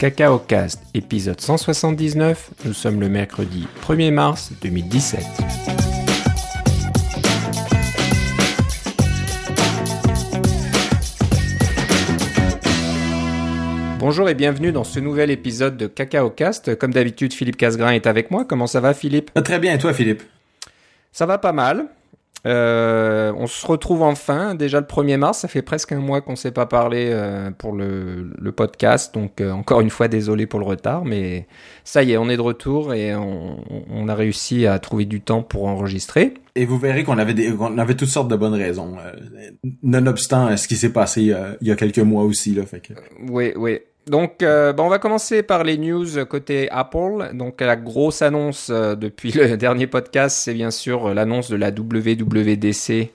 Cacao 0.00 0.38
Cast, 0.38 0.80
épisode 0.94 1.38
179. 1.42 2.52
Nous 2.64 2.72
sommes 2.72 3.02
le 3.02 3.10
mercredi 3.10 3.66
1er 3.86 4.10
mars 4.10 4.50
2017. 4.62 5.20
Bonjour 13.98 14.30
et 14.30 14.34
bienvenue 14.34 14.72
dans 14.72 14.84
ce 14.84 15.00
nouvel 15.00 15.30
épisode 15.30 15.76
de 15.76 15.86
Cacao 15.86 16.30
Cast. 16.30 16.76
Comme 16.76 16.94
d'habitude, 16.94 17.34
Philippe 17.34 17.58
Casgrain 17.58 17.90
est 17.90 18.06
avec 18.06 18.30
moi. 18.30 18.46
Comment 18.46 18.66
ça 18.66 18.80
va, 18.80 18.94
Philippe? 18.94 19.30
Très 19.44 19.58
bien, 19.58 19.74
et 19.74 19.78
toi, 19.78 19.92
Philippe? 19.92 20.22
Ça 21.12 21.26
va 21.26 21.36
pas 21.36 21.52
mal. 21.52 21.88
Euh, 22.46 23.32
on 23.36 23.46
se 23.46 23.66
retrouve 23.66 24.02
enfin, 24.02 24.54
déjà 24.54 24.80
le 24.80 24.86
1er 24.86 25.18
mars, 25.18 25.40
ça 25.40 25.48
fait 25.48 25.62
presque 25.62 25.92
un 25.92 26.00
mois 26.00 26.20
qu'on 26.22 26.32
ne 26.32 26.36
s'est 26.36 26.52
pas 26.52 26.66
parlé 26.66 27.10
euh, 27.10 27.50
pour 27.50 27.72
le, 27.72 28.30
le, 28.38 28.52
podcast, 28.52 29.12
donc 29.14 29.40
euh, 29.40 29.50
encore 29.50 29.82
une 29.82 29.90
fois 29.90 30.08
désolé 30.08 30.46
pour 30.46 30.58
le 30.58 30.64
retard, 30.64 31.04
mais 31.04 31.46
ça 31.84 32.02
y 32.02 32.12
est, 32.12 32.16
on 32.16 32.30
est 32.30 32.36
de 32.36 32.42
retour 32.42 32.94
et 32.94 33.14
on, 33.14 33.62
on 33.90 34.08
a 34.08 34.14
réussi 34.14 34.66
à 34.66 34.78
trouver 34.78 35.04
du 35.04 35.20
temps 35.20 35.42
pour 35.42 35.66
enregistrer. 35.66 36.34
Et 36.54 36.64
vous 36.64 36.78
verrez 36.78 37.04
qu'on 37.04 37.18
avait, 37.18 37.34
des, 37.34 37.52
on 37.52 37.76
avait 37.76 37.94
toutes 37.94 38.08
sortes 38.08 38.28
de 38.28 38.36
bonnes 38.36 38.54
raisons, 38.54 38.96
nonobstant 39.82 40.56
ce 40.56 40.66
qui 40.66 40.76
s'est 40.76 40.92
passé 40.92 41.34
il 41.60 41.68
y 41.68 41.70
a 41.70 41.76
quelques 41.76 41.98
mois 41.98 42.24
aussi. 42.24 42.54
Là, 42.54 42.64
fait 42.64 42.80
que... 42.80 42.94
Oui, 43.28 43.52
oui. 43.54 43.80
Donc, 44.10 44.42
euh, 44.42 44.72
on 44.76 44.88
va 44.88 44.98
commencer 44.98 45.44
par 45.44 45.62
les 45.62 45.78
news 45.78 46.24
côté 46.28 46.68
Apple. 46.70 47.30
Donc, 47.32 47.60
la 47.60 47.76
grosse 47.76 48.22
annonce 48.22 48.66
euh, 48.68 48.96
depuis 48.96 49.30
le 49.34 49.56
dernier 49.56 49.86
podcast, 49.86 50.36
c'est 50.42 50.52
bien 50.52 50.72
sûr 50.72 51.14
l'annonce 51.14 51.48
de 51.48 51.54
la 51.54 51.70
WWDC. 51.70 53.12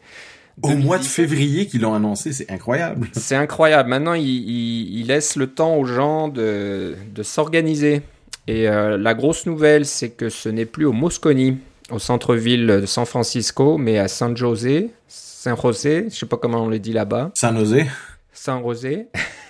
Au 0.61 0.69
mois 0.69 0.97
de 0.97 1.03
février 1.03 1.65
qu'ils 1.65 1.81
l'ont 1.81 1.95
annoncé, 1.95 2.31
c'est 2.31 2.49
incroyable. 2.49 3.09
C'est 3.13 3.35
incroyable. 3.35 3.89
Maintenant, 3.89 4.13
ils 4.13 4.25
il, 4.25 4.99
il 5.01 5.07
laissent 5.07 5.35
le 5.35 5.47
temps 5.47 5.75
aux 5.75 5.83
gens 5.83 6.29
de, 6.29 6.95
de 7.13 7.23
s'organiser. 7.23 8.01
Et 8.47 8.69
euh, 8.69 8.97
la 8.97 9.13
grosse 9.15 9.45
nouvelle, 9.47 9.85
c'est 9.85 10.11
que 10.11 10.29
ce 10.29 10.47
n'est 10.47 10.65
plus 10.65 10.85
au 10.85 10.93
Moscone, 10.93 11.57
au 11.91 11.99
centre-ville 11.99 12.67
de 12.67 12.85
San 12.85 13.05
Francisco, 13.05 13.77
mais 13.77 13.97
à 13.97 14.07
San 14.07 14.37
José, 14.37 14.91
San 15.09 15.57
José, 15.61 16.05
je 16.09 16.15
sais 16.15 16.25
pas 16.25 16.37
comment 16.37 16.63
on 16.63 16.69
le 16.69 16.79
dit 16.79 16.93
là-bas. 16.93 17.31
San 17.33 17.59
José. 17.59 17.85
San 18.31 18.63
José. 18.63 19.07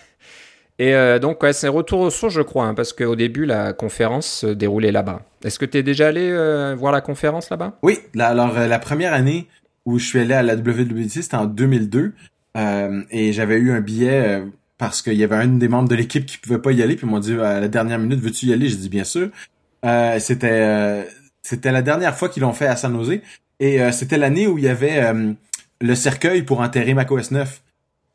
Et 0.78 0.94
euh, 0.94 1.20
donc, 1.20 1.42
ouais, 1.42 1.54
c'est 1.54 1.68
retour 1.68 2.02
aux 2.02 2.10
sources, 2.10 2.34
je 2.34 2.42
crois, 2.42 2.66
hein, 2.66 2.74
parce 2.74 2.92
qu'au 2.92 3.16
début, 3.16 3.46
la 3.46 3.72
conférence 3.74 4.28
se 4.28 4.48
déroulait 4.48 4.92
là-bas. 4.92 5.22
Est-ce 5.44 5.58
que 5.58 5.66
tu 5.66 5.78
es 5.78 5.84
déjà 5.84 6.08
allé 6.08 6.30
euh, 6.30 6.76
voir 6.78 6.92
la 6.92 7.02
conférence 7.02 7.50
là-bas? 7.50 7.78
Oui, 7.82 8.00
alors 8.20 8.58
euh, 8.58 8.68
la 8.68 8.80
première 8.80 9.14
année 9.14 9.48
où 9.86 10.00
je 10.00 10.06
suis 10.06 10.20
allé 10.20 10.34
à 10.34 10.44
la 10.44 10.56
WWDC, 10.56 11.22
c'était 11.24 11.36
en 11.36 11.46
2002, 11.46 12.14
et 13.12 13.34
j'avais 13.34 13.58
eu 13.58 13.72
un 13.72 13.82
billet 13.82 14.42
parce 14.78 15.02
qu'il 15.02 15.14
y 15.14 15.24
avait 15.24 15.36
un 15.36 15.48
des 15.48 15.68
membres 15.68 15.90
de 15.90 15.96
l'équipe 15.96 16.26
qui 16.26 16.38
pouvait 16.40 16.58
pas 16.58 16.72
y 16.72 16.82
aller, 16.82 16.96
puis 16.96 17.06
ils 17.06 17.10
m'ont 17.10 17.20
dit 17.20 17.34
à 17.34 17.60
la 17.60 17.68
dernière 17.68 18.00
minute, 18.00 18.20
veux-tu 18.20 18.48
y 18.48 18.54
aller? 18.54 18.68
J'ai 18.68 18.78
dit 18.78 18.90
bien 18.90 19.04
sûr. 19.04 19.30
c'était 20.18 21.06
c'était 21.44 21.72
la 21.72 21.84
dernière 21.84 22.18
fois 22.18 22.30
qu'ils 22.30 22.42
l'ont 22.42 22.54
fait 22.54 22.66
à 22.66 22.76
San 22.76 22.96
Jose, 22.96 23.20
et 23.60 23.92
c'était 23.92 24.18
l'année 24.18 24.48
où 24.48 24.58
il 24.58 24.64
y 24.64 24.70
avait 24.70 25.14
le 25.82 25.96
cercueil 25.96 26.42
pour 26.42 26.62
enterrer 26.62 26.96
macOS 26.96 27.30
9. 27.30 27.62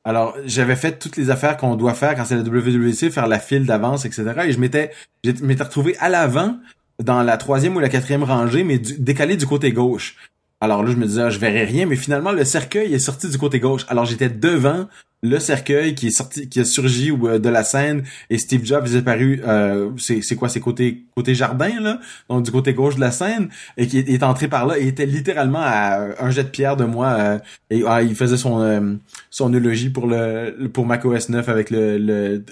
Alors, 0.04 0.36
j'avais 0.46 0.76
fait 0.76 0.98
toutes 0.98 1.16
les 1.16 1.30
affaires 1.30 1.56
qu'on 1.56 1.76
doit 1.76 1.94
faire 1.94 2.14
quand 2.14 2.24
c'est 2.24 2.36
la 2.36 2.42
WWDC, 2.42 3.10
faire 3.10 3.26
la 3.26 3.38
file 3.38 3.66
d'avance, 3.66 4.06
etc. 4.06 4.32
Et 4.46 4.52
je 4.52 4.58
m'étais, 4.58 4.90
je 5.24 5.32
m'étais 5.44 5.62
retrouvé 5.62 5.96
à 5.98 6.08
l'avant, 6.08 6.56
dans 7.02 7.22
la 7.22 7.36
troisième 7.36 7.76
ou 7.76 7.80
la 7.80 7.88
quatrième 7.88 8.24
rangée, 8.24 8.64
mais 8.64 8.78
décalé 8.78 9.36
du 9.36 9.46
côté 9.46 9.72
gauche. 9.72 10.16
Alors 10.60 10.82
là, 10.82 10.90
je 10.90 10.96
me 10.96 11.06
disais, 11.06 11.22
ah, 11.22 11.30
je 11.30 11.38
verrais 11.38 11.64
rien, 11.64 11.86
mais 11.86 11.96
finalement, 11.96 12.32
le 12.32 12.44
cercueil 12.44 12.92
est 12.92 12.98
sorti 12.98 13.28
du 13.28 13.38
côté 13.38 13.60
gauche. 13.60 13.86
Alors 13.88 14.04
j'étais 14.04 14.28
devant 14.28 14.86
le 15.22 15.38
cercueil 15.38 15.94
qui 15.94 16.08
est 16.08 16.10
sorti, 16.10 16.48
qui 16.48 16.60
a 16.60 16.64
surgi 16.64 17.10
euh, 17.10 17.38
de 17.38 17.48
la 17.48 17.62
scène 17.62 18.04
et 18.30 18.38
Steve 18.38 18.64
Jobs 18.64 18.86
est 18.86 18.98
apparu, 18.98 19.42
euh, 19.46 19.90
c'est 19.98 20.34
quoi, 20.34 20.48
c'est 20.48 20.60
côté 20.60 21.04
côté 21.14 21.34
jardin 21.34 21.78
là, 21.80 22.00
donc 22.28 22.44
du 22.44 22.50
côté 22.50 22.72
gauche 22.72 22.96
de 22.96 23.00
la 23.00 23.10
scène 23.10 23.50
et 23.76 23.86
qui 23.86 23.98
est, 23.98 24.22
entré 24.22 24.48
par 24.48 24.66
là 24.66 24.78
et 24.78 24.86
était 24.86 25.06
littéralement 25.06 25.60
à 25.60 26.22
un 26.24 26.30
jet 26.30 26.44
de 26.44 26.48
pierre 26.48 26.76
de 26.76 26.84
moi 26.84 27.08
euh, 27.08 27.38
et 27.68 27.82
ah, 27.86 28.02
il 28.02 28.14
faisait 28.14 28.38
son 28.38 28.62
euh, 28.62 28.94
son 29.28 29.52
eulogie 29.52 29.90
pour 29.90 30.06
le 30.06 30.68
pour 30.72 30.86
macOS 30.86 31.28
9 31.28 31.48
avec 31.50 31.70
le, 31.70 32.42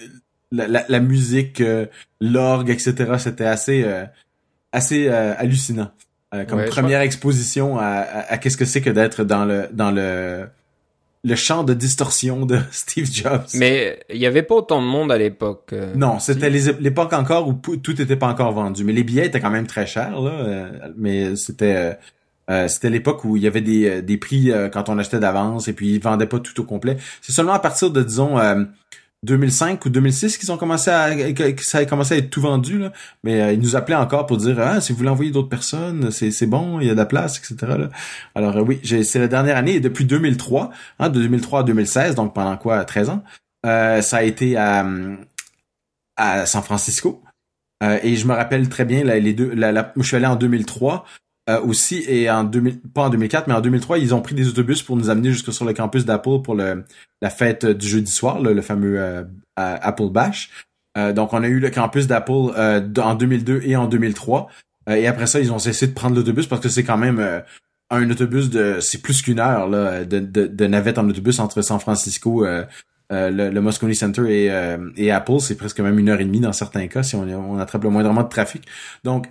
la, 0.53 1.01
musique, 1.01 1.63
l'orgue, 2.21 2.71
etc. 2.71 3.15
C'était 3.19 3.45
assez 3.45 3.87
assez 4.73 5.09
hallucinant. 5.09 5.91
Comme 6.49 6.65
première 6.67 7.01
exposition 7.01 7.79
à, 7.79 7.85
à, 7.85 8.33
à 8.33 8.39
qu'est-ce 8.39 8.57
que 8.57 8.65
c'est 8.65 8.81
que 8.81 8.91
d'être 8.91 9.25
dans 9.25 9.45
le 9.45 9.69
dans 9.73 9.91
le 9.91 10.47
le 11.25 11.35
champ 11.35 11.65
de 11.65 11.75
distorsion 11.75 12.47
de 12.47 12.59
Steve 12.71 13.09
Jobs. 13.11 13.47
Mais 13.55 14.01
il 14.11 14.19
y 14.19 14.27
avait 14.27 14.43
pas 14.43 14.57
autant 14.57 14.81
de 14.81 14.87
monde 14.87 15.11
à 15.13 15.19
l'époque. 15.19 15.71
Euh, 15.73 15.93
non, 15.95 16.19
c'était 16.19 16.51
l'époque 16.51 17.13
encore 17.13 17.49
où 17.49 17.55
tout 17.55 18.01
était 18.01 18.17
pas 18.17 18.29
encore 18.29 18.53
vendu. 18.53 18.85
Mais 18.85 18.93
les 18.93 19.05
billets 19.05 19.27
étaient 19.27 19.41
quand 19.41 19.51
même 19.51 19.67
très 19.67 19.87
chers, 19.87 20.21
là. 20.21 20.31
Euh, 20.31 20.71
mais 20.97 21.37
c'était 21.37 21.99
euh, 22.51 22.69
c'était 22.69 22.91
l'époque 22.91 23.25
où 23.25 23.37
il 23.37 23.43
y 23.43 23.47
avait 23.47 23.61
des, 23.61 24.01
des 24.01 24.17
prix 24.17 24.51
quand 24.73 24.89
on 24.89 24.99
achetait 24.99 25.19
d'avance 25.19 25.69
et 25.69 25.75
puis 25.75 25.95
ils 25.95 26.01
vendaient 26.01 26.27
pas 26.27 26.39
tout 26.39 26.59
au 26.61 26.65
complet. 26.65 26.97
C'est 27.21 27.33
seulement 27.33 27.53
à 27.53 27.59
partir 27.59 27.91
de 27.91 28.03
disons 28.03 28.39
2005 29.25 29.85
ou 29.85 29.91
2006 29.91 30.39
qu'ils 30.39 30.53
ont 30.53 30.57
commencé 30.57 30.91
à 30.91 31.33
que 31.33 31.65
ça 31.65 31.79
a 31.79 31.85
commencé 31.85 32.15
à 32.15 32.17
être 32.19 32.31
tout 32.31 32.41
vendu 32.41 32.79
là 32.79 32.93
mais 33.25 33.41
euh, 33.41 33.53
ils 33.53 33.61
nous 33.61 33.75
appelaient 33.75 33.97
encore 33.97 34.27
pour 34.27 34.37
dire 34.37 34.61
ah 34.61 34.81
si 34.81 34.93
vous 34.93 34.99
voulez 34.99 35.11
envoyer 35.11 35.33
d'autres 35.33 35.49
personnes 35.49 36.13
c'est 36.13 36.31
c'est 36.31 36.47
bon 36.47 36.79
il 36.79 36.87
y 36.87 36.91
a 36.91 36.93
de 36.93 36.99
la 36.99 37.07
place 37.07 37.39
etc 37.39 37.75
là. 37.79 37.89
alors 38.37 38.57
euh, 38.57 38.63
oui 38.63 38.81
c'est 38.85 39.19
la 39.19 39.27
dernière 39.27 39.57
année 39.57 39.75
et 39.75 39.81
depuis 39.81 40.05
2003 40.05 40.71
hein, 41.01 41.09
de 41.09 41.21
2003 41.21 41.61
à 41.61 41.63
2016 41.65 42.15
donc 42.15 42.33
pendant 42.33 42.57
quoi 42.57 42.85
13 42.85 43.11
ans 43.11 43.25
euh, 43.67 44.03
ça 44.03 44.19
a 44.19 44.23
été 44.23 44.57
à 44.57 44.87
à 46.17 46.47
San 46.47 46.63
Francisco 46.63 47.23
et 48.03 48.17
je 48.17 48.27
me 48.27 48.33
rappelle 48.33 48.69
très 48.69 48.85
bien 48.85 49.05
là, 49.05 49.19
les 49.19 49.35
deux 49.35 49.53
la, 49.55 49.93
je 49.97 50.03
suis 50.03 50.17
allé 50.17 50.27
en 50.27 50.37
2003 50.37 51.05
euh, 51.49 51.63
aussi 51.63 52.05
et 52.07 52.31
en 52.31 52.45
2000 52.45 52.81
pas 52.95 53.05
en 53.05 53.09
2004 53.09 53.47
mais 53.47 53.55
en 53.55 53.63
2003 53.63 53.99
ils 53.99 54.15
ont 54.15 54.21
pris 54.21 54.35
des 54.35 54.49
autobus 54.49 54.83
pour 54.83 54.97
nous 54.97 55.09
amener 55.09 55.31
jusque 55.31 55.51
sur 55.51 55.65
le 55.65 55.73
campus 55.73 56.05
d'Apple 56.05 56.43
pour 56.45 56.55
le 56.55 56.85
la 57.23 57.31
fête 57.31 57.65
du 57.65 57.89
jeudi 57.89 58.11
soir 58.11 58.39
le, 58.43 58.61
fameux 58.61 59.01
euh, 59.01 59.25
Apple 59.57 60.11
Bash. 60.11 60.51
Euh, 60.99 61.15
donc 61.15 61.33
on 61.33 61.43
a 61.43 61.49
eu 61.49 61.59
le 61.59 61.71
campus 61.71 62.07
d'Apple 62.07 62.53
en 62.99 63.15
2002 63.15 63.63
et 63.65 63.77
en 63.77 63.87
2003 63.87 64.49
et 64.91 65.07
après 65.07 65.27
ça 65.27 65.41
ils 65.41 65.51
ont 65.51 65.59
cessé 65.59 65.87
de 65.87 65.95
prendre 65.95 66.17
l'autobus 66.17 66.47
parce 66.47 66.61
que 66.61 66.69
c'est 66.69 66.85
quand 66.85 66.99
même 66.99 67.43
un 67.89 68.11
autobus 68.11 68.51
de 68.51 68.79
c'est 68.81 69.01
plus 69.01 69.23
qu'une 69.23 69.41
heure 69.41 69.71
là 69.71 70.05
de, 70.05 70.19
de, 70.19 70.47
de, 70.47 70.67
navette 70.67 70.99
en 70.99 71.09
autobus 71.09 71.39
entre 71.39 71.63
San 71.63 71.81
Francisco 71.81 72.45
le, 72.45 72.67
le 73.31 73.61
Moscone 73.63 73.95
Center 73.95 74.23
et, 74.29 74.53
et 75.03 75.11
Apple. 75.11 75.41
C'est 75.41 75.57
presque 75.57 75.81
même 75.81 75.99
une 75.99 76.11
heure 76.11 76.21
et 76.21 76.27
demie 76.27 76.41
dans 76.41 76.53
certains 76.53 76.89
cas 76.89 77.03
si 77.03 77.17
on, 77.17 77.23
on 77.23 77.59
attrape 77.59 77.85
le 77.85 77.91
moindrement 77.91 78.23
de 78.23 78.29
trafic. 78.29 78.67
Donc 79.03 79.29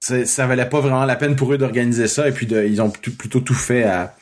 ça 0.00 0.46
valait 0.46 0.68
pas 0.68 0.80
vraiment 0.80 1.04
la 1.04 1.16
peine 1.16 1.36
pour 1.36 1.52
eux 1.52 1.58
d'organiser 1.58 2.06
ça 2.06 2.28
et 2.28 2.32
puis 2.32 2.46
de, 2.46 2.64
ils 2.64 2.80
ont 2.80 2.90
plutôt 2.90 3.40
tout 3.40 3.54
fait 3.54 3.84
à, 3.84 4.14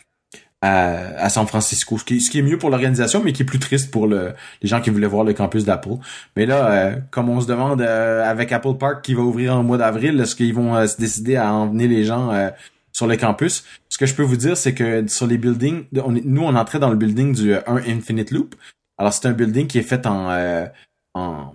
à, 0.64 1.28
San 1.28 1.46
Francisco, 1.46 1.98
ce 1.98 2.04
qui, 2.04 2.20
ce 2.20 2.30
qui 2.30 2.38
est 2.38 2.42
mieux 2.42 2.58
pour 2.58 2.70
l'organisation, 2.70 3.22
mais 3.22 3.32
qui 3.32 3.42
est 3.42 3.46
plus 3.46 3.58
triste 3.58 3.90
pour 3.90 4.06
le, 4.06 4.32
les 4.62 4.68
gens 4.68 4.80
qui 4.80 4.90
voulaient 4.90 5.06
voir 5.06 5.24
le 5.24 5.34
campus 5.34 5.64
d'Apple. 5.64 5.96
Mais 6.36 6.46
là, 6.46 6.70
euh, 6.70 6.96
comme 7.10 7.28
on 7.28 7.40
se 7.40 7.46
demande 7.46 7.82
euh, 7.82 8.24
avec 8.24 8.52
Apple 8.52 8.76
Park 8.78 9.04
qui 9.04 9.14
va 9.14 9.22
ouvrir 9.22 9.56
en 9.56 9.62
mois 9.62 9.78
d'avril, 9.78 10.20
est-ce 10.20 10.34
qu'ils 10.34 10.54
vont 10.54 10.74
euh, 10.74 10.86
se 10.86 10.96
décider 10.96 11.36
à 11.36 11.52
emmener 11.52 11.88
les 11.88 12.04
gens 12.04 12.32
sur 12.92 13.06
le 13.06 13.16
campus? 13.16 13.64
Ce 13.88 13.98
que 13.98 14.06
je 14.06 14.14
peux 14.14 14.22
vous 14.22 14.36
dire, 14.36 14.56
c'est 14.56 14.74
que 14.74 15.06
sur 15.06 15.26
les 15.26 15.38
buildings, 15.38 15.84
nous 15.92 16.42
on 16.42 16.54
entrait 16.54 16.78
dans 16.78 16.90
le 16.90 16.96
building 16.96 17.34
du 17.34 17.54
1 17.54 17.62
Infinite 17.88 18.30
Loop. 18.30 18.54
Alors 18.96 19.12
c'est 19.12 19.26
un 19.28 19.32
building 19.32 19.66
qui 19.66 19.78
est 19.78 19.82
fait 19.82 20.06
en, 20.06 20.68
en 21.14 21.52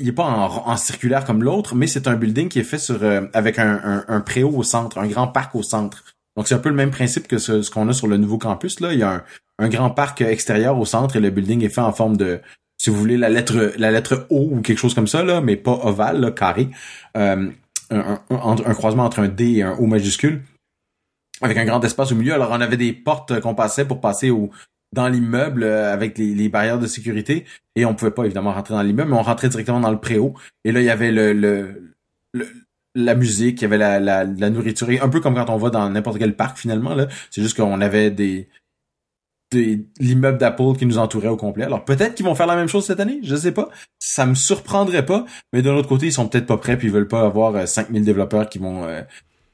il 0.00 0.08
est 0.08 0.12
pas 0.12 0.24
en, 0.24 0.76
circulaire 0.76 1.24
comme 1.24 1.42
l'autre, 1.42 1.74
mais 1.74 1.86
c'est 1.86 2.06
un 2.06 2.14
building 2.14 2.48
qui 2.48 2.60
est 2.60 2.64
fait 2.64 2.78
sur 2.78 3.02
euh, 3.02 3.22
avec 3.32 3.58
un, 3.58 4.04
un, 4.06 4.20
préau 4.20 4.50
au 4.50 4.62
centre, 4.62 4.98
un 4.98 5.06
grand 5.06 5.28
parc 5.28 5.54
au 5.54 5.62
centre. 5.62 6.04
Donc 6.36 6.48
c'est 6.48 6.54
un 6.54 6.58
peu 6.58 6.68
le 6.68 6.74
même 6.74 6.90
principe 6.90 7.26
que 7.26 7.38
ce, 7.38 7.68
qu'on 7.70 7.88
a 7.88 7.92
sur 7.92 8.06
le 8.06 8.16
nouveau 8.16 8.38
campus. 8.38 8.80
Là, 8.80 8.92
il 8.92 9.00
y 9.00 9.02
a 9.02 9.24
un, 9.58 9.68
grand 9.68 9.90
parc 9.90 10.20
extérieur 10.20 10.78
au 10.78 10.84
centre 10.84 11.16
et 11.16 11.20
le 11.20 11.30
building 11.30 11.64
est 11.64 11.68
fait 11.68 11.80
en 11.80 11.92
forme 11.92 12.16
de, 12.16 12.40
si 12.78 12.90
vous 12.90 12.96
voulez, 12.96 13.16
la 13.16 13.28
lettre 13.28 13.72
la 13.76 13.90
lettre 13.90 14.26
O 14.30 14.48
ou 14.52 14.60
quelque 14.60 14.78
chose 14.78 14.94
comme 14.94 15.08
ça 15.08 15.24
là, 15.24 15.40
mais 15.40 15.56
pas 15.56 15.78
ovale, 15.82 16.34
carré. 16.34 16.68
Euh, 17.16 17.50
un, 17.90 18.20
un, 18.30 18.74
croisement 18.74 19.04
entre 19.04 19.20
un 19.20 19.28
D 19.28 19.56
et 19.56 19.62
un 19.62 19.74
O 19.74 19.86
majuscule 19.86 20.42
avec 21.42 21.56
un 21.56 21.64
grand 21.64 21.84
espace 21.84 22.12
au 22.12 22.14
milieu. 22.14 22.32
Alors 22.32 22.50
on 22.52 22.60
avait 22.60 22.76
des 22.76 22.92
portes 22.92 23.40
qu'on 23.40 23.54
passait 23.54 23.84
pour 23.84 24.00
passer 24.00 24.30
au, 24.30 24.50
dans 24.94 25.08
l'immeuble 25.08 25.64
euh, 25.64 25.92
avec 25.92 26.16
les, 26.16 26.48
barrières 26.48 26.78
de 26.78 26.86
sécurité 26.86 27.44
et 27.76 27.84
on 27.84 27.94
pouvait 27.94 28.12
pas 28.12 28.24
évidemment 28.24 28.52
rentrer 28.52 28.74
dans 28.74 28.82
l'immeuble, 28.82 29.10
mais 29.10 29.16
on 29.16 29.22
rentrait 29.22 29.48
directement 29.48 29.80
dans 29.80 29.90
le 29.90 29.98
préau. 29.98 30.34
Et 30.64 30.72
là, 30.72 30.80
il 30.80 30.86
y 30.86 30.90
avait 30.90 31.10
le, 31.10 31.32
le, 31.32 31.92
la 32.94 33.14
musique, 33.14 33.60
il 33.60 33.62
y 33.62 33.64
avait 33.66 33.78
la, 33.78 33.98
la, 33.98 34.50
nourriture, 34.50 34.88
un 35.02 35.08
peu 35.08 35.20
comme 35.20 35.34
quand 35.34 35.50
on 35.50 35.56
va 35.56 35.70
dans 35.70 35.90
n'importe 35.90 36.18
quel 36.18 36.36
parc 36.36 36.58
finalement. 36.58 36.94
là. 36.94 37.08
C'est 37.30 37.42
juste 37.42 37.56
qu'on 37.56 37.80
avait 37.80 38.12
des, 38.12 38.48
des 39.50 39.84
l'immeuble 39.98 40.38
d'Apple 40.38 40.76
qui 40.78 40.86
nous 40.86 40.98
entourait 40.98 41.28
au 41.28 41.36
complet. 41.36 41.64
Alors 41.64 41.84
peut-être 41.84 42.14
qu'ils 42.14 42.24
vont 42.24 42.36
faire 42.36 42.46
la 42.46 42.56
même 42.56 42.68
chose 42.68 42.86
cette 42.86 43.00
année, 43.00 43.18
je 43.24 43.34
sais 43.34 43.52
pas. 43.52 43.68
Ça 43.98 44.26
me 44.26 44.34
surprendrait 44.34 45.04
pas, 45.04 45.24
mais 45.52 45.62
d'un 45.62 45.74
autre 45.74 45.88
côté, 45.88 46.06
ils 46.06 46.12
sont 46.12 46.28
peut-être 46.28 46.46
pas 46.46 46.56
prêts 46.56 46.76
puis 46.78 46.86
ils 46.86 46.92
veulent 46.92 47.08
pas 47.08 47.22
avoir 47.22 47.66
5000 47.66 48.00
euh, 48.00 48.04
développeurs 48.04 48.48
qui 48.48 48.58
vont 48.58 48.84
euh, 48.84 49.02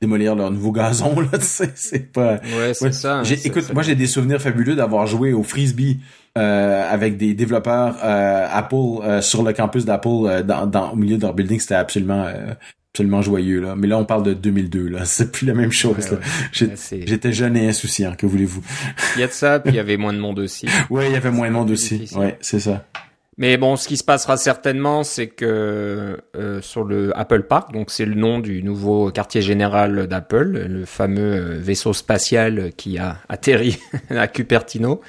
démolir 0.00 0.35
leur 0.35 0.50
nouveau 0.50 0.73
gazon 0.73 1.20
là 1.20 1.29
c'est 1.41 2.12
pas 2.12 2.41
ouais 2.58 2.73
c'est 2.73 2.93
ça 2.94 3.23
écoute 3.44 3.73
moi 3.75 3.82
j'ai 3.82 3.94
des 3.94 4.06
souvenirs 4.06 4.41
fabuleux 4.41 4.75
d'avoir 4.75 5.06
joué 5.06 5.32
au 5.32 5.43
frisbee 5.43 5.99
euh, 6.38 6.88
avec 6.88 7.17
des 7.17 7.35
développeurs 7.35 7.97
euh, 8.05 8.47
Apple 8.52 9.02
euh, 9.02 9.20
sur 9.20 9.43
le 9.43 9.52
campus 9.52 9.85
d'Apple 9.85 10.44
dans, 10.44 10.64
dans, 10.64 10.93
au 10.93 10.97
milieu 10.97 11.17
de 11.17 11.23
leur 11.23 11.35
building. 11.35 11.58
C'était 11.58 11.75
absolument 11.75 12.25
absolument 12.94 13.20
joyeux 13.20 13.61
là. 13.61 13.75
Mais 13.76 13.88
là 13.88 13.99
on 13.99 14.05
parle 14.05 14.23
de 14.23 14.32
2002 14.32 14.88
là. 14.88 15.00
C'est 15.05 15.32
plus 15.32 15.44
la 15.44 15.55
même 15.55 15.73
chose 15.73 15.97
j'étais 16.52 17.32
jeune 17.32 17.56
et 17.56 17.69
insouciant 17.69 18.14
que 18.17 18.26
voulez-vous? 18.26 18.62
Il 19.17 19.20
y 19.20 19.25
a 19.25 19.26
de 19.26 19.32
ça 19.32 19.58
puis 19.58 19.73
il 19.73 19.76
y 19.76 19.79
avait 19.81 19.97
moins 19.97 20.12
de 20.12 20.19
monde 20.19 20.38
aussi. 20.38 20.67
Ouais 20.88 21.08
il 21.08 21.12
y 21.12 21.17
avait 21.17 21.32
moins 21.32 21.49
de 21.49 21.52
monde 21.52 21.70
aussi. 21.73 22.08
Ouais 22.14 22.38
c'est 22.41 22.61
ça 22.61 22.87
mais 23.40 23.56
bon, 23.56 23.76
ce 23.76 23.88
qui 23.88 23.96
se 23.96 24.04
passera 24.04 24.37
certainement, 24.37 25.02
c'est 25.02 25.28
que 25.28 26.19
euh, 26.37 26.60
sur 26.60 26.84
le 26.84 27.19
Apple 27.19 27.44
Park, 27.44 27.72
donc 27.72 27.90
c'est 27.90 28.04
le 28.04 28.14
nom 28.14 28.38
du 28.38 28.62
nouveau 28.62 29.10
quartier 29.10 29.40
général 29.40 30.06
d'Apple, 30.06 30.66
le 30.69 30.84
fameux 30.84 31.54
euh, 31.54 31.58
vaisseau 31.58 31.94
spatial 31.94 32.70
qui 32.76 32.98
a 32.98 33.16
atterri 33.31 33.78
à 34.10 34.28
Cupertino. 34.28 35.00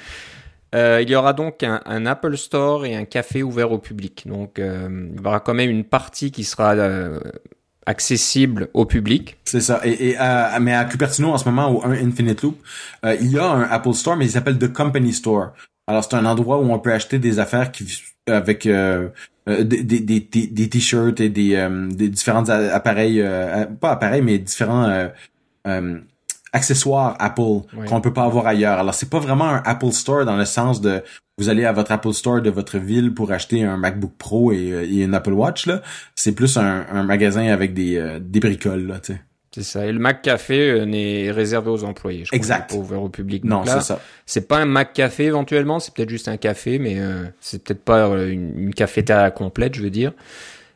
Euh, 0.74 1.00
il 1.02 1.10
y 1.10 1.14
aura 1.14 1.34
donc 1.34 1.62
un, 1.62 1.82
un, 1.84 2.06
Apple 2.06 2.36
Store 2.38 2.86
et 2.86 2.96
un 2.96 3.04
café 3.04 3.42
ouvert 3.42 3.70
au 3.70 3.78
public. 3.78 4.26
Donc 4.26 4.58
euh, 4.58 5.08
il 5.14 5.20
y 5.20 5.26
aura 5.26 5.40
quand 5.40 5.52
même 5.52 5.68
une 5.68 5.84
partie 5.84 6.30
qui 6.30 6.44
sera 6.44 6.72
euh, 6.72 7.20
accessible 7.84 8.70
au 8.72 8.86
public. 8.86 9.36
C'est 9.44 9.60
ça. 9.60 9.82
Et, 9.84 10.10
et 10.10 10.16
à, 10.16 10.58
mais 10.58 10.72
à 10.72 10.86
Cupertino 10.86 11.28
en 11.28 11.36
ce 11.36 11.44
moment 11.44 11.70
au 11.70 11.84
1 11.84 12.06
Infinite 12.06 12.40
Loop, 12.40 12.58
il 13.04 13.30
y 13.30 13.38
a 13.38 13.44
un 13.44 13.62
Apple 13.64 13.92
Store, 13.92 14.16
mais 14.16 14.24
il 14.24 14.30
s'appelle 14.30 14.58
The 14.58 14.72
Company 14.72 15.12
Store. 15.12 15.52
Alors 15.86 16.02
c'est 16.02 16.14
un 16.14 16.24
endroit 16.24 16.58
où 16.58 16.72
on 16.72 16.78
peut 16.78 16.92
acheter 16.92 17.18
des 17.18 17.38
affaires 17.38 17.70
qui 17.70 17.84
avec 18.26 18.66
euh, 18.66 19.08
euh, 19.48 19.64
des, 19.64 19.82
des, 19.82 20.00
des, 20.00 20.20
des 20.20 20.68
t-shirts 20.68 21.20
et 21.20 21.28
des, 21.28 21.56
euh, 21.56 21.88
des 21.88 22.08
différents 22.08 22.48
appareils, 22.48 23.22
pas 23.80 23.90
appareils, 23.90 24.22
mais 24.22 24.38
différents 24.38 25.10
accessoires 26.52 27.16
Apple 27.18 27.62
qu'on 27.86 28.00
peut 28.00 28.12
pas 28.12 28.24
avoir 28.24 28.46
ailleurs. 28.46 28.78
Alors 28.78 28.94
c'est 28.94 29.10
pas 29.10 29.18
vraiment 29.18 29.48
un 29.48 29.62
Apple 29.64 29.92
Store 29.92 30.24
dans 30.24 30.36
le 30.36 30.44
sens 30.44 30.80
de 30.80 31.02
vous 31.38 31.48
allez 31.48 31.64
à 31.64 31.72
votre 31.72 31.92
Apple 31.92 32.12
Store 32.12 32.42
de 32.42 32.50
votre 32.50 32.78
ville 32.78 33.14
pour 33.14 33.32
acheter 33.32 33.64
un 33.64 33.78
MacBook 33.78 34.12
Pro 34.18 34.52
et, 34.52 34.58
et 34.58 35.02
une 35.02 35.14
Apple 35.14 35.32
Watch 35.32 35.66
là. 35.66 35.82
C'est 36.14 36.34
plus 36.34 36.56
un, 36.58 36.86
un 36.90 37.02
magasin 37.04 37.48
avec 37.48 37.74
des, 37.74 38.18
des 38.20 38.40
bricoles 38.40 38.86
là, 38.86 39.00
tu 39.00 39.14
sais. 39.14 39.20
C'est 39.54 39.62
ça. 39.62 39.86
Et 39.86 39.92
le 39.92 39.98
Mac 39.98 40.22
Café 40.22 40.70
euh, 40.70 40.84
n'est 40.86 41.30
réservé 41.30 41.70
aux 41.70 41.84
employés. 41.84 42.24
Je 42.24 42.34
exact. 42.34 42.68
Crois, 42.68 42.78
pas 42.78 42.84
ouvert 42.84 43.02
au 43.02 43.08
public. 43.10 43.44
Non, 43.44 43.64
c'est 43.66 43.82
ça. 43.82 44.00
C'est 44.24 44.48
pas 44.48 44.58
un 44.58 44.64
Mac 44.64 44.94
Café 44.94 45.24
éventuellement. 45.24 45.78
C'est 45.78 45.92
peut-être 45.94 46.08
juste 46.08 46.28
un 46.28 46.38
café, 46.38 46.78
mais 46.78 46.98
euh, 46.98 47.24
c'est 47.40 47.62
peut-être 47.62 47.84
pas 47.84 48.08
euh, 48.08 48.30
une, 48.30 48.58
une 48.58 48.74
cafétéria 48.74 49.30
complète, 49.30 49.74
je 49.74 49.82
veux 49.82 49.90
dire. 49.90 50.12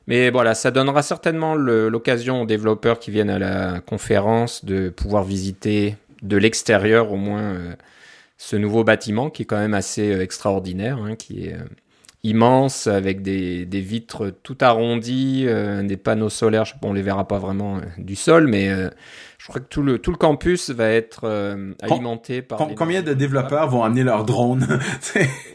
Mais 0.07 0.31
voilà, 0.31 0.55
ça 0.55 0.71
donnera 0.71 1.03
certainement 1.03 1.55
l'occasion 1.55 2.43
aux 2.43 2.47
développeurs 2.47 3.01
qui 3.01 3.11
viennent 3.11 3.31
à 3.31 3.39
la 3.39 3.81
conférence 3.81 4.65
de 4.65 4.89
pouvoir 4.89 5.25
visiter 5.25 5.97
de 6.23 6.37
l'extérieur 6.37 7.13
au 7.13 7.17
moins 7.17 7.55
euh, 7.55 7.75
ce 8.39 8.57
nouveau 8.57 8.85
bâtiment 8.85 9.31
qui 9.31 9.43
est 9.43 9.47
quand 9.47 9.59
même 9.59 9.75
assez 9.75 10.13
extraordinaire, 10.21 10.99
hein, 10.99 11.17
qui 11.17 11.47
est 11.47 11.57
immense 12.27 12.87
avec 12.87 13.23
des, 13.23 13.67
des 13.67 13.81
vitres 13.81 14.33
tout 14.43 14.59
arrondies, 14.61 15.45
euh, 15.47 15.83
des 15.83 15.97
panneaux 15.97 16.29
solaires. 16.29 16.65
Bon, 16.83 16.91
on 16.91 16.93
les 16.93 17.03
verra 17.03 17.27
pas 17.29 17.39
vraiment 17.39 17.77
euh, 17.77 17.81
du 17.99 18.17
sol, 18.17 18.49
mais 18.49 18.69
euh, 18.69 18.91
je 19.39 19.47
crois 19.47 19.61
que 19.61 19.69
tout 19.69 19.83
le 19.83 19.99
tout 19.99 20.11
le 20.11 20.17
campus 20.17 20.71
va 20.71 20.89
être 20.89 21.25
alimenté 21.81 22.43
par. 22.43 22.59
combien 22.77 23.03
de 23.03 23.15
développeurs 23.15 23.69
vont 23.69 23.85
amener 23.85 24.03
leurs 24.03 24.25
drones? 24.25 24.67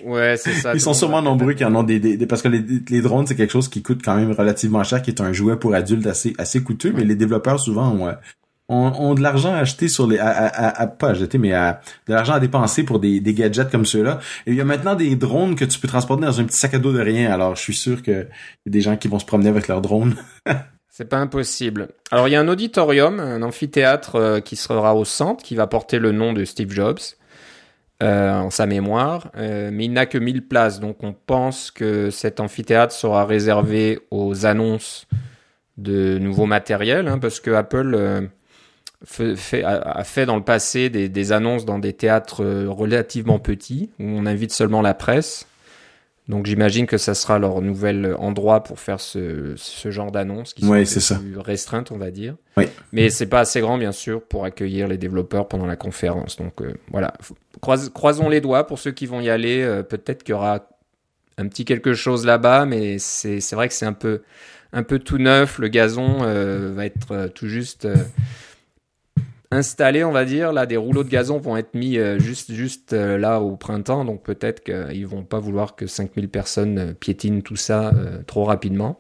Ouais, 0.06 0.36
c'est 0.38 0.54
ça. 0.54 0.74
Ils 0.74 0.82
sont 0.82 0.96
sûrement 0.96 1.22
nombreux 1.22 1.54
qui 1.54 1.64
en 1.64 1.76
ont 1.76 1.84
des, 1.84 2.00
des, 2.00 2.26
parce 2.26 2.42
que 2.42 2.48
les, 2.48 2.64
les 2.90 3.02
drones 3.02 3.28
c'est 3.28 3.36
quelque 3.36 3.52
chose 3.52 3.68
qui 3.68 3.84
coûte 3.84 4.02
quand 4.04 4.16
même 4.16 4.32
relativement 4.32 4.84
cher, 4.84 5.02
qui 5.02 5.12
est 5.12 5.22
un 5.22 5.32
jouet 5.32 5.58
pour 5.58 5.76
adultes 5.76 6.08
assez 6.08 6.34
assez 6.40 6.64
coûteux, 6.64 6.92
mais 6.96 7.04
les 7.04 7.16
développeurs 7.16 7.60
souvent 7.60 7.92
ont 7.92 8.12
ont, 8.72 9.14
de 9.14 9.22
l'argent 9.22 9.54
à 9.54 9.58
acheter 9.58 9.88
sur 9.88 10.08
les, 10.08 10.18
à, 10.18 10.30
à, 10.30 10.88
pas 10.88 11.10
à 11.10 11.14
jeter, 11.14 11.38
mais 11.38 11.54
à, 11.54 11.82
de 12.08 12.14
l'argent 12.14 12.34
à 12.34 12.40
dépenser 12.40 12.84
pour 12.84 13.00
des, 13.00 13.22
gadgets 13.22 13.70
comme 13.70 13.86
ceux-là. 13.86 14.20
Et 14.48 14.52
il 14.52 14.58
y 14.58 14.62
a 14.62 14.66
maintenant 14.66 14.96
des 14.96 15.16
drones 15.16 15.56
que 15.56 15.66
tu 15.66 15.80
peux 15.80 15.88
transporter 15.88 16.26
dans 16.26 16.40
un 16.40 16.44
petit 16.46 16.58
sac 16.58 16.74
à 16.74 16.80
dos 16.80 16.94
de 16.94 17.02
rien. 17.02 17.32
Alors, 17.32 17.56
je 17.56 17.62
suis 17.62 17.76
sûr 17.76 18.02
qu'il 18.02 18.14
y 18.14 18.70
a 18.70 18.72
des 18.72 18.82
gens 18.82 18.98
qui 18.98 19.08
vont 19.08 19.20
se 19.20 19.26
promener 19.26 19.50
avec 19.50 19.68
leurs 19.68 19.82
drones. 19.82 20.16
C'est 20.90 21.06
pas 21.06 21.18
impossible. 21.18 21.90
Alors, 22.12 22.28
il 22.28 22.32
y 22.32 22.36
a 22.36 22.40
un 22.40 22.48
auditorium, 22.48 23.20
un 23.20 23.42
amphithéâtre 23.44 24.16
euh, 24.16 24.40
qui 24.40 24.56
sera 24.56 24.96
au 24.96 25.06
centre, 25.06 25.44
qui 25.44 25.56
va 25.56 25.66
porter 25.66 26.00
le 26.00 26.12
nom 26.12 26.34
de 26.34 26.46
Steve 26.46 26.72
Jobs. 26.72 27.00
Euh, 28.04 28.34
en 28.34 28.50
sa 28.50 28.66
mémoire, 28.66 29.30
euh, 29.38 29.70
mais 29.72 29.86
il 29.86 29.94
n'a 29.94 30.08
que 30.08 30.18
1000 30.18 30.48
places, 30.48 30.80
donc 30.80 31.04
on 31.04 31.14
pense 31.14 31.70
que 31.70 32.10
cet 32.10 32.40
amphithéâtre 32.40 32.96
sera 32.96 33.26
réservé 33.26 34.00
aux 34.10 34.48
annonces 34.48 35.06
de 35.78 36.18
nouveaux 36.18 36.48
matériels, 36.48 37.08
hein, 37.08 37.20
parce 37.20 37.40
que 37.40 37.52
Apple 37.52 38.30
fait, 39.04 39.64
a, 39.64 40.04
fait 40.04 40.26
dans 40.26 40.36
le 40.36 40.44
passé 40.44 40.90
des, 40.90 41.10
des, 41.10 41.32
annonces 41.32 41.66
dans 41.66 41.80
des 41.80 41.94
théâtres 41.94 42.44
euh, 42.44 42.70
relativement 42.70 43.40
petits 43.40 43.90
où 44.00 44.04
on 44.06 44.26
invite 44.26 44.52
seulement 44.52 44.82
la 44.82 44.94
presse. 44.94 45.48
Donc 46.28 46.46
j'imagine 46.46 46.86
que 46.86 46.98
ça 46.98 47.14
sera 47.14 47.40
leur 47.40 47.62
nouvel 47.62 48.16
endroit 48.20 48.64
pour 48.64 48.80
faire 48.80 49.00
ce, 49.00 49.54
ce 49.58 49.92
genre 49.92 50.12
d'annonces 50.12 50.54
qui 50.54 50.66
sont 50.66 51.20
plus 51.20 51.38
restreintes, 51.38 51.92
on 51.92 51.98
va 51.98 52.12
dire. 52.12 52.36
Oui. 52.58 52.66
Mais 52.94 53.10
c'est 53.10 53.26
pas 53.26 53.40
assez 53.40 53.60
grand, 53.60 53.78
bien 53.78 53.92
sûr, 53.92 54.22
pour 54.22 54.46
accueillir 54.46 54.88
les 54.88 54.98
développeurs 54.98 55.48
pendant 55.48 55.66
la 55.66 55.76
conférence. 55.76 56.38
Donc 56.38 56.62
euh, 56.62 56.74
voilà, 56.92 57.14
croisons 57.60 58.30
les 58.30 58.40
doigts 58.40 58.68
pour 58.68 58.80
ceux 58.80 58.92
qui 58.92 59.08
vont 59.08 59.20
y 59.20 59.30
aller. 59.30 59.62
Euh, 59.62 59.84
peut-être 59.84 60.24
qu'il 60.24 60.34
y 60.34 60.36
aura 60.36 60.70
un 61.38 61.48
petit 61.48 61.66
quelque 61.66 61.96
chose 61.96 62.26
là-bas, 62.26 62.66
mais 62.66 62.98
c'est 63.00 63.42
vrai 63.54 63.68
que 63.68 63.74
c'est 63.74 63.88
un 63.88 63.94
peu 63.94 64.22
un 64.74 64.84
peu 64.84 65.00
tout 65.00 65.18
neuf. 65.18 65.58
Le 65.58 65.68
gazon 65.68 66.20
va 66.20 66.86
être 66.86 67.28
tout 67.34 67.48
juste 67.48 67.88
installés, 69.52 70.04
on 70.04 70.12
va 70.12 70.26
dire. 70.26 70.54
Là, 70.54 70.66
des 70.66 70.78
rouleaux 70.78 71.04
de 71.04 71.10
gazon 71.10 71.38
vont 71.38 71.58
être 71.58 71.76
mis 71.76 71.98
euh, 71.98 72.18
juste, 72.18 72.52
juste 72.54 72.94
euh, 72.94 73.18
là 73.18 73.42
au 73.42 73.56
printemps, 73.58 74.06
donc 74.06 74.24
peut-être 74.24 74.64
qu'ils 74.64 75.06
vont 75.06 75.24
pas 75.24 75.40
vouloir 75.40 75.76
que 75.76 75.86
5000 75.86 76.30
personnes 76.30 76.80
euh, 76.80 76.94
piétinent 76.94 77.42
tout 77.42 77.58
ça 77.58 77.94
trop 78.26 78.46
rapidement. 78.46 79.00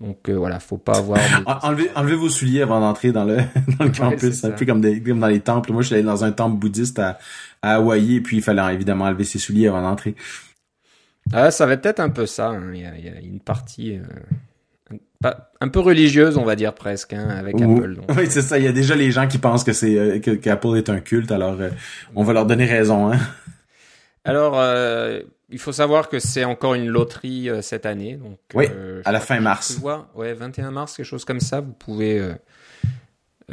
Donc 0.00 0.28
voilà, 0.28 0.60
faut 0.60 0.76
pas 0.76 0.98
avoir. 0.98 1.18
Enlevez, 1.62 1.88
enlevez, 1.94 2.16
vos 2.16 2.28
souliers 2.28 2.60
avant 2.60 2.80
d'entrer 2.80 3.12
dans 3.12 3.24
le, 3.24 3.36
dans 3.78 3.86
le 3.86 3.92
campus. 3.92 4.34
c'est 4.34 4.48
un 4.48 4.50
peu 4.50 4.66
comme, 4.66 4.82
des, 4.82 5.02
comme 5.02 5.20
dans 5.20 5.26
les 5.26 5.40
temples. 5.40 5.72
Moi, 5.72 5.80
je 5.80 5.86
suis 5.86 5.94
allé 5.94 6.04
dans 6.04 6.22
un 6.22 6.32
temple 6.32 6.58
bouddhiste 6.58 6.98
à, 6.98 7.18
à 7.62 7.76
Hawaï 7.76 8.16
et 8.16 8.20
puis 8.20 8.36
il 8.36 8.42
fallait 8.42 8.74
évidemment 8.74 9.06
enlever 9.06 9.24
ses 9.24 9.38
souliers 9.38 9.68
avant 9.68 9.80
d'entrer. 9.80 10.14
Ah, 11.32 11.50
ça 11.50 11.64
va 11.64 11.72
être 11.72 12.00
un 12.00 12.10
peu 12.10 12.26
ça. 12.26 12.48
Hein. 12.48 12.72
Il, 12.74 12.80
y 12.82 12.84
a, 12.84 12.98
il, 12.98 13.04
y 13.06 13.08
a, 13.08 13.20
une 13.20 13.40
partie 13.40 13.98
un 15.60 15.68
peu 15.68 15.80
religieuse, 15.80 16.36
on 16.36 16.44
va 16.44 16.56
dire 16.56 16.74
presque, 16.74 17.12
hein, 17.12 17.28
avec 17.28 17.60
Apple. 17.60 17.98
Oui, 18.16 18.26
c'est 18.28 18.42
ça. 18.42 18.58
Il 18.58 18.64
y 18.64 18.68
a 18.68 18.72
déjà 18.72 18.94
les 18.94 19.10
gens 19.10 19.26
qui 19.26 19.38
pensent 19.38 19.64
que 19.64 19.72
c'est 19.72 19.96
euh, 19.96 20.18
que 20.20 20.30
qu'Apple 20.32 20.76
est 20.76 20.90
un 20.90 21.00
culte, 21.00 21.32
alors 21.32 21.60
euh, 21.60 21.70
on 22.14 22.24
va 22.24 22.32
leur 22.32 22.46
donner 22.46 22.66
raison. 22.66 23.12
Hein. 23.12 23.18
Alors, 24.24 24.58
euh, 24.58 25.20
il 25.50 25.60
faut 25.60 25.70
savoir 25.70 26.08
que 26.08 26.18
c'est 26.18 26.44
encore 26.44 26.74
une 26.74 26.88
loterie 26.88 27.48
cette 27.62 27.86
année, 27.86 28.16
donc. 28.16 28.38
Oui, 28.54 28.66
à 29.04 29.12
la 29.12 29.20
fin 29.20 29.38
mars. 29.38 29.78
Vois, 29.78 30.10
ouais, 30.16 30.34
21 30.34 30.72
mars, 30.72 30.96
quelque 30.96 31.06
chose 31.06 31.24
comme 31.24 31.38
ça. 31.38 31.60
Vous 31.60 31.72
pouvez 31.72 32.20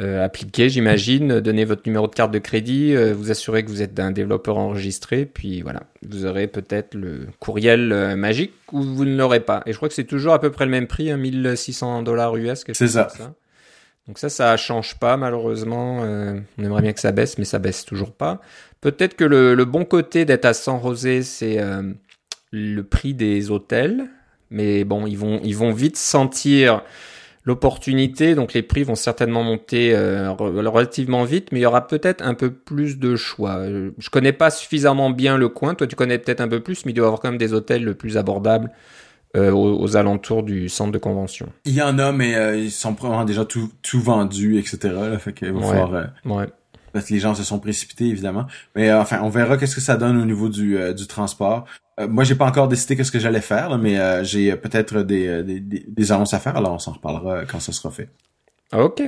euh, 0.00 0.24
appliquer, 0.24 0.68
j'imagine, 0.68 1.38
donner 1.38 1.64
votre 1.64 1.82
numéro 1.86 2.08
de 2.08 2.14
carte 2.14 2.32
de 2.32 2.40
crédit, 2.40 2.96
euh, 2.96 3.14
vous 3.14 3.30
assurer 3.30 3.64
que 3.64 3.70
vous 3.70 3.80
êtes 3.80 4.00
un 4.00 4.10
développeur 4.10 4.58
enregistré, 4.58 5.24
puis 5.24 5.62
voilà, 5.62 5.84
vous 6.04 6.26
aurez 6.26 6.48
peut-être 6.48 6.94
le 6.94 7.28
courriel 7.38 7.92
euh, 7.92 8.16
magique 8.16 8.54
ou 8.72 8.82
vous 8.82 9.04
ne 9.04 9.16
l'aurez 9.16 9.38
pas. 9.38 9.62
Et 9.66 9.72
je 9.72 9.76
crois 9.76 9.88
que 9.88 9.94
c'est 9.94 10.02
toujours 10.02 10.32
à 10.32 10.40
peu 10.40 10.50
près 10.50 10.64
le 10.64 10.72
même 10.72 10.88
prix, 10.88 11.14
1600 11.14 12.02
dollars 12.02 12.34
US. 12.34 12.64
C'est 12.72 12.88
ça. 12.88 13.08
ça. 13.08 13.34
Donc 14.08 14.18
ça, 14.18 14.28
ça 14.28 14.56
change 14.56 14.98
pas 14.98 15.16
malheureusement. 15.16 16.00
on 16.00 16.62
aimerait 16.62 16.82
bien 16.82 16.92
que 16.92 17.00
ça 17.00 17.12
baisse, 17.12 17.38
mais 17.38 17.44
ça 17.44 17.60
baisse 17.60 17.84
toujours 17.84 18.10
pas. 18.10 18.40
Peut-être 18.80 19.14
que 19.14 19.24
le, 19.24 19.54
le, 19.54 19.64
bon 19.64 19.84
côté 19.84 20.24
d'être 20.24 20.44
à 20.44 20.54
San 20.54 20.82
José, 20.82 21.22
c'est 21.22 21.58
le 22.50 22.82
prix 22.82 23.14
des 23.14 23.50
hôtels. 23.50 24.06
Mais 24.50 24.84
bon, 24.84 25.06
ils 25.06 25.16
vont, 25.16 25.40
ils 25.42 25.56
vont 25.56 25.72
vite 25.72 25.96
sentir 25.96 26.82
l'opportunité. 27.44 28.34
Donc 28.34 28.52
les 28.52 28.62
prix 28.62 28.82
vont 28.82 28.94
certainement 28.94 29.42
monter 29.42 29.94
euh, 29.94 30.32
relativement 30.32 31.24
vite, 31.24 31.52
mais 31.52 31.60
il 31.60 31.62
y 31.62 31.66
aura 31.66 31.86
peut-être 31.86 32.24
un 32.24 32.34
peu 32.34 32.50
plus 32.50 32.98
de 32.98 33.16
choix. 33.16 33.56
Euh, 33.56 33.90
je 33.98 34.10
connais 34.10 34.32
pas 34.32 34.50
suffisamment 34.50 35.10
bien 35.10 35.36
le 35.36 35.48
coin. 35.48 35.74
Toi, 35.74 35.86
tu 35.86 35.96
connais 35.96 36.18
peut-être 36.18 36.40
un 36.40 36.48
peu 36.48 36.60
plus, 36.60 36.84
mais 36.84 36.92
il 36.92 36.94
doit 36.94 37.04
y 37.04 37.06
avoir 37.06 37.20
quand 37.20 37.30
même 37.30 37.38
des 37.38 37.52
hôtels 37.52 37.84
le 37.84 37.94
plus 37.94 38.16
abordables. 38.16 38.70
Euh, 39.36 39.50
aux, 39.50 39.96
alentours 39.96 40.44
du 40.44 40.68
centre 40.68 40.92
de 40.92 40.98
convention. 40.98 41.48
Il 41.64 41.74
y 41.74 41.82
en 41.82 41.98
a, 41.98 42.12
mais 42.12 42.62
ils 42.62 42.70
sont 42.70 42.94
probablement 42.94 43.24
déjà 43.24 43.44
tout, 43.44 43.68
tout 43.82 44.00
vendus, 44.00 44.60
etc. 44.60 44.94
Là, 44.94 45.18
fait 45.18 45.32
qu'il 45.32 45.50
va 45.50 45.60
falloir, 45.60 46.06
ouais. 46.24 46.46
Parce 46.92 47.06
que 47.06 47.14
les 47.14 47.18
gens 47.18 47.34
se 47.34 47.42
sont 47.42 47.58
précipités, 47.58 48.06
évidemment. 48.06 48.46
Mais 48.76 48.92
enfin, 48.92 49.18
on 49.24 49.30
verra 49.30 49.56
qu'est-ce 49.56 49.74
que 49.74 49.80
ça 49.80 49.96
donne 49.96 50.22
au 50.22 50.24
niveau 50.24 50.48
du, 50.48 50.78
du 50.94 51.06
transport. 51.08 51.64
Euh, 52.00 52.08
moi, 52.08 52.24
j'ai 52.24 52.34
pas 52.34 52.46
encore 52.46 52.68
décidé 52.68 52.96
qu'est-ce 52.96 53.12
que 53.12 53.18
j'allais 53.18 53.40
faire, 53.40 53.78
mais 53.78 53.98
euh, 53.98 54.24
j'ai 54.24 54.54
peut-être 54.56 55.02
des, 55.02 55.28
euh, 55.28 55.42
des, 55.42 55.60
des, 55.60 56.12
annonces 56.12 56.34
à 56.34 56.40
faire, 56.40 56.56
alors 56.56 56.72
on 56.72 56.78
s'en 56.78 56.92
reparlera 56.92 57.44
quand 57.44 57.60
ça 57.60 57.72
sera 57.72 57.90
fait. 57.90 58.08
Ok. 58.72 59.02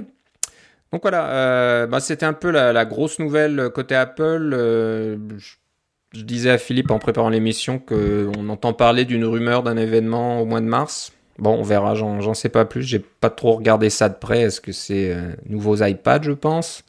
Donc 0.92 1.02
voilà, 1.02 1.86
bah, 1.88 1.98
c'était 1.98 2.26
un 2.26 2.32
peu 2.32 2.50
la, 2.50 2.84
grosse 2.84 3.18
nouvelle 3.18 3.70
côté 3.74 3.96
Apple. 3.96 4.50
je, 4.56 6.22
disais 6.22 6.50
à 6.50 6.58
Philippe 6.58 6.90
en 6.92 6.98
préparant 6.98 7.28
l'émission 7.28 7.78
qu'on 7.80 8.48
entend 8.48 8.72
parler 8.72 9.04
d'une 9.04 9.24
rumeur 9.24 9.64
d'un 9.64 9.76
événement 9.76 10.40
au 10.40 10.46
mois 10.46 10.60
de 10.60 10.66
mars. 10.66 11.12
Bon, 11.38 11.54
on 11.58 11.62
verra, 11.62 11.94
j'en 11.94 12.34
sais 12.34 12.48
pas 12.48 12.64
plus. 12.64 12.82
J'ai 12.82 12.98
pas 12.98 13.30
trop 13.30 13.52
regardé 13.56 13.90
ça 13.90 14.08
de 14.08 14.14
près. 14.14 14.42
Est-ce 14.42 14.60
que 14.60 14.72
c'est 14.72 15.12
euh, 15.12 15.32
nouveaux 15.46 15.82
iPads, 15.82 16.22
je 16.22 16.32
pense? 16.32 16.82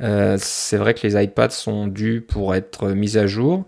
Euh, 0.00 0.36
C'est 0.40 0.76
vrai 0.76 0.94
que 0.94 1.06
les 1.06 1.20
iPads 1.22 1.50
sont 1.50 1.88
dus 1.88 2.20
pour 2.20 2.54
être 2.54 2.90
mis 2.90 3.18
à 3.18 3.26
jour. 3.26 3.64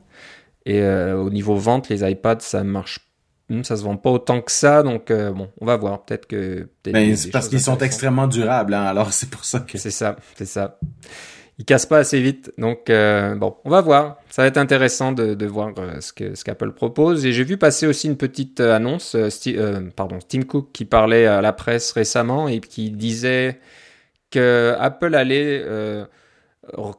Et 0.66 0.80
euh, 0.80 1.16
au 1.16 1.30
niveau 1.30 1.56
vente, 1.56 1.88
les 1.88 2.08
iPads, 2.08 2.40
ça 2.40 2.62
marche 2.64 3.00
hmm, 3.48 3.62
ça 3.62 3.76
se 3.76 3.82
vend 3.82 3.96
pas 3.96 4.10
autant 4.10 4.40
que 4.40 4.52
ça, 4.52 4.82
donc 4.82 5.10
bon, 5.10 5.48
on 5.60 5.66
va 5.66 5.76
voir. 5.76 6.04
Peut-être 6.04 6.26
que. 6.26 6.68
Peut 6.82 6.92
Mais 6.92 7.16
c'est 7.16 7.30
parce 7.30 7.48
qu'ils 7.48 7.60
sont 7.60 7.78
extrêmement 7.78 8.26
durables, 8.26 8.74
hein, 8.74 8.84
alors 8.84 9.12
c'est 9.12 9.30
pour 9.30 9.44
ça 9.44 9.60
que. 9.60 9.78
C'est 9.78 9.90
ça, 9.90 10.16
c'est 10.36 10.46
ça 10.46 10.78
il 11.60 11.66
casse 11.66 11.84
pas 11.84 11.98
assez 11.98 12.22
vite. 12.22 12.50
Donc 12.56 12.88
euh, 12.88 13.34
bon, 13.34 13.54
on 13.66 13.70
va 13.70 13.82
voir. 13.82 14.16
Ça 14.30 14.40
va 14.40 14.48
être 14.48 14.56
intéressant 14.56 15.12
de, 15.12 15.34
de 15.34 15.46
voir 15.46 15.74
euh, 15.76 16.00
ce 16.00 16.14
que 16.14 16.34
ce 16.34 16.42
qu'Apple 16.42 16.72
propose. 16.72 17.26
Et 17.26 17.34
j'ai 17.34 17.44
vu 17.44 17.58
passer 17.58 17.86
aussi 17.86 18.06
une 18.06 18.16
petite 18.16 18.60
euh, 18.60 18.74
annonce, 18.74 19.14
pardon, 19.94 20.18
Tim 20.26 20.42
Cook 20.44 20.70
qui 20.72 20.86
parlait 20.86 21.26
à 21.26 21.42
la 21.42 21.52
presse 21.52 21.92
récemment 21.92 22.48
et 22.48 22.60
qui 22.60 22.90
disait 22.90 23.60
que 24.30 24.74
Apple 24.80 25.14
allait 25.14 25.62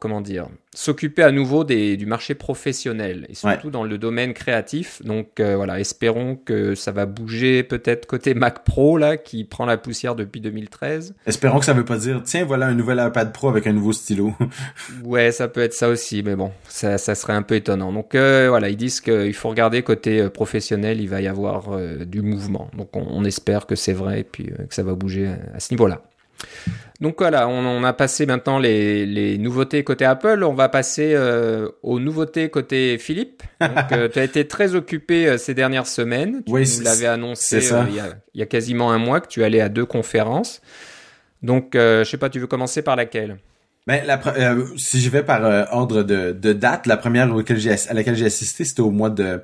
comment 0.00 0.20
dire, 0.20 0.48
s'occuper 0.74 1.22
à 1.22 1.30
nouveau 1.30 1.64
des, 1.64 1.96
du 1.96 2.06
marché 2.06 2.34
professionnel 2.34 3.26
et 3.28 3.34
surtout 3.34 3.70
dans 3.70 3.84
le 3.84 3.98
domaine 3.98 4.32
créatif. 4.32 5.02
Donc 5.04 5.38
euh, 5.38 5.56
voilà, 5.56 5.80
espérons 5.80 6.36
que 6.36 6.74
ça 6.74 6.92
va 6.92 7.06
bouger 7.06 7.62
peut-être 7.62 8.06
côté 8.06 8.34
Mac 8.34 8.64
Pro 8.64 8.96
là 8.96 9.16
qui 9.16 9.44
prend 9.44 9.66
la 9.66 9.76
poussière 9.76 10.14
depuis 10.14 10.40
2013. 10.40 11.14
Espérons 11.26 11.58
que 11.58 11.64
ça 11.64 11.74
veut 11.74 11.84
pas 11.84 11.98
dire 11.98 12.22
tiens 12.24 12.44
voilà 12.44 12.66
un 12.66 12.74
nouvel 12.74 13.02
iPad 13.06 13.32
Pro 13.32 13.48
avec 13.48 13.66
un 13.66 13.72
nouveau 13.72 13.92
stylo. 13.92 14.34
ouais, 15.04 15.30
ça 15.32 15.48
peut 15.48 15.60
être 15.60 15.74
ça 15.74 15.88
aussi, 15.88 16.22
mais 16.22 16.36
bon, 16.36 16.52
ça, 16.68 16.96
ça 16.98 17.14
serait 17.14 17.34
un 17.34 17.42
peu 17.42 17.54
étonnant. 17.54 17.92
Donc 17.92 18.14
euh, 18.14 18.46
voilà, 18.48 18.70
ils 18.70 18.76
disent 18.76 19.00
qu'il 19.00 19.34
faut 19.34 19.50
regarder 19.50 19.82
côté 19.82 20.20
euh, 20.20 20.30
professionnel, 20.30 21.00
il 21.00 21.08
va 21.08 21.20
y 21.20 21.28
avoir 21.28 21.76
du 22.06 22.22
mouvement. 22.22 22.70
Donc 22.76 22.96
on, 22.96 23.06
on 23.08 23.24
espère 23.24 23.66
que 23.66 23.76
c'est 23.76 23.92
vrai 23.92 24.20
et 24.20 24.24
puis 24.24 24.46
que 24.46 24.74
ça 24.74 24.82
va 24.82 24.94
bouger 24.94 25.30
à 25.54 25.60
ce 25.60 25.72
niveau-là. 25.72 26.02
Donc 27.02 27.16
voilà, 27.18 27.48
on, 27.48 27.82
a 27.82 27.92
passé 27.92 28.26
maintenant 28.26 28.60
les, 28.60 29.36
nouveautés 29.36 29.82
côté 29.82 30.04
Apple. 30.04 30.44
On 30.44 30.54
va 30.54 30.68
passer 30.68 31.14
euh, 31.14 31.68
aux 31.82 31.98
nouveautés 31.98 32.48
côté 32.48 32.96
Philippe. 32.96 33.42
Euh, 33.92 34.08
tu 34.08 34.18
as 34.18 34.24
été 34.24 34.46
très 34.46 34.74
occupé 34.76 35.26
euh, 35.26 35.38
ces 35.38 35.54
dernières 35.54 35.88
semaines. 35.88 36.42
Tu 36.46 36.52
nous 36.52 36.84
l'avais 36.84 37.06
annoncé 37.06 37.58
il 37.58 38.38
y, 38.38 38.42
a, 38.42 38.46
quasiment 38.46 38.92
un 38.92 38.98
mois 38.98 39.20
que 39.20 39.26
tu 39.26 39.42
allais 39.42 39.60
à 39.60 39.68
deux 39.68 39.84
conférences. 39.84 40.62
Donc 41.42 41.70
je 41.74 42.04
sais 42.04 42.16
pas, 42.16 42.30
tu 42.30 42.38
veux 42.38 42.46
commencer 42.46 42.82
par 42.82 42.94
laquelle? 42.94 43.38
Ben, 43.88 44.04
la, 44.06 44.20
si 44.76 45.00
je 45.00 45.10
vais 45.10 45.24
par 45.24 45.72
ordre 45.72 46.04
de, 46.04 46.52
date, 46.52 46.86
la 46.86 46.96
première 46.96 47.32
à 47.32 47.94
laquelle 47.94 48.16
j'ai 48.16 48.24
assisté, 48.24 48.64
c'était 48.64 48.80
au 48.80 48.90
mois 48.90 49.10
de 49.10 49.40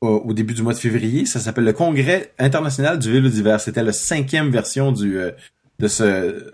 au, 0.00 0.32
début 0.32 0.54
du 0.54 0.62
mois 0.62 0.74
de 0.74 0.78
février. 0.78 1.26
Ça 1.26 1.40
s'appelle 1.40 1.64
le 1.64 1.72
Congrès 1.72 2.32
international 2.38 3.00
du 3.00 3.10
vélo 3.10 3.28
d'hiver. 3.28 3.60
C'était 3.60 3.82
la 3.82 3.92
cinquième 3.92 4.50
version 4.50 4.92
du 4.92 5.18
de 5.82 5.88
ce 5.88 6.52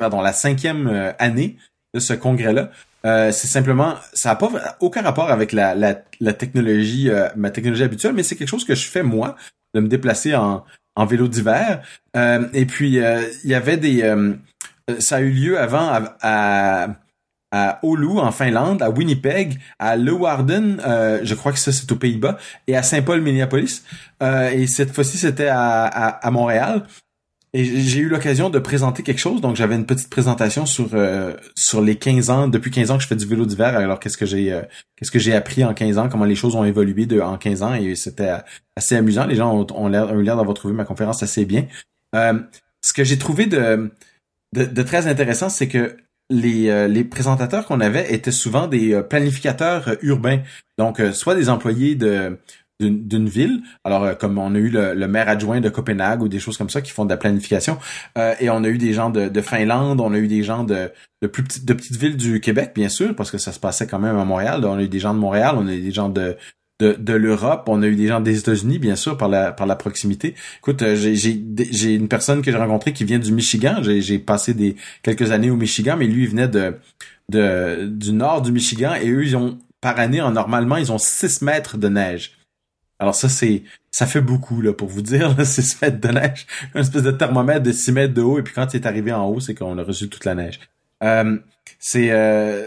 pardon, 0.00 0.20
la 0.20 0.32
cinquième 0.32 0.88
euh, 0.88 1.12
année 1.20 1.56
de 1.94 2.00
ce 2.00 2.14
congrès-là. 2.14 2.70
Euh, 3.06 3.30
c'est 3.32 3.46
simplement, 3.46 3.94
ça 4.12 4.30
n'a 4.30 4.36
pas 4.36 4.76
aucun 4.80 5.02
rapport 5.02 5.30
avec 5.30 5.52
la, 5.52 5.74
la, 5.74 6.32
technologie, 6.32 7.08
euh, 7.10 7.28
ma 7.36 7.50
technologie 7.50 7.84
habituelle, 7.84 8.14
mais 8.14 8.22
c'est 8.22 8.36
quelque 8.36 8.48
chose 8.48 8.64
que 8.64 8.74
je 8.74 8.88
fais 8.88 9.02
moi, 9.02 9.36
de 9.74 9.80
me 9.80 9.88
déplacer 9.88 10.34
en, 10.34 10.64
en 10.96 11.06
vélo 11.06 11.28
d'hiver. 11.28 11.82
et 12.14 12.66
puis 12.66 12.96
il 12.96 13.50
y 13.50 13.54
avait 13.54 13.76
des, 13.76 14.02
ça 14.98 15.16
a 15.16 15.20
eu 15.20 15.30
lieu 15.30 15.58
avant 15.58 15.88
à, 15.88 16.16
à, 16.20 16.88
à 17.52 17.78
Oulu 17.82 18.18
en 18.18 18.32
Finlande, 18.32 18.82
à 18.82 18.90
Winnipeg, 18.90 19.58
à 19.78 19.96
Leeuwarden, 19.96 20.80
je 21.22 21.34
crois 21.34 21.52
que 21.52 21.58
ça 21.58 21.72
c'est 21.72 21.90
aux 21.92 21.96
Pays-Bas, 21.96 22.36
et 22.66 22.76
à 22.76 22.82
Saint-Paul, 22.82 23.22
Minneapolis. 23.22 23.84
et 24.20 24.66
cette 24.66 24.92
fois-ci 24.92 25.16
c'était 25.16 25.48
à, 25.48 25.84
à, 25.84 26.26
à 26.26 26.30
Montréal. 26.30 26.84
Et 27.52 27.64
j'ai 27.64 28.00
eu 28.00 28.08
l'occasion 28.08 28.48
de 28.48 28.60
présenter 28.60 29.02
quelque 29.02 29.18
chose, 29.18 29.40
donc 29.40 29.56
j'avais 29.56 29.74
une 29.74 29.86
petite 29.86 30.08
présentation 30.08 30.66
sur 30.66 30.90
euh, 30.94 31.34
sur 31.56 31.82
les 31.82 31.96
15 31.96 32.30
ans, 32.30 32.48
depuis 32.48 32.70
15 32.70 32.92
ans 32.92 32.96
que 32.96 33.02
je 33.02 33.08
fais 33.08 33.16
du 33.16 33.26
vélo 33.26 33.44
d'hiver, 33.44 33.76
alors 33.76 33.98
qu'est-ce 33.98 34.16
que 34.16 34.26
j'ai 34.26 34.52
euh, 34.52 34.62
qu'est-ce 34.96 35.10
que 35.10 35.18
j'ai 35.18 35.34
appris 35.34 35.64
en 35.64 35.74
15 35.74 35.98
ans, 35.98 36.08
comment 36.08 36.26
les 36.26 36.36
choses 36.36 36.54
ont 36.54 36.64
évolué 36.64 37.08
en 37.20 37.36
15 37.38 37.62
ans? 37.62 37.74
Et 37.74 37.96
c'était 37.96 38.32
assez 38.76 38.94
amusant. 38.94 39.26
Les 39.26 39.34
gens 39.34 39.52
ont, 39.52 39.66
ont 39.74 39.88
eu 39.88 40.22
l'air 40.22 40.36
d'avoir 40.36 40.54
trouvé 40.54 40.74
ma 40.74 40.84
conférence 40.84 41.24
assez 41.24 41.44
bien. 41.44 41.66
Euh, 42.14 42.38
ce 42.82 42.92
que 42.92 43.02
j'ai 43.02 43.18
trouvé 43.18 43.46
de, 43.46 43.90
de, 44.54 44.64
de 44.64 44.82
très 44.82 45.08
intéressant, 45.08 45.48
c'est 45.48 45.68
que 45.68 45.96
les, 46.30 46.86
les 46.86 47.02
présentateurs 47.02 47.66
qu'on 47.66 47.80
avait 47.80 48.14
étaient 48.14 48.30
souvent 48.30 48.68
des 48.68 49.02
planificateurs 49.02 49.96
urbains, 50.02 50.42
donc 50.78 51.02
soit 51.12 51.34
des 51.34 51.48
employés 51.48 51.96
de 51.96 52.38
d'une 52.80 53.28
ville. 53.28 53.62
Alors, 53.84 54.04
euh, 54.04 54.14
comme 54.14 54.38
on 54.38 54.54
a 54.54 54.58
eu 54.58 54.68
le, 54.68 55.06
maire 55.06 55.28
adjoint 55.28 55.60
de 55.60 55.68
Copenhague 55.68 56.22
ou 56.22 56.28
des 56.28 56.38
choses 56.38 56.56
comme 56.56 56.70
ça 56.70 56.80
qui 56.80 56.90
font 56.90 57.04
de 57.04 57.10
la 57.10 57.16
planification, 57.16 57.78
euh, 58.18 58.34
et 58.40 58.50
on 58.50 58.64
a 58.64 58.68
eu 58.68 58.78
des 58.78 58.92
gens 58.92 59.10
de, 59.10 59.40
Finlande, 59.40 60.00
on 60.00 60.12
a 60.12 60.18
eu 60.18 60.28
des 60.28 60.42
gens 60.42 60.64
de, 60.64 60.90
de 61.22 61.26
plus 61.26 61.42
petites, 61.42 61.64
de 61.64 61.74
petites 61.74 61.96
villes 61.96 62.16
du 62.16 62.40
Québec, 62.40 62.72
bien 62.74 62.88
sûr, 62.88 63.14
parce 63.14 63.30
que 63.30 63.38
ça 63.38 63.52
se 63.52 63.60
passait 63.60 63.86
quand 63.86 63.98
même 63.98 64.16
à 64.16 64.24
Montréal. 64.24 64.64
On 64.64 64.76
a 64.76 64.82
eu 64.82 64.88
des 64.88 64.98
gens 64.98 65.14
de 65.14 65.18
Montréal, 65.18 65.56
on 65.58 65.66
a 65.66 65.72
eu 65.72 65.80
des 65.80 65.92
gens 65.92 66.08
de 66.08 66.36
de, 66.80 66.94
de 66.94 67.12
l'Europe, 67.12 67.64
on 67.68 67.82
a 67.82 67.86
eu 67.86 67.94
des 67.94 68.06
gens 68.06 68.20
des 68.20 68.38
États-Unis, 68.38 68.78
bien 68.78 68.96
sûr, 68.96 69.18
par 69.18 69.28
la 69.28 69.52
par 69.52 69.66
la 69.66 69.76
proximité. 69.76 70.34
Écoute, 70.60 70.80
euh, 70.80 70.96
j'ai 70.96 71.94
une 71.94 72.08
personne 72.08 72.40
que 72.40 72.50
j'ai 72.50 72.56
rencontrée 72.56 72.94
qui 72.94 73.04
vient 73.04 73.18
du 73.18 73.32
Michigan. 73.32 73.82
J'ai 73.82 74.18
passé 74.18 74.54
des 74.54 74.76
quelques 75.02 75.30
années 75.30 75.50
au 75.50 75.56
Michigan, 75.56 75.96
mais 75.98 76.06
lui 76.06 76.22
il 76.22 76.30
venait 76.30 76.48
de 76.48 76.76
de 77.28 77.86
du 77.86 78.12
nord 78.12 78.40
du 78.40 78.50
Michigan 78.50 78.94
et 78.94 79.10
eux 79.10 79.24
ils 79.24 79.36
ont 79.36 79.58
par 79.80 79.98
année, 79.98 80.20
en 80.20 80.32
normalement, 80.32 80.76
ils 80.76 80.92
ont 80.92 80.98
6 80.98 81.42
mètres 81.42 81.78
de 81.78 81.88
neige. 81.88 82.32
Alors 83.00 83.14
ça, 83.14 83.30
c'est 83.30 83.64
ça 83.90 84.06
fait 84.06 84.20
beaucoup 84.20 84.60
là 84.60 84.72
pour 84.74 84.88
vous 84.88 85.02
dire, 85.02 85.36
là, 85.36 85.44
6 85.46 85.80
mètres 85.82 86.00
de 86.00 86.12
neige, 86.12 86.46
une 86.74 86.82
espèce 86.82 87.02
de 87.02 87.10
thermomètre 87.10 87.62
de 87.62 87.72
6 87.72 87.92
mètres 87.92 88.14
de 88.14 88.22
haut, 88.22 88.38
et 88.38 88.42
puis 88.42 88.54
quand 88.54 88.72
il 88.72 88.76
est 88.76 88.86
arrivé 88.86 89.10
en 89.12 89.26
haut, 89.26 89.40
c'est 89.40 89.54
qu'on 89.54 89.76
a 89.78 89.82
reçu 89.82 90.08
toute 90.08 90.26
la 90.26 90.34
neige. 90.34 90.60
Euh, 91.02 91.38
c'est 91.78 92.10
euh, 92.10 92.66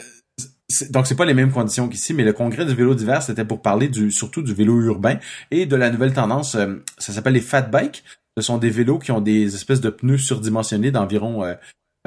donc 0.89 1.05
c'est 1.05 1.15
pas 1.15 1.25
les 1.25 1.35
mêmes 1.35 1.51
conditions 1.51 1.87
qu'ici, 1.87 2.15
mais 2.15 2.23
le 2.23 2.33
congrès 2.33 2.65
du 2.65 2.73
vélo 2.73 2.95
d'hiver, 2.95 3.21
c'était 3.21 3.45
pour 3.45 3.61
parler 3.61 3.89
du 3.89 4.11
surtout 4.11 4.41
du 4.41 4.55
vélo 4.55 4.81
urbain 4.81 5.19
et 5.51 5.67
de 5.67 5.75
la 5.75 5.91
nouvelle 5.91 6.13
tendance. 6.13 6.55
Euh, 6.55 6.83
ça 6.97 7.13
s'appelle 7.13 7.33
les 7.33 7.41
fat 7.41 7.61
bikes. 7.61 8.03
Ce 8.35 8.41
sont 8.41 8.57
des 8.57 8.71
vélos 8.71 8.97
qui 8.97 9.11
ont 9.11 9.21
des 9.21 9.53
espèces 9.53 9.81
de 9.81 9.91
pneus 9.91 10.17
surdimensionnés 10.17 10.89
d'environ 10.89 11.43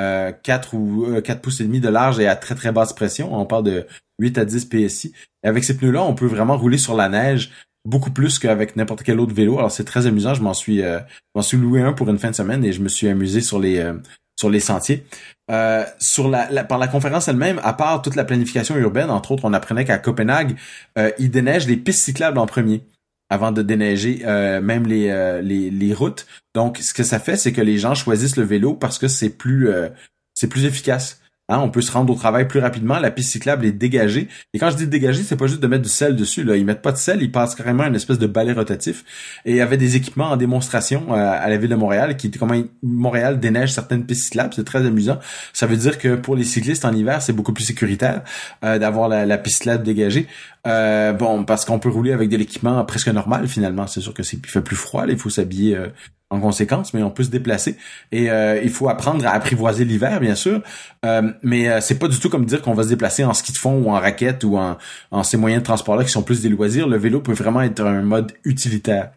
euh, 0.00 0.32
4 0.42 0.74
ou 0.74 1.20
4 1.22 1.40
pouces 1.40 1.60
et 1.60 1.64
demi 1.64 1.78
de 1.78 1.88
large 1.88 2.18
et 2.18 2.26
à 2.26 2.34
très 2.34 2.56
très 2.56 2.72
basse 2.72 2.92
pression. 2.92 3.32
On 3.32 3.46
parle 3.46 3.62
de 3.62 3.86
8 4.18 4.38
à 4.38 4.44
10 4.44 4.64
PSI. 4.64 5.12
Et 5.44 5.46
avec 5.46 5.62
ces 5.62 5.76
pneus-là, 5.76 6.02
on 6.02 6.14
peut 6.16 6.26
vraiment 6.26 6.56
rouler 6.56 6.78
sur 6.78 6.96
la 6.96 7.08
neige 7.08 7.52
beaucoup 7.86 8.10
plus 8.10 8.38
qu'avec 8.38 8.76
n'importe 8.76 9.02
quel 9.02 9.20
autre 9.20 9.34
vélo. 9.34 9.58
Alors 9.58 9.70
c'est 9.70 9.84
très 9.84 10.06
amusant. 10.06 10.34
Je 10.34 10.42
m'en 10.42 10.54
suis, 10.54 10.82
euh, 10.82 10.98
m'en 11.34 11.42
suis 11.42 11.56
loué 11.56 11.80
un 11.80 11.92
pour 11.92 12.08
une 12.10 12.18
fin 12.18 12.30
de 12.30 12.34
semaine 12.34 12.64
et 12.64 12.72
je 12.72 12.82
me 12.82 12.88
suis 12.88 13.08
amusé 13.08 13.40
sur 13.40 13.58
les 13.58 13.78
euh, 13.78 13.94
sur 14.38 14.50
les 14.50 14.60
sentiers. 14.60 15.06
Euh, 15.50 15.84
sur 15.98 16.28
la, 16.28 16.64
par 16.64 16.78
la 16.78 16.88
conférence 16.88 17.28
elle-même, 17.28 17.60
à 17.62 17.72
part 17.72 18.02
toute 18.02 18.16
la 18.16 18.24
planification 18.24 18.76
urbaine, 18.76 19.10
entre 19.10 19.32
autres, 19.32 19.44
on 19.44 19.52
apprenait 19.52 19.84
qu'à 19.84 19.98
Copenhague, 19.98 20.56
euh, 20.98 21.10
ils 21.18 21.30
déneigent 21.30 21.68
les 21.68 21.76
pistes 21.76 22.04
cyclables 22.04 22.38
en 22.38 22.46
premier 22.46 22.82
avant 23.30 23.52
de 23.52 23.62
déneiger 23.62 24.22
même 24.62 24.86
les, 24.86 25.40
les, 25.42 25.68
les 25.70 25.94
routes. 25.94 26.28
Donc 26.54 26.78
ce 26.78 26.94
que 26.94 27.02
ça 27.02 27.18
fait, 27.18 27.36
c'est 27.36 27.52
que 27.52 27.60
les 27.60 27.76
gens 27.76 27.96
choisissent 27.96 28.36
le 28.36 28.44
vélo 28.44 28.74
parce 28.74 28.98
que 28.98 29.08
c'est 29.08 29.30
plus 29.30 29.68
c'est 30.32 30.46
plus 30.46 30.64
efficace. 30.64 31.20
Hein, 31.48 31.60
on 31.60 31.70
peut 31.70 31.80
se 31.80 31.92
rendre 31.92 32.12
au 32.12 32.16
travail 32.16 32.48
plus 32.48 32.58
rapidement. 32.58 32.98
La 32.98 33.12
piste 33.12 33.30
cyclable 33.30 33.64
est 33.66 33.72
dégagée. 33.72 34.26
Et 34.52 34.58
quand 34.58 34.68
je 34.70 34.76
dis 34.76 34.88
dégagée, 34.88 35.22
c'est 35.22 35.36
pas 35.36 35.46
juste 35.46 35.60
de 35.60 35.68
mettre 35.68 35.84
du 35.84 35.88
sel 35.88 36.16
dessus. 36.16 36.42
Là, 36.42 36.56
ils 36.56 36.64
mettent 36.64 36.82
pas 36.82 36.90
de 36.90 36.96
sel, 36.96 37.22
ils 37.22 37.30
passent 37.30 37.54
carrément 37.54 37.84
une 37.84 37.94
espèce 37.94 38.18
de 38.18 38.26
balai 38.26 38.52
rotatif. 38.52 39.04
Et 39.44 39.52
il 39.52 39.56
y 39.56 39.60
avait 39.60 39.76
des 39.76 39.94
équipements 39.94 40.30
en 40.30 40.36
démonstration 40.36 41.12
euh, 41.12 41.14
à 41.14 41.48
la 41.48 41.56
ville 41.56 41.70
de 41.70 41.76
Montréal 41.76 42.16
qui 42.16 42.32
comment 42.32 42.60
Montréal 42.82 43.38
déneige 43.38 43.72
certaines 43.72 44.04
pistes 44.06 44.24
cyclables. 44.24 44.54
C'est 44.54 44.64
très 44.64 44.84
amusant. 44.84 45.20
Ça 45.52 45.66
veut 45.66 45.76
dire 45.76 45.98
que 45.98 46.16
pour 46.16 46.34
les 46.34 46.42
cyclistes 46.42 46.84
en 46.84 46.92
hiver, 46.92 47.22
c'est 47.22 47.32
beaucoup 47.32 47.52
plus 47.52 47.64
sécuritaire 47.64 48.22
euh, 48.64 48.78
d'avoir 48.80 49.08
la, 49.08 49.24
la, 49.24 49.38
piste 49.38 49.58
cyclable 49.58 49.84
dégagée. 49.84 50.26
Euh, 50.66 51.12
bon, 51.12 51.44
parce 51.44 51.64
qu'on 51.64 51.78
peut 51.78 51.90
rouler 51.90 52.12
avec 52.12 52.28
de 52.28 52.36
l'équipement 52.36 52.84
presque 52.84 53.08
normal 53.08 53.46
finalement. 53.46 53.86
C'est 53.86 54.00
sûr 54.00 54.14
que 54.14 54.24
c'est 54.24 54.44
fait 54.44 54.62
plus 54.62 54.74
froid. 54.74 55.04
il 55.08 55.16
faut 55.16 55.30
s'habiller 55.30 55.78
en 56.30 56.40
conséquence, 56.40 56.92
mais 56.92 57.02
on 57.02 57.10
peut 57.10 57.22
se 57.22 57.30
déplacer 57.30 57.76
et 58.10 58.30
euh, 58.30 58.60
il 58.62 58.70
faut 58.70 58.88
apprendre 58.88 59.24
à 59.26 59.30
apprivoiser 59.30 59.84
l'hiver, 59.84 60.20
bien 60.20 60.34
sûr. 60.34 60.60
Euh, 61.04 61.32
mais 61.42 61.68
euh, 61.68 61.80
c'est 61.80 61.98
pas 61.98 62.08
du 62.08 62.18
tout 62.18 62.28
comme 62.28 62.46
dire 62.46 62.62
qu'on 62.62 62.74
va 62.74 62.82
se 62.82 62.88
déplacer 62.88 63.24
en 63.24 63.32
ski 63.32 63.52
de 63.52 63.58
fond 63.58 63.80
ou 63.80 63.90
en 63.90 64.00
raquette 64.00 64.42
ou 64.42 64.56
en, 64.56 64.76
en 65.12 65.22
ces 65.22 65.36
moyens 65.36 65.62
de 65.62 65.66
transport-là 65.66 66.04
qui 66.04 66.10
sont 66.10 66.22
plus 66.22 66.42
des 66.42 66.48
loisirs. 66.48 66.88
Le 66.88 66.96
vélo 66.96 67.20
peut 67.20 67.32
vraiment 67.32 67.62
être 67.62 67.80
un 67.80 68.02
mode 68.02 68.32
utilitaire. 68.44 69.12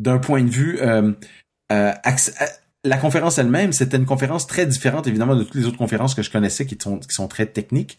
D'un 0.00 0.18
point 0.18 0.42
de 0.42 0.50
vue 0.50 0.78
la 2.84 2.96
conférence 2.96 3.38
elle-même, 3.38 3.72
c'était 3.72 3.96
une 3.96 4.06
conférence 4.06 4.46
très 4.46 4.64
différente 4.64 5.06
évidemment 5.08 5.34
de 5.34 5.42
toutes 5.42 5.56
les 5.56 5.66
autres 5.66 5.76
conférences 5.76 6.14
que 6.14 6.22
je 6.22 6.30
connaissais 6.30 6.64
qui 6.64 6.78
sont 6.80 6.98
qui 6.98 7.12
sont 7.12 7.26
très 7.28 7.46
techniques. 7.46 7.98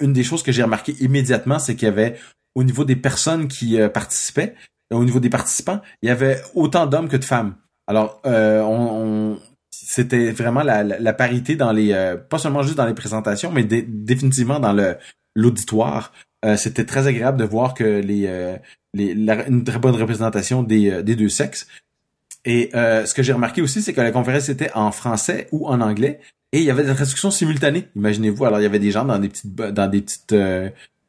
une 0.00 0.14
des 0.14 0.24
choses 0.24 0.42
que 0.42 0.52
j'ai 0.52 0.62
remarqué 0.62 0.96
immédiatement, 1.00 1.58
c'est 1.58 1.76
qu'il 1.76 1.86
y 1.86 1.90
avait 1.90 2.18
au 2.54 2.64
niveau 2.64 2.84
des 2.84 2.96
personnes 2.96 3.46
qui 3.46 3.78
participaient, 3.92 4.54
au 4.90 5.04
niveau 5.04 5.20
des 5.20 5.28
participants, 5.28 5.82
il 6.00 6.08
y 6.08 6.10
avait 6.10 6.40
autant 6.54 6.86
d'hommes 6.86 7.08
que 7.08 7.18
de 7.18 7.24
femmes. 7.24 7.54
Alors, 7.86 8.20
euh, 8.26 8.62
on, 8.62 9.38
c'était 9.70 10.30
vraiment 10.32 10.62
la, 10.62 11.12
parité 11.12 11.56
dans 11.56 11.72
les, 11.72 11.92
euh, 11.92 12.16
pas 12.16 12.38
seulement 12.38 12.62
juste 12.62 12.76
dans 12.76 12.86
les 12.86 12.94
présentations, 12.94 13.52
mais 13.52 13.64
définitivement 13.64 14.58
dans 14.60 14.72
le 14.72 14.96
l'auditoire. 15.34 16.12
Euh, 16.44 16.56
c'était 16.56 16.84
très 16.84 17.06
agréable 17.06 17.38
de 17.38 17.44
voir 17.44 17.74
que 17.74 17.84
les, 17.84 18.56
les 18.94 19.12
une 19.12 19.64
très 19.64 19.78
bonne 19.78 19.94
représentation 19.94 20.62
des, 20.62 21.02
des 21.02 21.14
deux 21.14 21.28
sexes. 21.28 21.66
Et 22.44 22.70
ce 22.72 23.12
que 23.12 23.22
j'ai 23.22 23.32
remarqué 23.32 23.60
aussi, 23.60 23.82
c'est 23.82 23.92
que 23.92 24.00
la 24.00 24.12
conférence 24.12 24.48
était 24.48 24.70
en 24.74 24.92
français 24.92 25.48
ou 25.52 25.68
en 25.68 25.80
anglais. 25.80 26.20
Et 26.52 26.58
il 26.58 26.64
y 26.64 26.70
avait 26.70 26.84
des 26.84 26.94
traductions 26.94 27.30
simultanées. 27.30 27.88
Imaginez-vous. 27.96 28.44
Alors, 28.44 28.60
il 28.60 28.62
y 28.62 28.66
avait 28.66 28.78
des 28.78 28.92
gens 28.92 29.04
dans 29.04 29.18
des 29.18 29.28
petites, 29.28 29.54
dans 29.54 29.90
des 29.90 30.00
petites 30.00 30.34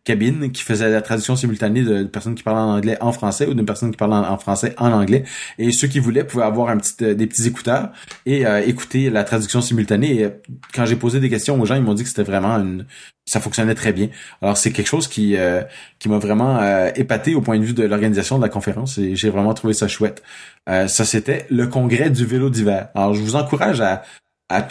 cabines 0.07 0.51
qui 0.51 0.63
faisaient 0.63 0.89
la 0.89 1.01
traduction 1.01 1.35
simultanée 1.35 1.83
de, 1.83 2.03
personnes 2.03 2.35
qui 2.35 2.43
parlent 2.43 2.57
en 2.57 2.75
anglais 2.75 2.97
en 3.01 3.11
français 3.11 3.45
ou 3.47 3.53
de 3.53 3.61
personnes 3.61 3.91
qui 3.91 3.97
parlent 3.97 4.13
en, 4.13 4.37
français 4.37 4.73
en 4.77 4.91
anglais. 4.91 5.23
Et 5.59 5.71
ceux 5.71 5.87
qui 5.87 5.99
voulaient 5.99 6.23
pouvaient 6.23 6.45
avoir 6.45 6.69
un 6.69 6.77
petit, 6.77 7.15
des 7.15 7.27
petits 7.27 7.47
écouteurs 7.47 7.91
et 8.25 8.43
écouter 8.65 9.09
la 9.09 9.23
traduction 9.23 9.61
simultanée. 9.61 10.21
Et 10.21 10.29
quand 10.73 10.85
j'ai 10.85 10.95
posé 10.95 11.19
des 11.19 11.29
questions 11.29 11.59
aux 11.59 11.65
gens, 11.65 11.75
ils 11.75 11.83
m'ont 11.83 11.93
dit 11.93 12.03
que 12.03 12.09
c'était 12.09 12.23
vraiment 12.23 12.55
une, 12.55 12.85
ça 13.27 13.41
fonctionnait 13.41 13.75
très 13.75 13.93
bien. 13.93 14.09
Alors 14.41 14.57
c'est 14.57 14.71
quelque 14.71 14.87
chose 14.87 15.07
qui 15.07 15.35
euh, 15.35 15.61
qui 15.99 16.09
m'a 16.09 16.17
vraiment 16.17 16.57
euh, 16.57 16.89
épaté 16.95 17.35
au 17.35 17.41
point 17.41 17.59
de 17.59 17.63
vue 17.63 17.73
de 17.73 17.83
l'organisation 17.83 18.37
de 18.37 18.43
la 18.43 18.49
conférence 18.49 18.97
et 18.97 19.15
j'ai 19.15 19.29
vraiment 19.29 19.53
trouvé 19.53 19.73
ça 19.73 19.87
chouette. 19.87 20.23
Euh, 20.69 20.87
ça 20.87 21.05
c'était 21.05 21.45
le 21.49 21.67
congrès 21.67 22.09
du 22.09 22.25
vélo 22.25 22.49
d'hiver. 22.49 22.87
Alors 22.95 23.13
je 23.13 23.21
vous 23.21 23.35
encourage 23.35 23.81
à, 23.81 24.03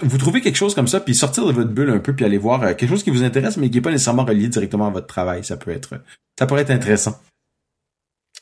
vous 0.03 0.19
trouver 0.19 0.41
quelque 0.41 0.57
chose 0.57 0.75
comme 0.75 0.89
ça 0.89 1.01
puis 1.01 1.15
sortir 1.15 1.47
de 1.47 1.53
votre 1.53 1.71
bulle 1.71 1.91
un 1.91 1.99
peu 1.99 2.15
puis 2.15 2.25
aller 2.25 2.39
voir 2.39 2.61
quelque 2.77 2.89
chose 2.89 3.03
qui 3.03 3.11
vous 3.11 3.23
intéresse 3.23 3.57
mais 3.57 3.69
qui 3.69 3.79
est 3.79 3.83
pas 3.83 3.91
nécessairement 3.91 4.25
relié 4.25 4.49
directement 4.49 4.87
à 4.87 4.91
votre 4.91 5.07
travail. 5.07 5.45
Ça 5.45 5.57
peut 5.57 5.71
être 5.71 5.95
ça 6.39 6.47
pourrait 6.47 6.63
être 6.63 6.71
intéressant. 6.71 7.21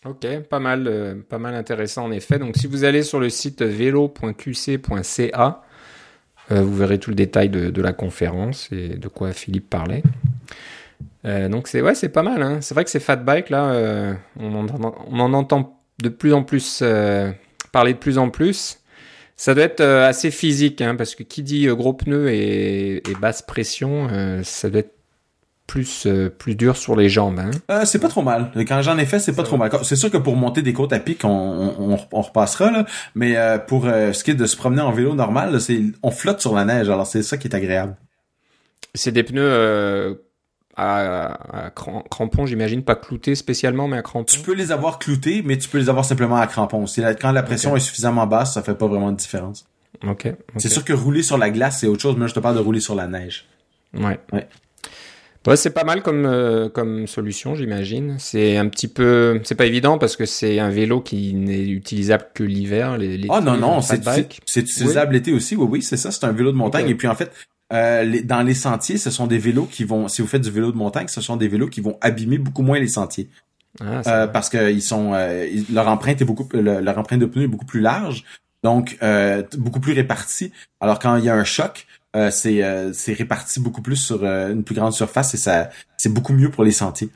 Ok, 0.04 0.26
pas 0.50 0.60
mal, 0.60 1.24
pas 1.28 1.38
mal 1.38 1.54
intéressant 1.54 2.04
en 2.04 2.12
effet. 2.12 2.38
Donc 2.38 2.56
si 2.56 2.66
vous 2.66 2.84
allez 2.84 3.02
sur 3.02 3.20
le 3.20 3.30
site 3.30 3.62
vélo.qc.ca, 3.62 5.62
euh, 6.52 6.60
vous 6.60 6.76
verrez 6.76 6.98
tout 6.98 7.10
le 7.10 7.16
détail 7.16 7.48
de, 7.48 7.82
la 7.82 7.92
conférence 7.92 8.68
et 8.70 8.96
de 8.96 9.08
quoi 9.08 9.32
Philippe 9.32 9.70
parlait. 9.70 10.02
Euh, 11.24 11.48
donc 11.48 11.68
c'est 11.68 11.80
ouais, 11.80 11.94
c'est 11.94 12.10
pas 12.10 12.22
mal. 12.22 12.42
Hein. 12.42 12.58
C'est 12.60 12.74
vrai 12.74 12.84
que 12.84 12.90
ces 12.90 13.00
fat 13.00 13.16
bikes 13.16 13.48
là, 13.48 13.72
euh, 13.72 14.14
on, 14.38 14.68
en, 14.68 15.32
entend 15.32 15.80
de 16.02 16.08
plus 16.10 16.34
en 16.34 16.42
plus 16.42 16.82
parler 17.72 17.94
de 17.94 17.98
plus 17.98 18.18
en 18.18 18.28
plus. 18.28 18.78
Ça 19.36 19.54
doit 19.54 19.64
être 19.64 19.82
assez 19.82 20.30
physique 20.30 20.80
hein, 20.80 20.94
parce 20.94 21.14
que 21.14 21.22
qui 21.22 21.42
dit 21.42 21.66
gros 21.66 21.92
pneus 21.92 22.30
et, 22.30 22.96
et 22.96 23.14
basse 23.20 23.42
pression, 23.42 24.08
ça 24.42 24.70
doit 24.70 24.80
être 24.80 24.94
plus 25.66 26.06
euh, 26.06 26.28
plus 26.28 26.54
dur 26.54 26.76
sur 26.76 26.96
les 26.96 27.08
jambes. 27.08 27.38
Hein? 27.38 27.50
Euh, 27.70 27.84
c'est 27.84 27.98
pas 27.98 28.08
trop 28.08 28.22
mal. 28.22 28.50
Quand 28.68 28.82
j'en 28.82 28.98
ai 28.98 29.06
fait, 29.06 29.18
c'est 29.18 29.34
pas 29.34 29.42
trop 29.42 29.56
mal. 29.56 29.70
C'est 29.82 29.96
sûr 29.96 30.10
que 30.10 30.16
pour 30.16 30.36
monter 30.36 30.62
des 30.62 30.72
côtes 30.72 30.92
à 30.92 30.98
pic, 30.98 31.24
on, 31.24 31.98
on, 32.12 32.22
repassera 32.22 32.70
là. 32.70 32.86
Mais 33.14 33.36
euh, 33.36 33.58
pour 33.58 33.84
ce 33.84 34.24
qui 34.24 34.32
est 34.32 34.34
de 34.34 34.46
se 34.46 34.56
promener 34.56 34.82
en 34.82 34.92
vélo 34.92 35.14
normal, 35.14 35.60
c'est 35.60 35.80
on 36.02 36.10
flotte 36.10 36.40
sur 36.40 36.54
la 36.54 36.64
neige. 36.64 36.90
Alors 36.90 37.06
c'est 37.06 37.22
ça 37.22 37.38
qui 37.38 37.48
est 37.48 37.54
agréable. 37.54 37.96
C'est 38.94 39.12
des 39.12 39.22
pneus 39.22 40.20
à, 40.76 41.70
crampons, 41.74 42.46
j'imagine, 42.46 42.82
pas 42.82 42.96
cloutés 42.96 43.34
spécialement, 43.34 43.88
mais 43.88 43.98
à 43.98 44.02
crampons. 44.02 44.32
Tu 44.32 44.40
peux 44.40 44.54
les 44.54 44.72
avoir 44.72 44.98
cloutés, 44.98 45.42
mais 45.44 45.56
tu 45.58 45.68
peux 45.68 45.78
les 45.78 45.88
avoir 45.88 46.04
simplement 46.04 46.36
à 46.36 46.46
crampons. 46.46 46.84
quand 47.20 47.32
la 47.32 47.42
pression 47.42 47.76
est 47.76 47.80
suffisamment 47.80 48.26
basse, 48.26 48.54
ça 48.54 48.62
fait 48.62 48.74
pas 48.74 48.86
vraiment 48.86 49.12
de 49.12 49.16
différence. 49.16 49.66
Ok. 50.06 50.32
C'est 50.56 50.68
sûr 50.68 50.84
que 50.84 50.92
rouler 50.92 51.22
sur 51.22 51.38
la 51.38 51.50
glace, 51.50 51.80
c'est 51.80 51.86
autre 51.86 52.02
chose. 52.02 52.16
Mais 52.18 52.28
je 52.28 52.34
te 52.34 52.40
parle 52.40 52.56
de 52.56 52.60
rouler 52.60 52.80
sur 52.80 52.94
la 52.94 53.06
neige. 53.06 53.46
Ouais. 53.94 54.18
Ouais 54.32 54.48
c'est 55.56 55.70
pas 55.70 55.84
mal 55.84 56.02
comme 56.02 56.24
euh, 56.24 56.68
comme 56.68 57.06
solution, 57.06 57.54
j'imagine. 57.54 58.16
C'est 58.18 58.56
un 58.56 58.68
petit 58.68 58.88
peu, 58.88 59.40
c'est 59.44 59.54
pas 59.54 59.66
évident 59.66 59.98
parce 59.98 60.16
que 60.16 60.24
c'est 60.24 60.58
un 60.58 60.70
vélo 60.70 61.00
qui 61.00 61.34
n'est 61.34 61.66
utilisable 61.66 62.28
que 62.34 62.42
l'hiver. 62.42 62.96
Les, 62.96 63.26
oh 63.28 63.40
non 63.40 63.56
non, 63.56 63.80
c'est 63.82 64.02
c'est 64.46 64.60
utilisable 64.60 65.12
l'été 65.12 65.32
aussi. 65.32 65.56
Oui 65.56 65.66
oui, 65.70 65.82
c'est 65.82 65.96
ça. 65.96 66.10
C'est 66.10 66.24
un 66.24 66.32
vélo 66.32 66.50
de 66.50 66.56
montagne 66.56 66.88
et 66.88 66.94
puis 66.94 67.08
en 67.08 67.14
fait. 67.14 67.30
Euh, 67.74 68.20
dans 68.24 68.42
les 68.42 68.54
sentiers, 68.54 68.98
ce 68.98 69.10
sont 69.10 69.26
des 69.26 69.38
vélos 69.38 69.66
qui 69.66 69.84
vont, 69.84 70.08
si 70.08 70.22
vous 70.22 70.28
faites 70.28 70.42
du 70.42 70.50
vélo 70.50 70.72
de 70.72 70.76
montagne, 70.76 71.08
ce 71.08 71.20
sont 71.20 71.36
des 71.36 71.48
vélos 71.48 71.68
qui 71.68 71.80
vont 71.80 71.98
abîmer 72.00 72.38
beaucoup 72.38 72.62
moins 72.62 72.78
les 72.78 72.88
sentiers. 72.88 73.28
Ah, 73.80 74.02
euh, 74.06 74.26
parce 74.28 74.48
que 74.48 74.70
ils 74.70 74.82
sont, 74.82 75.12
euh, 75.14 75.48
leur 75.72 75.88
empreinte 75.88 76.22
est 76.22 76.24
beaucoup, 76.24 76.48
leur 76.52 76.96
empreinte 76.96 77.20
de 77.20 77.26
pneus 77.26 77.44
est 77.44 77.48
beaucoup 77.48 77.66
plus 77.66 77.80
large, 77.80 78.24
donc 78.62 78.98
beaucoup 79.58 79.80
plus 79.80 79.92
répartie. 79.92 80.52
Alors 80.80 80.98
quand 80.98 81.16
il 81.16 81.24
y 81.24 81.28
a 81.28 81.34
un 81.34 81.44
choc, 81.44 81.86
euh, 82.16 82.30
c'est 82.30 82.62
euh, 82.62 82.92
c'est 82.92 83.12
réparti 83.12 83.58
beaucoup 83.58 83.82
plus 83.82 83.96
sur 83.96 84.22
euh, 84.22 84.52
une 84.52 84.62
plus 84.62 84.74
grande 84.74 84.92
surface 84.92 85.34
et 85.34 85.36
ça 85.36 85.70
c'est 85.96 86.12
beaucoup 86.12 86.32
mieux 86.32 86.48
pour 86.48 86.62
les 86.62 86.70
sentiers. 86.70 87.10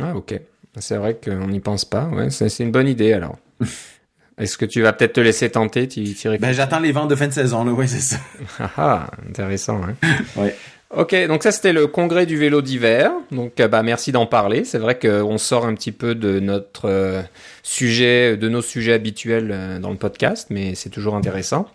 Ah 0.00 0.16
ok, 0.16 0.40
c'est 0.80 0.96
vrai 0.96 1.16
qu'on 1.22 1.46
n'y 1.46 1.60
pense 1.60 1.84
pas. 1.84 2.08
Ouais, 2.08 2.30
c'est 2.30 2.58
une 2.58 2.72
bonne 2.72 2.88
idée 2.88 3.12
alors. 3.12 3.38
Est-ce 4.38 4.58
que 4.58 4.66
tu 4.66 4.82
vas 4.82 4.92
peut-être 4.92 5.14
te 5.14 5.20
laisser 5.20 5.50
tenter 5.50 5.88
Ben 6.38 6.52
j'attends 6.52 6.80
les 6.80 6.92
ventes 6.92 7.08
de 7.08 7.16
fin 7.16 7.26
de 7.26 7.32
saison 7.32 7.64
là, 7.64 7.72
ouais 7.72 7.86
c'est 7.86 8.00
ça. 8.00 8.16
ah, 8.58 8.70
ah 8.76 9.10
intéressant. 9.28 9.80
Hein. 9.82 9.94
ouais. 10.36 10.54
Ok, 10.94 11.14
donc 11.26 11.42
ça 11.42 11.50
c'était 11.50 11.72
le 11.72 11.86
congrès 11.86 12.26
du 12.26 12.36
vélo 12.36 12.62
d'hiver. 12.62 13.10
Donc 13.30 13.56
bah 13.56 13.82
merci 13.82 14.12
d'en 14.12 14.26
parler. 14.26 14.64
C'est 14.64 14.78
vrai 14.78 14.98
qu'on 14.98 15.38
sort 15.38 15.66
un 15.66 15.74
petit 15.74 15.92
peu 15.92 16.14
de 16.14 16.38
notre 16.38 17.24
sujet, 17.62 18.36
de 18.36 18.48
nos 18.48 18.62
sujets 18.62 18.92
habituels 18.92 19.80
dans 19.80 19.90
le 19.90 19.96
podcast, 19.96 20.48
mais 20.50 20.74
c'est 20.74 20.90
toujours 20.90 21.16
intéressant. 21.16 21.66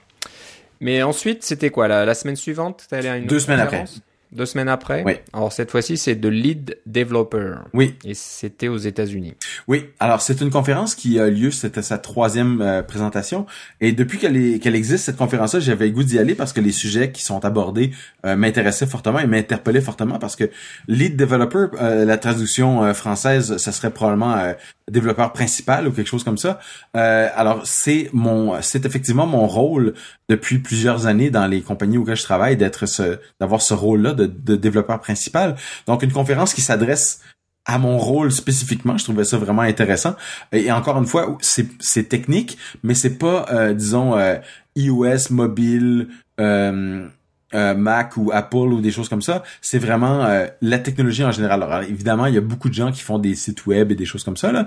Mais 0.80 1.04
ensuite, 1.04 1.44
c'était 1.44 1.70
quoi 1.70 1.88
la, 1.88 2.06
la, 2.06 2.16
semaine 2.16 2.36
suivante? 2.36 2.88
Allé 2.92 3.08
à 3.08 3.18
une 3.18 3.28
Deux 3.28 3.40
semaines 3.40 3.60
après. 3.60 3.86
Deux 4.32 4.46
semaines 4.46 4.70
après. 4.70 5.04
Oui. 5.06 5.16
Alors 5.34 5.52
cette 5.52 5.72
fois-ci, 5.72 5.98
c'est 5.98 6.16
de 6.16 6.30
lead 6.30 6.78
developer. 6.86 7.56
Oui. 7.74 7.96
Et 8.06 8.14
c'était 8.14 8.70
aux 8.70 8.78
États-Unis. 8.78 9.34
Oui. 9.68 9.88
Alors 10.00 10.22
c'est 10.22 10.40
une 10.40 10.50
conférence 10.50 10.96
qui 10.96 11.20
a 11.20 11.28
lieu. 11.28 11.52
C'était 11.52 11.82
sa 11.82 11.98
troisième 11.98 12.62
euh, 12.62 12.82
présentation. 12.82 13.46
Et 13.82 13.92
depuis 13.92 14.20
qu'elle 14.20 14.60
qu'elle 14.60 14.76
existe 14.76 15.04
cette 15.04 15.18
conférence-là, 15.18 15.60
j'avais 15.60 15.88
le 15.88 15.92
goût 15.92 16.04
d'y 16.04 16.18
aller 16.18 16.34
parce 16.34 16.54
que 16.54 16.62
les 16.62 16.72
sujets 16.72 17.12
qui 17.12 17.24
sont 17.24 17.44
abordés 17.44 17.92
euh, 18.26 18.38
m'intéressaient 18.38 18.86
fortement 18.86 19.20
et 19.20 19.28
m'interpellaient 19.28 19.82
fortement 19.82 20.18
parce 20.18 20.38
que 20.38 20.50
lead 20.88 21.18
developer, 21.18 21.68
euh, 21.82 22.06
la 22.06 22.18
traduction 22.18 22.94
française, 22.94 23.58
ça 23.58 23.74
serait 23.74 23.92
probablement 23.92 24.54
développeur 24.90 25.34
principal 25.34 25.88
ou 25.88 25.92
quelque 25.92 26.08
chose 26.08 26.24
comme 26.24 26.38
ça. 26.38 26.60
alors 26.94 27.62
c'est 27.66 28.10
mon, 28.14 28.62
c'est 28.62 28.86
effectivement 28.86 29.26
mon 29.26 29.48
rôle 29.48 29.94
depuis 30.30 30.60
plusieurs 30.60 31.08
années 31.08 31.30
dans 31.30 31.48
les 31.48 31.62
compagnies 31.62 31.98
auxquelles 31.98 32.16
je 32.16 32.24
travaille 32.24 32.58
d'être 32.58 32.86
ce, 32.86 33.20
d'avoir 33.40 33.62
ce 33.62 33.74
rôle-là 33.74 34.14
de, 34.28 34.56
développeur 34.56 35.00
principal. 35.00 35.56
Donc 35.88 36.04
une 36.04 36.12
conférence 36.12 36.54
qui 36.54 36.62
s'adresse 36.62 37.22
à 37.66 37.78
mon 37.78 37.98
rôle 37.98 38.32
spécifiquement, 38.32 38.98
je 38.98 39.04
trouvais 39.04 39.24
ça 39.24 39.38
vraiment 39.38 39.62
intéressant. 39.62 40.16
Et 40.52 40.72
encore 40.72 40.98
une 40.98 41.06
fois, 41.06 41.38
c'est 41.42 42.10
technique, 42.10 42.58
mais 42.84 42.96
c'est 42.96 43.18
pas, 43.18 43.46
euh, 43.52 43.74
disons, 43.74 44.18
euh, 44.18 44.38
iOS, 44.76 45.32
mobile, 45.32 46.08
euh, 46.40 47.08
Mac 47.54 48.16
ou 48.16 48.32
Apple 48.34 48.56
ou 48.56 48.80
des 48.82 48.92
choses 48.92 49.10
comme 49.10 49.22
ça. 49.22 49.44
C'est 49.62 49.78
vraiment 49.78 50.26
la 50.62 50.80
technologie 50.80 51.26
en 51.26 51.32
général. 51.32 51.62
Alors, 51.62 51.82
évidemment, 51.82 52.26
il 52.28 52.34
y 52.34 52.38
a 52.38 52.42
beaucoup 52.42 52.70
de 52.70 52.74
gens 52.74 52.94
qui 52.94 53.02
font 53.02 53.20
des 53.20 53.36
sites 53.36 53.66
web 53.66 53.92
et 53.92 53.96
des 53.96 54.06
choses 54.06 54.24
comme 54.24 54.38
ça 54.38 54.54
là, 54.54 54.66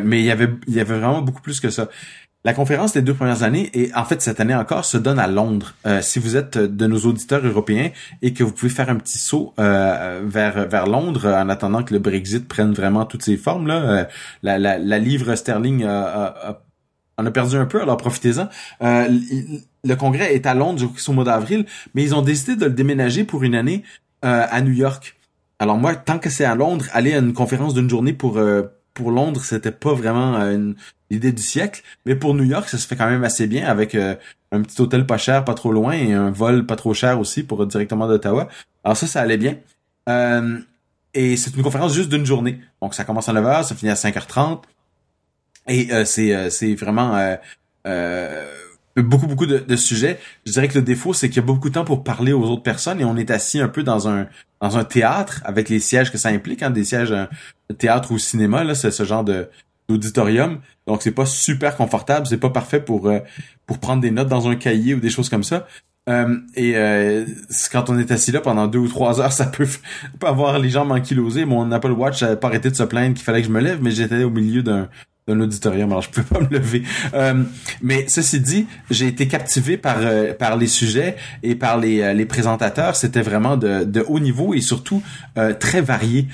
mais 0.00 0.20
il 0.20 0.24
y 0.24 0.30
avait 0.30 0.48
il 0.66 0.72
y 0.72 0.80
avait 0.80 0.96
vraiment 0.96 1.20
beaucoup 1.20 1.42
plus 1.42 1.60
que 1.60 1.68
ça. 1.68 1.90
La 2.44 2.54
conférence 2.54 2.92
des 2.92 3.02
deux 3.02 3.14
premières 3.14 3.44
années, 3.44 3.70
et 3.72 3.94
en 3.94 4.04
fait 4.04 4.20
cette 4.20 4.40
année 4.40 4.54
encore, 4.54 4.84
se 4.84 4.98
donne 4.98 5.20
à 5.20 5.28
Londres. 5.28 5.74
Euh, 5.86 6.02
si 6.02 6.18
vous 6.18 6.36
êtes 6.36 6.58
de 6.58 6.86
nos 6.88 6.98
auditeurs 7.06 7.46
européens 7.46 7.90
et 8.20 8.32
que 8.32 8.42
vous 8.42 8.50
pouvez 8.50 8.72
faire 8.72 8.90
un 8.90 8.96
petit 8.96 9.18
saut 9.18 9.54
euh, 9.60 10.22
vers 10.24 10.68
vers 10.68 10.86
Londres 10.88 11.28
en 11.28 11.48
attendant 11.48 11.84
que 11.84 11.94
le 11.94 12.00
Brexit 12.00 12.48
prenne 12.48 12.72
vraiment 12.72 13.04
toutes 13.04 13.22
ses 13.22 13.36
formes, 13.36 13.68
là, 13.68 13.76
euh, 13.76 14.04
la, 14.42 14.98
livre 14.98 15.36
sterling 15.36 15.84
en 15.84 17.26
a 17.26 17.30
perdu 17.30 17.56
un 17.56 17.66
peu, 17.66 17.80
alors 17.80 17.96
profitez-en. 17.96 18.48
le 18.80 19.94
congrès 19.94 20.34
est 20.34 20.44
à 20.44 20.54
Londres 20.54 20.90
au 21.06 21.12
mois 21.12 21.24
d'avril, 21.24 21.64
mais 21.94 22.02
ils 22.02 22.14
ont 22.16 22.22
décidé 22.22 22.56
de 22.56 22.64
le 22.64 22.72
déménager 22.72 23.22
pour 23.22 23.44
une 23.44 23.54
année 23.54 23.84
à 24.22 24.60
New 24.62 24.72
York. 24.72 25.16
Alors 25.60 25.76
moi, 25.76 25.94
tant 25.94 26.18
que 26.18 26.28
c'est 26.28 26.44
à 26.44 26.56
Londres, 26.56 26.86
aller 26.92 27.14
à 27.14 27.18
une 27.18 27.34
conférence 27.34 27.74
d'une 27.74 27.88
journée 27.88 28.12
pour 28.12 28.40
pour 28.94 29.10
Londres, 29.10 29.42
c'était 29.44 29.72
pas 29.72 29.94
vraiment 29.94 30.36
une, 30.38 30.74
l'idée 31.10 31.32
du 31.32 31.42
siècle. 31.42 31.82
Mais 32.06 32.16
pour 32.16 32.34
New 32.34 32.44
York, 32.44 32.68
ça 32.68 32.78
se 32.78 32.86
fait 32.86 32.96
quand 32.96 33.08
même 33.08 33.24
assez 33.24 33.46
bien 33.46 33.66
avec 33.66 33.94
euh, 33.94 34.16
un 34.50 34.62
petit 34.62 34.80
hôtel 34.80 35.06
pas 35.06 35.18
cher, 35.18 35.44
pas 35.44 35.54
trop 35.54 35.72
loin 35.72 35.92
et 35.92 36.12
un 36.12 36.30
vol 36.30 36.66
pas 36.66 36.76
trop 36.76 36.94
cher 36.94 37.20
aussi 37.20 37.42
pour 37.42 37.66
directement 37.66 38.08
d'Ottawa. 38.08 38.48
Alors 38.82 38.96
ça, 38.96 39.06
ça 39.06 39.20
allait 39.20 39.38
bien. 39.38 39.56
Euh, 40.08 40.58
et 41.14 41.36
c'est 41.36 41.54
une 41.54 41.62
conférence 41.62 41.94
juste 41.94 42.08
d'une 42.08 42.26
journée. 42.26 42.60
Donc 42.80 42.94
ça 42.94 43.04
commence 43.04 43.28
à 43.28 43.32
9h, 43.32 43.64
ça 43.64 43.74
finit 43.74 43.92
à 43.92 43.94
5h30. 43.94 44.62
Et 45.68 45.92
euh, 45.92 46.04
c'est 46.04 46.50
c'est 46.50 46.74
vraiment 46.74 47.36
beaucoup 48.96 49.26
beaucoup 49.26 49.46
de, 49.46 49.58
de, 49.58 49.76
sujets. 49.76 50.18
Je 50.44 50.52
dirais 50.52 50.68
que 50.68 50.74
le 50.74 50.82
défaut 50.82 51.14
c'est 51.14 51.28
qu'il 51.28 51.36
y 51.36 51.44
a 51.44 51.46
beaucoup 51.46 51.70
de 51.70 51.74
temps 51.74 51.84
pour 51.84 52.04
parler 52.04 52.32
aux 52.32 52.44
autres 52.44 52.62
personnes 52.62 53.00
et 53.00 53.04
on 53.04 53.16
est 53.16 53.30
assis 53.30 53.60
un 53.60 53.68
peu 53.68 53.82
dans 53.82 54.08
un 54.08 54.26
dans 54.60 54.76
un 54.76 54.84
théâtre 54.84 55.40
avec 55.44 55.68
les 55.68 55.80
sièges 55.80 56.12
que 56.12 56.18
ça 56.18 56.28
implique, 56.28 56.62
hein, 56.62 56.70
des 56.70 56.84
sièges 56.84 57.10
de 57.10 57.74
théâtre 57.74 58.12
ou 58.12 58.18
cinéma 58.18 58.64
là, 58.64 58.74
c'est 58.74 58.90
ce 58.90 59.04
genre 59.04 59.24
de 59.24 59.48
d'auditorium. 59.88 60.60
Donc 60.86 61.02
c'est 61.02 61.12
pas 61.12 61.26
super 61.26 61.76
confortable, 61.76 62.26
c'est 62.26 62.38
pas 62.38 62.50
parfait 62.50 62.80
pour 62.80 63.08
euh, 63.08 63.20
pour 63.66 63.78
prendre 63.78 64.02
des 64.02 64.10
notes 64.10 64.28
dans 64.28 64.48
un 64.48 64.56
cahier 64.56 64.94
ou 64.94 65.00
des 65.00 65.10
choses 65.10 65.28
comme 65.28 65.44
ça. 65.44 65.66
Euh, 66.08 66.36
et 66.56 66.76
euh, 66.76 67.24
quand 67.70 67.88
on 67.88 67.96
est 67.96 68.10
assis 68.10 68.32
là 68.32 68.40
pendant 68.40 68.66
deux 68.66 68.80
ou 68.80 68.88
trois 68.88 69.20
heures, 69.20 69.32
ça 69.40 69.46
peut, 69.46 69.68
pas 70.18 70.30
avoir 70.30 70.58
les 70.58 70.70
jambes 70.70 70.90
ankylosées. 70.90 71.44
Mon 71.44 71.70
Apple 71.72 71.92
Watch 71.92 72.22
n'a 72.22 72.36
pas 72.36 72.48
arrêté 72.48 72.70
de 72.70 72.76
se 72.76 72.82
plaindre 72.82 73.14
qu'il 73.14 73.24
fallait 73.24 73.42
que 73.42 73.48
je 73.48 73.52
me 73.52 73.60
lève, 73.60 73.80
mais 73.82 73.90
j'étais 73.90 74.24
au 74.24 74.30
milieu 74.30 74.62
d'un 74.62 74.88
d'un 75.28 75.40
auditorium, 75.40 75.90
alors 75.90 76.02
je 76.02 76.10
pouvais 76.10 76.26
pas 76.26 76.40
me 76.40 76.48
lever. 76.48 76.82
mais 77.82 78.06
ceci 78.08 78.40
dit, 78.40 78.66
j'ai 78.90 79.06
été 79.06 79.28
captivé 79.28 79.76
par 79.76 79.98
par 80.38 80.56
les 80.56 80.66
sujets 80.66 81.16
et 81.42 81.54
par 81.54 81.78
les 81.78 82.12
les 82.14 82.26
présentateurs. 82.26 82.96
C'était 82.96 83.22
vraiment 83.22 83.56
de, 83.56 83.84
de 83.84 84.04
haut 84.06 84.20
niveau 84.20 84.54
et 84.54 84.60
surtout 84.60 85.02
très 85.60 85.80
varié 85.80 86.28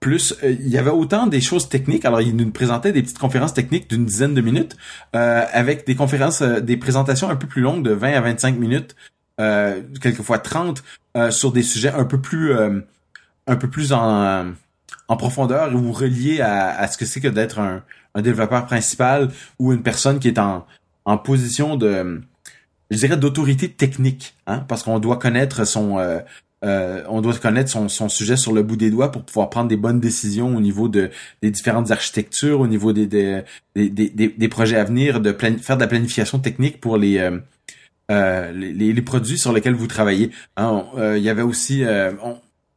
plus 0.00 0.34
il 0.42 0.68
y 0.68 0.76
avait 0.76 0.90
autant 0.90 1.26
des 1.26 1.40
choses 1.40 1.68
techniques. 1.68 2.04
Alors 2.04 2.20
il 2.20 2.36
nous 2.36 2.50
présentait 2.50 2.92
des 2.92 3.02
petites 3.02 3.18
conférences 3.18 3.54
techniques 3.54 3.88
d'une 3.88 4.04
dizaine 4.04 4.34
de 4.34 4.40
minutes 4.42 4.76
avec 5.12 5.86
des 5.86 5.94
conférences, 5.94 6.42
des 6.42 6.76
présentations 6.76 7.30
un 7.30 7.36
peu 7.36 7.46
plus 7.46 7.62
longues 7.62 7.82
de 7.82 7.92
20 7.92 8.12
à 8.12 8.20
25 8.20 8.58
minutes, 8.58 8.94
quelquefois 9.38 10.38
30 10.38 10.82
sur 11.30 11.52
des 11.52 11.62
sujets 11.62 11.92
un 11.92 12.04
peu 12.04 12.20
plus 12.20 12.52
un 12.52 13.56
peu 13.56 13.70
plus 13.70 13.92
en 13.92 14.52
en 15.12 15.16
profondeur 15.16 15.74
ou 15.74 15.92
relié 15.92 16.40
à, 16.40 16.70
à 16.70 16.88
ce 16.88 16.96
que 16.96 17.04
c'est 17.04 17.20
que 17.20 17.28
d'être 17.28 17.58
un, 17.58 17.82
développeur 18.20 18.66
principal 18.66 19.30
ou 19.58 19.72
une 19.72 19.82
personne 19.82 20.18
qui 20.18 20.28
est 20.28 20.38
en, 20.38 20.66
position 21.18 21.76
de 21.76 22.20
je 22.90 22.98
dirais 22.98 23.16
d'autorité 23.16 23.70
technique 23.70 24.34
hein, 24.46 24.64
parce 24.68 24.82
qu'on 24.82 24.98
doit 24.98 25.16
connaître 25.16 25.66
son 25.66 25.98
euh, 25.98 26.20
euh, 26.64 27.02
on 27.08 27.22
doit 27.22 27.34
connaître 27.34 27.70
son, 27.70 28.08
sujet 28.08 28.36
sur 28.36 28.52
le 28.52 28.62
bout 28.62 28.76
des 28.76 28.90
doigts 28.90 29.10
pour 29.10 29.24
pouvoir 29.24 29.50
prendre 29.50 29.68
des 29.68 29.76
bonnes 29.76 29.98
décisions 29.98 30.54
au 30.56 30.60
niveau 30.60 30.88
de 30.88 31.10
des 31.42 31.50
différentes 31.50 31.90
architectures, 31.90 32.60
au 32.60 32.66
niveau 32.66 32.92
des 32.92 33.44
projets 34.50 34.76
à 34.76 34.84
venir, 34.84 35.20
de 35.20 35.32
faire 35.32 35.76
de 35.76 35.82
la 35.82 35.88
planification 35.88 36.38
technique 36.38 36.80
pour 36.80 36.98
les 36.98 37.18
euh, 38.10 39.02
produits 39.04 39.38
sur 39.38 39.52
lesquels 39.52 39.74
vous 39.74 39.88
travaillez. 39.88 40.30
Hein, 40.56 40.84
il 41.16 41.22
y 41.22 41.30
avait 41.30 41.42
aussi 41.42 41.82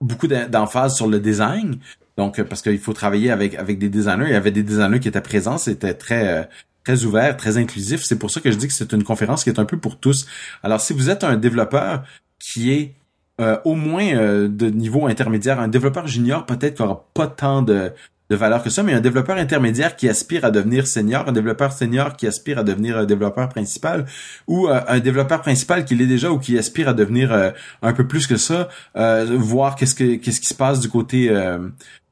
beaucoup 0.02 0.28
d'emphase 0.28 0.96
sur 0.96 1.08
le 1.08 1.20
design. 1.20 1.78
Donc, 2.18 2.42
parce 2.44 2.62
qu'il 2.62 2.80
faut 2.80 2.94
travailler 2.94 3.32
avec 3.32 3.56
avec 3.56 3.78
des 3.78 3.90
designers. 3.90 4.28
Il 4.28 4.34
y 4.34 4.36
avait 4.36 4.52
des 4.52 4.64
designers 4.64 5.00
qui 5.00 5.08
étaient 5.08 5.22
présents. 5.22 5.58
C'était 5.58 5.94
très 5.94 6.48
très 6.86 7.04
ouvert, 7.04 7.36
très 7.36 7.58
inclusif. 7.58 8.04
C'est 8.04 8.18
pour 8.18 8.32
ça 8.32 8.40
que 8.40 8.52
je 8.52 8.58
dis 8.58 8.68
que 8.68 8.74
c'est 8.74 8.94
une 8.94 9.04
conférence 9.04 9.44
qui 9.44 9.50
est 9.50 9.60
un 9.60 9.66
peu 9.66 9.78
pour 9.78 10.00
tous. 10.00 10.28
Alors, 10.64 10.80
si 10.80 10.94
vous 10.94 11.10
êtes 11.10 11.24
un 11.24 11.36
développeur 11.36 12.04
qui 12.40 12.72
est 12.72 12.94
euh, 13.42 13.58
au 13.66 13.76
moins 13.76 14.16
euh, 14.16 14.48
de 14.48 14.68
niveau 14.68 15.08
intermédiaire, 15.08 15.60
un 15.60 15.68
développeur 15.68 16.08
junior 16.08 16.46
peut-être 16.46 16.76
qui 16.76 16.82
aura 16.84 17.06
pas 17.14 17.28
tant 17.28 17.62
de, 17.64 17.92
de 18.30 18.36
valeur 18.36 18.64
que 18.64 18.70
ça, 18.70 18.82
mais 18.82 18.94
un 18.94 19.02
développeur 19.02 19.36
intermédiaire 19.38 19.98
qui 19.98 20.08
aspire 20.08 20.46
à 20.46 20.52
devenir 20.52 20.88
senior, 20.88 21.28
un 21.28 21.34
développeur 21.34 21.74
senior 21.74 22.16
qui 22.16 22.28
aspire 22.28 22.60
à 22.60 22.64
devenir 22.64 22.98
un 22.98 23.06
développeur 23.06 23.50
principal, 23.50 24.06
ou 24.48 24.70
euh, 24.70 24.80
un 24.88 25.00
développeur 25.00 25.42
principal 25.42 25.84
qui 25.84 25.96
l'est 25.96 26.06
déjà 26.06 26.32
ou 26.32 26.40
qui 26.40 26.58
aspire 26.58 26.88
à 26.88 26.94
devenir 26.94 27.54
un 27.82 27.94
peu 27.94 28.08
plus 28.08 28.26
que 28.26 28.38
ça, 28.38 28.70
voir 28.96 29.76
qu'est-ce 29.76 29.96
que 29.96 30.16
qu'est-ce 30.16 30.40
qui 30.40 30.48
se 30.48 30.54
passe 30.54 30.80
du 30.80 30.88
côté 30.88 31.30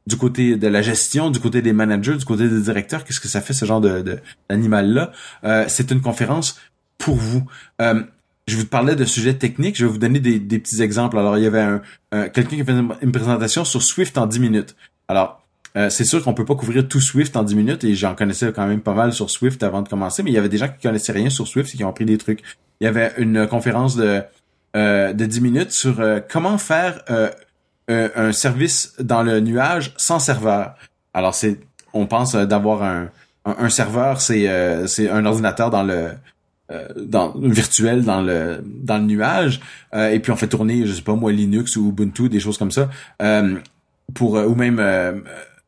du 0.07 0.17
côté 0.17 0.55
de 0.55 0.67
la 0.67 0.81
gestion, 0.81 1.29
du 1.29 1.39
côté 1.39 1.61
des 1.61 1.73
managers, 1.73 2.17
du 2.17 2.25
côté 2.25 2.49
des 2.49 2.61
directeurs, 2.61 3.03
qu'est-ce 3.03 3.19
que 3.19 3.27
ça 3.27 3.41
fait 3.41 3.53
ce 3.53 3.65
genre 3.65 3.81
de 3.81 4.19
d'animal-là? 4.49 5.11
Euh, 5.43 5.65
c'est 5.67 5.91
une 5.91 6.01
conférence 6.01 6.59
pour 6.97 7.15
vous. 7.15 7.45
Euh, 7.81 8.03
je 8.47 8.57
vous 8.57 8.65
parlais 8.65 8.95
de 8.95 9.05
sujets 9.05 9.35
techniques, 9.35 9.77
je 9.77 9.85
vais 9.85 9.91
vous 9.91 9.97
donner 9.97 10.19
des, 10.19 10.39
des 10.39 10.59
petits 10.59 10.81
exemples. 10.81 11.17
Alors, 11.17 11.37
il 11.37 11.43
y 11.43 11.47
avait 11.47 11.61
un, 11.61 11.81
quelqu'un 12.29 12.57
qui 12.57 12.63
faisait 12.63 12.83
une 13.01 13.11
présentation 13.11 13.63
sur 13.63 13.81
Swift 13.81 14.17
en 14.17 14.27
10 14.27 14.39
minutes. 14.41 14.75
Alors, 15.07 15.41
euh, 15.77 15.89
c'est 15.89 16.03
sûr 16.03 16.21
qu'on 16.23 16.33
peut 16.33 16.45
pas 16.45 16.55
couvrir 16.55 16.87
tout 16.87 16.99
Swift 16.99 17.35
en 17.37 17.43
10 17.43 17.55
minutes 17.55 17.83
et 17.85 17.95
j'en 17.95 18.13
connaissais 18.13 18.51
quand 18.51 18.67
même 18.67 18.81
pas 18.81 18.93
mal 18.93 19.13
sur 19.13 19.31
Swift 19.31 19.63
avant 19.63 19.81
de 19.81 19.87
commencer, 19.87 20.21
mais 20.21 20.31
il 20.31 20.33
y 20.33 20.37
avait 20.37 20.49
des 20.49 20.57
gens 20.57 20.67
qui 20.67 20.85
connaissaient 20.85 21.13
rien 21.13 21.29
sur 21.29 21.47
Swift 21.47 21.73
et 21.73 21.77
qui 21.77 21.83
ont 21.85 21.93
pris 21.93 22.05
des 22.05 22.17
trucs. 22.17 22.43
Il 22.81 22.83
y 22.83 22.87
avait 22.87 23.13
une 23.17 23.47
conférence 23.47 23.95
de 23.95 24.21
de 24.75 25.25
10 25.25 25.41
minutes 25.41 25.71
sur 25.71 26.03
comment 26.27 26.57
faire 26.57 27.03
euh, 27.89 28.09
un 28.15 28.31
service 28.31 28.93
dans 28.99 29.23
le 29.23 29.39
nuage 29.39 29.93
sans 29.97 30.19
serveur. 30.19 30.75
Alors 31.13 31.35
c'est, 31.35 31.59
on 31.93 32.05
pense 32.05 32.33
euh, 32.33 32.45
d'avoir 32.45 32.83
un, 32.83 33.09
un, 33.45 33.69
serveur, 33.69 34.21
c'est 34.21 34.47
euh, 34.47 34.87
c'est 34.87 35.09
un 35.09 35.25
ordinateur 35.25 35.69
dans 35.69 35.83
le 35.83 36.11
dans 36.95 37.33
virtuel 37.37 38.03
dans 38.03 38.21
le 38.21 38.63
dans 38.63 38.97
le 38.97 39.03
nuage 39.03 39.59
et 39.93 40.19
puis 40.19 40.31
on 40.31 40.35
fait 40.35 40.47
tourner 40.47 40.87
je 40.87 40.93
sais 40.93 41.03
pas 41.03 41.13
moi 41.13 41.31
Linux 41.31 41.75
ou 41.75 41.89
Ubuntu 41.89 42.29
des 42.29 42.39
choses 42.39 42.57
comme 42.57 42.71
ça 42.71 42.89
pour 44.15 44.33
ou 44.33 44.55
même 44.55 44.81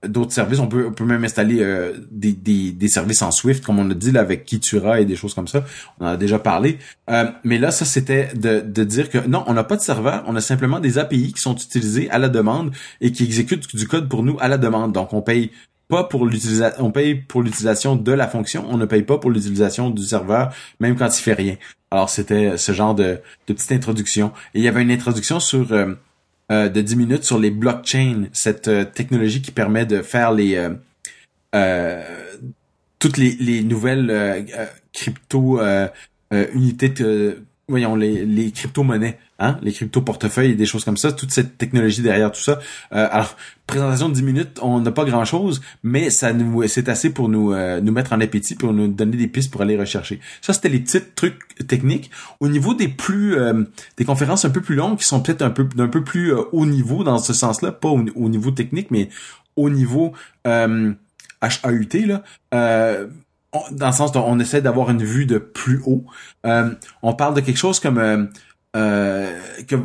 d'autres 0.07 0.31
services. 0.31 0.59
On 0.59 0.67
peut, 0.67 0.87
on 0.87 0.91
peut 0.91 1.05
même 1.05 1.23
installer 1.23 1.59
euh, 1.61 1.93
des, 2.11 2.33
des, 2.33 2.71
des, 2.71 2.87
services 2.87 3.21
en 3.21 3.31
Swift, 3.31 3.63
comme 3.63 3.79
on 3.79 3.89
a 3.89 3.93
dit 3.93 4.11
là, 4.11 4.21
avec 4.21 4.45
Kitura 4.45 4.99
et 4.99 5.05
des 5.05 5.15
choses 5.15 5.33
comme 5.33 5.47
ça. 5.47 5.65
On 5.99 6.05
en 6.05 6.09
a 6.09 6.17
déjà 6.17 6.39
parlé. 6.39 6.77
Euh, 7.09 7.25
mais 7.43 7.57
là, 7.57 7.71
ça, 7.71 7.85
c'était 7.85 8.29
de, 8.35 8.61
de 8.61 8.83
dire 8.83 9.09
que 9.09 9.19
non, 9.27 9.43
on 9.47 9.53
n'a 9.53 9.63
pas 9.63 9.75
de 9.75 9.81
serveur, 9.81 10.23
on 10.27 10.35
a 10.35 10.41
simplement 10.41 10.79
des 10.79 10.97
API 10.97 11.33
qui 11.33 11.41
sont 11.41 11.55
utilisés 11.55 12.09
à 12.11 12.19
la 12.19 12.29
demande 12.29 12.71
et 13.01 13.11
qui 13.11 13.23
exécutent 13.23 13.75
du 13.75 13.87
code 13.87 14.09
pour 14.09 14.23
nous 14.23 14.37
à 14.39 14.47
la 14.47 14.57
demande. 14.57 14.91
Donc, 14.91 15.13
on 15.13 15.21
paye 15.21 15.51
pas 15.87 16.03
pour 16.03 16.25
l'utilisation, 16.25 16.83
on 16.83 16.91
paye 16.91 17.15
pour 17.15 17.43
l'utilisation 17.43 17.95
de 17.95 18.11
la 18.11 18.27
fonction, 18.27 18.65
on 18.69 18.77
ne 18.77 18.85
paye 18.85 19.03
pas 19.03 19.17
pour 19.17 19.29
l'utilisation 19.29 19.89
du 19.89 20.03
serveur, 20.03 20.53
même 20.79 20.95
quand 20.95 21.07
il 21.07 21.21
fait 21.21 21.33
rien. 21.33 21.55
Alors, 21.91 22.09
c'était 22.09 22.57
ce 22.57 22.71
genre 22.71 22.95
de, 22.95 23.19
de 23.47 23.53
petite 23.53 23.71
introduction. 23.71 24.31
Et 24.53 24.59
il 24.59 24.63
y 24.63 24.67
avait 24.67 24.81
une 24.81 24.91
introduction 24.91 25.39
sur... 25.39 25.71
Euh, 25.71 25.95
euh, 26.51 26.69
de 26.69 26.79
10 26.81 26.95
minutes 26.95 27.23
sur 27.23 27.39
les 27.39 27.49
blockchains, 27.49 28.27
cette 28.31 28.67
euh, 28.67 28.85
technologie 28.85 29.41
qui 29.41 29.49
permet 29.51 29.87
de 29.87 30.03
faire 30.03 30.31
les 30.31 30.55
euh, 31.55 32.03
toutes 32.99 33.17
les, 33.17 33.31
les 33.39 33.63
nouvelles 33.63 34.45
crypto 34.93 35.59
unités 36.31 36.93
voyons 37.67 37.95
les, 37.95 38.25
les 38.25 38.51
crypto-monnaies, 38.51 39.17
hein, 39.39 39.57
les 39.63 39.71
crypto-portefeuilles 39.71 40.51
et 40.51 40.55
des 40.55 40.67
choses 40.67 40.85
comme 40.85 40.97
ça, 40.97 41.11
toute 41.11 41.31
cette 41.31 41.57
technologie 41.57 42.01
derrière 42.01 42.31
tout 42.31 42.41
ça. 42.41 42.59
Euh, 42.93 43.07
alors, 43.11 43.35
présentation 43.65 44.09
de 44.09 44.13
10 44.13 44.23
minutes, 44.23 44.59
on 44.61 44.79
n'a 44.81 44.91
pas 44.91 45.03
grand-chose, 45.03 45.61
mais 45.83 46.11
ça 46.11 46.31
nous 46.33 46.67
c'est 46.67 46.89
assez 46.89 47.09
pour 47.11 47.27
nous 47.27 47.53
euh, 47.53 47.81
nous 47.81 47.91
mettre 47.91 48.13
en 48.13 48.21
appétit 48.21 48.55
pour 48.55 48.71
nous 48.73 48.87
donner 48.87 49.17
des 49.17 49.27
pistes 49.27 49.51
pour 49.51 49.61
aller 49.61 49.77
rechercher. 49.77 50.19
Ça 50.41 50.53
c'était 50.53 50.69
les 50.69 50.79
petits 50.79 51.01
trucs 51.15 51.39
techniques. 51.67 52.11
Au 52.39 52.47
niveau 52.47 52.75
des 52.75 52.87
plus 52.87 53.35
euh, 53.35 53.63
des 53.97 54.05
conférences 54.05 54.45
un 54.45 54.51
peu 54.51 54.61
plus 54.61 54.75
longues 54.75 54.99
qui 54.99 55.05
sont 55.05 55.21
peut-être 55.21 55.41
un 55.41 55.49
peu 55.49 55.63
d'un 55.63 55.87
peu 55.87 56.03
plus 56.03 56.33
haut 56.33 56.65
niveau 56.65 57.03
dans 57.03 57.17
ce 57.17 57.33
sens-là, 57.33 57.71
pas 57.71 57.89
au, 57.89 58.05
au, 58.15 58.29
niveau 58.29 58.51
technique 58.51 58.91
mais 58.91 59.09
au 59.55 59.69
niveau 59.71 60.13
HAUT 60.45 62.05
là 62.05 62.23
dans 63.71 63.87
le 63.87 63.93
sens 63.93 64.11
on 64.15 64.39
essaie 64.39 64.61
d'avoir 64.61 64.89
une 64.89 65.03
vue 65.03 65.25
de 65.25 65.37
plus 65.37 65.81
haut. 65.85 66.05
Euh, 66.45 66.73
on 67.01 67.13
parle 67.13 67.35
de 67.35 67.41
quelque 67.41 67.57
chose 67.57 67.79
comme 67.79 67.97
euh, 67.97 68.25
euh, 68.75 69.39
que 69.67 69.75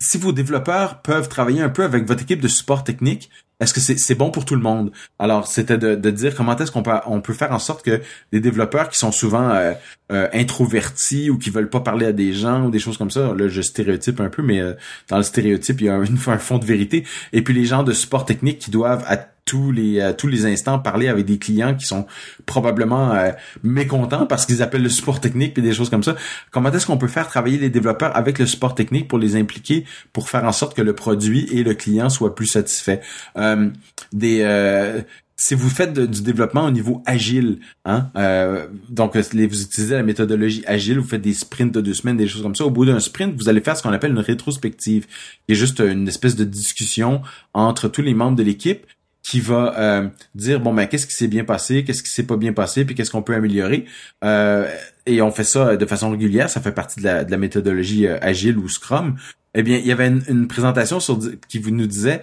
si 0.00 0.18
vos 0.18 0.32
développeurs 0.32 1.02
peuvent 1.02 1.28
travailler 1.28 1.62
un 1.62 1.68
peu 1.68 1.82
avec 1.82 2.06
votre 2.06 2.22
équipe 2.22 2.40
de 2.40 2.48
support 2.48 2.84
technique, 2.84 3.30
est-ce 3.58 3.72
que 3.72 3.80
c'est 3.80 4.14
bon 4.14 4.30
pour 4.30 4.44
tout 4.44 4.54
le 4.54 4.60
monde? 4.60 4.92
Alors, 5.18 5.46
c'était 5.46 5.78
de, 5.78 5.94
de, 5.94 6.10
dire 6.10 6.34
comment 6.34 6.54
est-ce 6.56 6.70
qu'on 6.70 6.82
peut 6.82 6.92
on 7.06 7.22
peut 7.22 7.32
faire 7.32 7.52
en 7.52 7.58
sorte 7.58 7.82
que 7.82 8.02
les 8.30 8.40
développeurs 8.40 8.90
qui 8.90 8.98
sont 8.98 9.12
souvent 9.12 9.48
euh, 9.48 9.72
euh, 10.12 10.28
introvertis 10.34 11.30
ou 11.30 11.38
qui 11.38 11.48
veulent 11.48 11.70
pas 11.70 11.80
parler 11.80 12.04
à 12.04 12.12
des 12.12 12.34
gens 12.34 12.66
ou 12.66 12.70
des 12.70 12.78
choses 12.78 12.98
comme 12.98 13.10
ça, 13.10 13.32
là 13.34 13.48
je 13.48 13.62
stéréotype 13.62 14.20
un 14.20 14.28
peu, 14.28 14.42
mais 14.42 14.60
euh, 14.60 14.74
dans 15.08 15.16
le 15.16 15.22
stéréotype 15.22 15.80
il 15.80 15.86
y 15.86 15.88
a 15.88 15.94
un, 15.94 16.02
un 16.26 16.38
fond 16.38 16.58
de 16.58 16.66
vérité. 16.66 17.04
Et 17.32 17.40
puis 17.40 17.54
les 17.54 17.64
gens 17.64 17.82
de 17.82 17.92
support 17.92 18.26
technique 18.26 18.58
qui 18.58 18.70
doivent 18.70 19.04
tous 19.46 19.72
les 19.72 20.12
tous 20.18 20.26
les 20.26 20.44
instants 20.44 20.78
parler 20.78 21.08
avec 21.08 21.24
des 21.24 21.38
clients 21.38 21.74
qui 21.74 21.86
sont 21.86 22.06
probablement 22.44 23.14
mécontents 23.62 24.26
parce 24.26 24.44
qu'ils 24.44 24.62
appellent 24.62 24.82
le 24.82 24.90
support 24.90 25.20
technique 25.20 25.56
et 25.56 25.62
des 25.62 25.72
choses 25.72 25.88
comme 25.88 26.02
ça. 26.02 26.16
Comment 26.50 26.70
est-ce 26.70 26.86
qu'on 26.86 26.98
peut 26.98 27.08
faire 27.08 27.28
travailler 27.28 27.56
les 27.56 27.70
développeurs 27.70 28.14
avec 28.14 28.38
le 28.38 28.46
support 28.46 28.74
technique 28.74 29.08
pour 29.08 29.18
les 29.18 29.36
impliquer 29.36 29.86
pour 30.12 30.28
faire 30.28 30.44
en 30.44 30.52
sorte 30.52 30.76
que 30.76 30.82
le 30.82 30.94
produit 30.94 31.48
et 31.50 31.62
le 31.62 31.74
client 31.74 32.10
soient 32.10 32.34
plus 32.34 32.46
satisfaits? 32.46 33.00
Euh, 33.36 33.70
des 34.12 34.40
euh, 34.42 35.00
si 35.38 35.54
vous 35.54 35.68
faites 35.68 35.92
du 35.92 36.22
développement 36.22 36.64
au 36.64 36.70
niveau 36.70 37.02
agile, 37.04 37.58
hein, 37.84 38.08
euh, 38.16 38.68
donc 38.88 39.16
vous 39.16 39.34
utilisez 39.34 39.94
la 39.94 40.02
méthodologie 40.02 40.64
agile, 40.66 40.98
vous 40.98 41.06
faites 41.06 41.20
des 41.20 41.34
sprints 41.34 41.74
de 41.74 41.82
deux 41.82 41.92
semaines, 41.92 42.16
des 42.16 42.26
choses 42.26 42.42
comme 42.42 42.54
ça. 42.54 42.64
Au 42.64 42.70
bout 42.70 42.86
d'un 42.86 43.00
sprint, 43.00 43.34
vous 43.36 43.50
allez 43.50 43.60
faire 43.60 43.76
ce 43.76 43.82
qu'on 43.82 43.92
appelle 43.92 44.12
une 44.12 44.18
rétrospective, 44.18 45.06
qui 45.06 45.52
est 45.52 45.54
juste 45.54 45.80
une 45.80 46.08
espèce 46.08 46.36
de 46.36 46.44
discussion 46.44 47.20
entre 47.52 47.88
tous 47.88 48.00
les 48.00 48.14
membres 48.14 48.36
de 48.36 48.42
l'équipe 48.42 48.86
qui 49.28 49.40
va 49.40 50.10
dire 50.34 50.60
bon 50.60 50.72
ben 50.72 50.86
qu'est-ce 50.86 51.06
qui 51.06 51.14
s'est 51.14 51.26
bien 51.26 51.44
passé, 51.44 51.82
qu'est-ce 51.84 52.02
qui 52.02 52.10
s'est 52.10 52.26
pas 52.26 52.36
bien 52.36 52.52
passé, 52.52 52.84
puis 52.84 52.94
qu'est-ce 52.94 53.10
qu'on 53.10 53.22
peut 53.22 53.34
améliorer. 53.34 53.86
et 54.22 55.22
on 55.22 55.30
fait 55.30 55.44
ça 55.44 55.76
de 55.76 55.86
façon 55.86 56.10
régulière, 56.10 56.48
ça 56.48 56.60
fait 56.60 56.72
partie 56.72 57.00
de 57.00 57.04
la, 57.04 57.36
méthodologie 57.36 58.06
agile 58.06 58.56
ou 58.58 58.68
Scrum. 58.68 59.16
Eh 59.54 59.62
bien, 59.62 59.78
il 59.78 59.86
y 59.86 59.92
avait 59.92 60.08
une, 60.08 60.22
une 60.28 60.48
présentation 60.48 61.00
sur, 61.00 61.18
qui 61.48 61.58
vous 61.58 61.70
nous 61.70 61.86
disait 61.86 62.22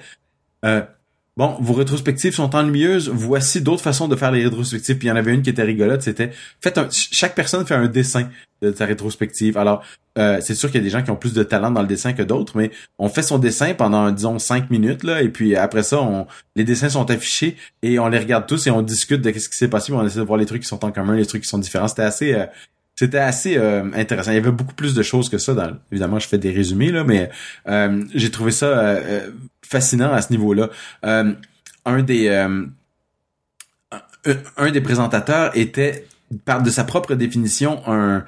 euh, 0.64 0.82
Bon, 1.36 1.58
vos 1.60 1.74
rétrospectives 1.74 2.36
sont 2.36 2.56
ennuyeuses. 2.56 3.10
Voici 3.10 3.62
d'autres 3.62 3.82
façons 3.82 4.08
de 4.08 4.16
faire 4.16 4.32
les 4.32 4.44
rétrospectives. 4.44 4.98
Puis 4.98 5.08
il 5.08 5.10
y 5.10 5.12
en 5.12 5.16
avait 5.16 5.34
une 5.34 5.42
qui 5.42 5.50
était 5.50 5.64
rigolote. 5.64 6.04
C'était 6.04 6.32
faites 6.62 6.78
un, 6.78 6.88
chaque 6.92 7.34
personne 7.34 7.66
fait 7.66 7.74
un 7.74 7.88
dessin 7.88 8.30
de 8.62 8.72
sa 8.72 8.86
rétrospective. 8.86 9.58
Alors, 9.58 9.84
euh, 10.20 10.40
c'est 10.42 10.54
sûr 10.54 10.70
qu'il 10.70 10.80
y 10.80 10.84
a 10.84 10.84
des 10.84 10.92
gens 10.92 11.02
qui 11.02 11.10
ont 11.10 11.16
plus 11.16 11.34
de 11.34 11.42
talent 11.42 11.72
dans 11.72 11.82
le 11.82 11.88
dessin 11.88 12.14
que 12.14 12.22
d'autres, 12.22 12.56
mais 12.56 12.72
on 13.00 13.10
fait 13.10 13.24
son 13.24 13.40
dessin 13.40 13.74
pendant 13.74 14.12
disons 14.12 14.38
cinq 14.38 14.70
minutes 14.70 15.04
là, 15.04 15.24
et 15.24 15.30
puis 15.30 15.56
après 15.56 15.82
ça, 15.82 16.02
on, 16.02 16.28
les 16.56 16.64
dessins 16.64 16.90
sont 16.90 17.10
affichés 17.10 17.58
et 17.82 17.98
on 17.98 18.08
les 18.08 18.20
regarde 18.20 18.46
tous 18.46 18.68
et 18.68 18.72
on 18.72 18.84
discute 18.84 19.22
de 19.22 19.32
ce 19.32 19.50
qui 19.50 19.58
s'est 19.58 19.68
passé. 19.68 19.92
On 19.92 20.06
essaie 20.06 20.20
de 20.20 20.24
voir 20.24 20.38
les 20.38 20.46
trucs 20.46 20.62
qui 20.62 20.68
sont 20.68 20.86
en 20.86 20.92
commun, 20.92 21.16
les 21.16 21.26
trucs 21.26 21.44
qui 21.44 21.50
sont 21.50 21.58
différents. 21.58 21.88
C'était 21.88 22.04
assez 22.04 22.34
euh, 22.34 22.46
c'était 22.96 23.20
assez 23.20 23.58
euh, 23.58 23.90
intéressant. 23.94 24.32
Il 24.32 24.36
y 24.36 24.38
avait 24.38 24.52
beaucoup 24.52 24.76
plus 24.76 24.94
de 24.94 25.02
choses 25.02 25.30
que 25.30 25.38
ça. 25.38 25.54
Dans, 25.54 25.72
évidemment, 25.92 26.20
je 26.20 26.28
fais 26.28 26.38
des 26.38 26.52
résumés 26.52 26.92
là, 26.92 27.04
mais 27.04 27.30
euh, 27.68 28.04
j'ai 28.14 28.32
trouvé 28.32 28.52
ça 28.52 28.68
euh, 28.68 29.32
fascinant 29.66 30.14
à 30.14 30.22
ce 30.22 30.32
niveau-là. 30.32 30.70
un 31.04 32.04
des 32.04 32.30
un 34.58 34.72
des 34.72 34.82
présentateurs 34.82 35.52
était 35.58 36.08
par 36.46 36.64
de 36.64 36.70
sa 36.70 36.84
propre 36.84 37.16
définition 37.16 37.82
un 37.88 38.26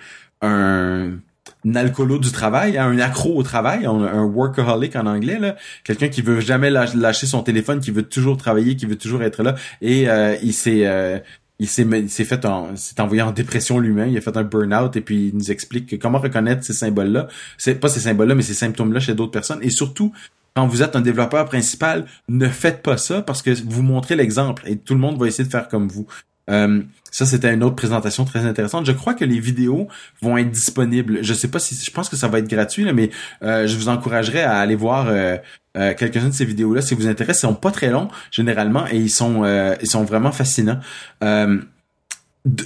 un 1.65 1.75
alcoolo 1.75 2.19
du 2.19 2.31
travail, 2.31 2.77
hein, 2.77 2.87
un 2.87 2.99
accro 2.99 3.35
au 3.35 3.43
travail, 3.43 3.85
un, 3.85 4.23
workaholic 4.23 4.95
en 4.95 5.05
anglais, 5.07 5.39
là, 5.39 5.55
quelqu'un 5.83 6.09
qui 6.09 6.21
veut 6.21 6.39
jamais 6.39 6.69
lâcher 6.69 7.25
son 7.25 7.41
téléphone, 7.41 7.79
qui 7.79 7.91
veut 7.91 8.03
toujours 8.03 8.37
travailler, 8.37 8.75
qui 8.75 8.85
veut 8.85 8.97
toujours 8.97 9.23
être 9.23 9.41
là, 9.43 9.55
et 9.81 10.09
euh, 10.09 10.35
il 10.43 10.53
s'est 10.53 10.85
euh, 10.85 11.17
il 11.59 11.67
s'est 11.67 11.85
fait 12.25 12.45
s'est 12.75 13.01
envoyé 13.01 13.21
en 13.21 13.31
dépression 13.31 13.79
lui-même, 13.79 14.09
il 14.09 14.17
a 14.17 14.21
fait 14.21 14.35
un 14.35 14.43
burn-out 14.43 14.95
et 14.95 15.01
puis 15.01 15.29
il 15.29 15.35
nous 15.35 15.51
explique 15.51 15.99
comment 15.99 16.19
reconnaître 16.19 16.63
ces 16.63 16.73
symboles-là, 16.73 17.27
c'est 17.57 17.75
pas 17.75 17.87
ces 17.87 18.01
symboles-là 18.01 18.35
mais 18.35 18.41
ces 18.41 18.53
symptômes-là 18.53 18.99
chez 18.99 19.13
d'autres 19.13 19.31
personnes 19.31 19.59
et 19.61 19.69
surtout 19.69 20.11
quand 20.55 20.67
vous 20.67 20.83
êtes 20.83 20.95
un 20.95 21.01
développeur 21.01 21.45
principal, 21.45 22.05
ne 22.29 22.47
faites 22.47 22.81
pas 22.81 22.97
ça 22.97 23.21
parce 23.21 23.41
que 23.41 23.51
vous 23.65 23.83
montrez 23.83 24.15
l'exemple 24.15 24.63
et 24.65 24.77
tout 24.77 24.93
le 24.93 24.99
monde 24.99 25.19
va 25.19 25.27
essayer 25.27 25.43
de 25.43 25.51
faire 25.51 25.67
comme 25.67 25.89
vous. 25.89 26.07
Euh, 26.49 26.81
ça, 27.15 27.25
c'était 27.25 27.53
une 27.53 27.63
autre 27.63 27.77
présentation 27.77 28.25
très 28.25 28.45
intéressante. 28.45 28.85
Je 28.85 28.91
crois 28.91 29.13
que 29.13 29.23
les 29.23 29.39
vidéos 29.39 29.87
vont 30.21 30.37
être 30.37 30.51
disponibles. 30.51 31.23
Je 31.23 31.33
sais 31.33 31.47
pas 31.47 31.59
si, 31.59 31.73
je 31.73 31.89
pense 31.89 32.09
que 32.09 32.17
ça 32.17 32.27
va 32.27 32.39
être 32.39 32.49
gratuit, 32.49 32.83
mais 32.91 33.09
euh, 33.41 33.67
je 33.67 33.77
vous 33.77 33.87
encouragerais 33.87 34.43
à 34.43 34.57
aller 34.57 34.75
voir 34.75 35.07
euh, 35.07 35.37
euh, 35.77 35.93
quelques-unes 35.93 36.31
de 36.31 36.33
ces 36.33 36.43
vidéos-là 36.43 36.81
si 36.81 36.93
vous 36.93 37.07
intéressent. 37.07 37.43
Ils 37.43 37.53
sont 37.53 37.55
pas 37.55 37.71
très 37.71 37.89
longs 37.89 38.09
généralement 38.31 38.85
et 38.91 38.97
ils 38.97 39.09
sont, 39.09 39.45
ils 39.81 39.87
sont 39.87 40.03
vraiment 40.03 40.33
fascinants. 40.33 40.81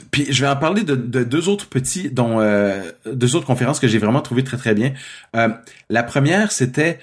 puis 0.10 0.26
je 0.34 0.42
vais 0.42 0.50
en 0.50 0.56
parler 0.56 0.82
de, 0.82 0.96
deux 0.96 1.48
autres 1.48 1.70
petits, 1.70 2.10
dont 2.10 2.40
deux 3.06 3.36
autres 3.36 3.46
conférences 3.46 3.80
que 3.80 3.88
j'ai 3.88 4.00
vraiment 4.00 4.22
trouvé 4.22 4.44
très 4.44 4.58
très 4.58 4.74
bien. 4.74 4.94
la 5.92 6.04
première, 6.04 6.52
c'était 6.52 6.98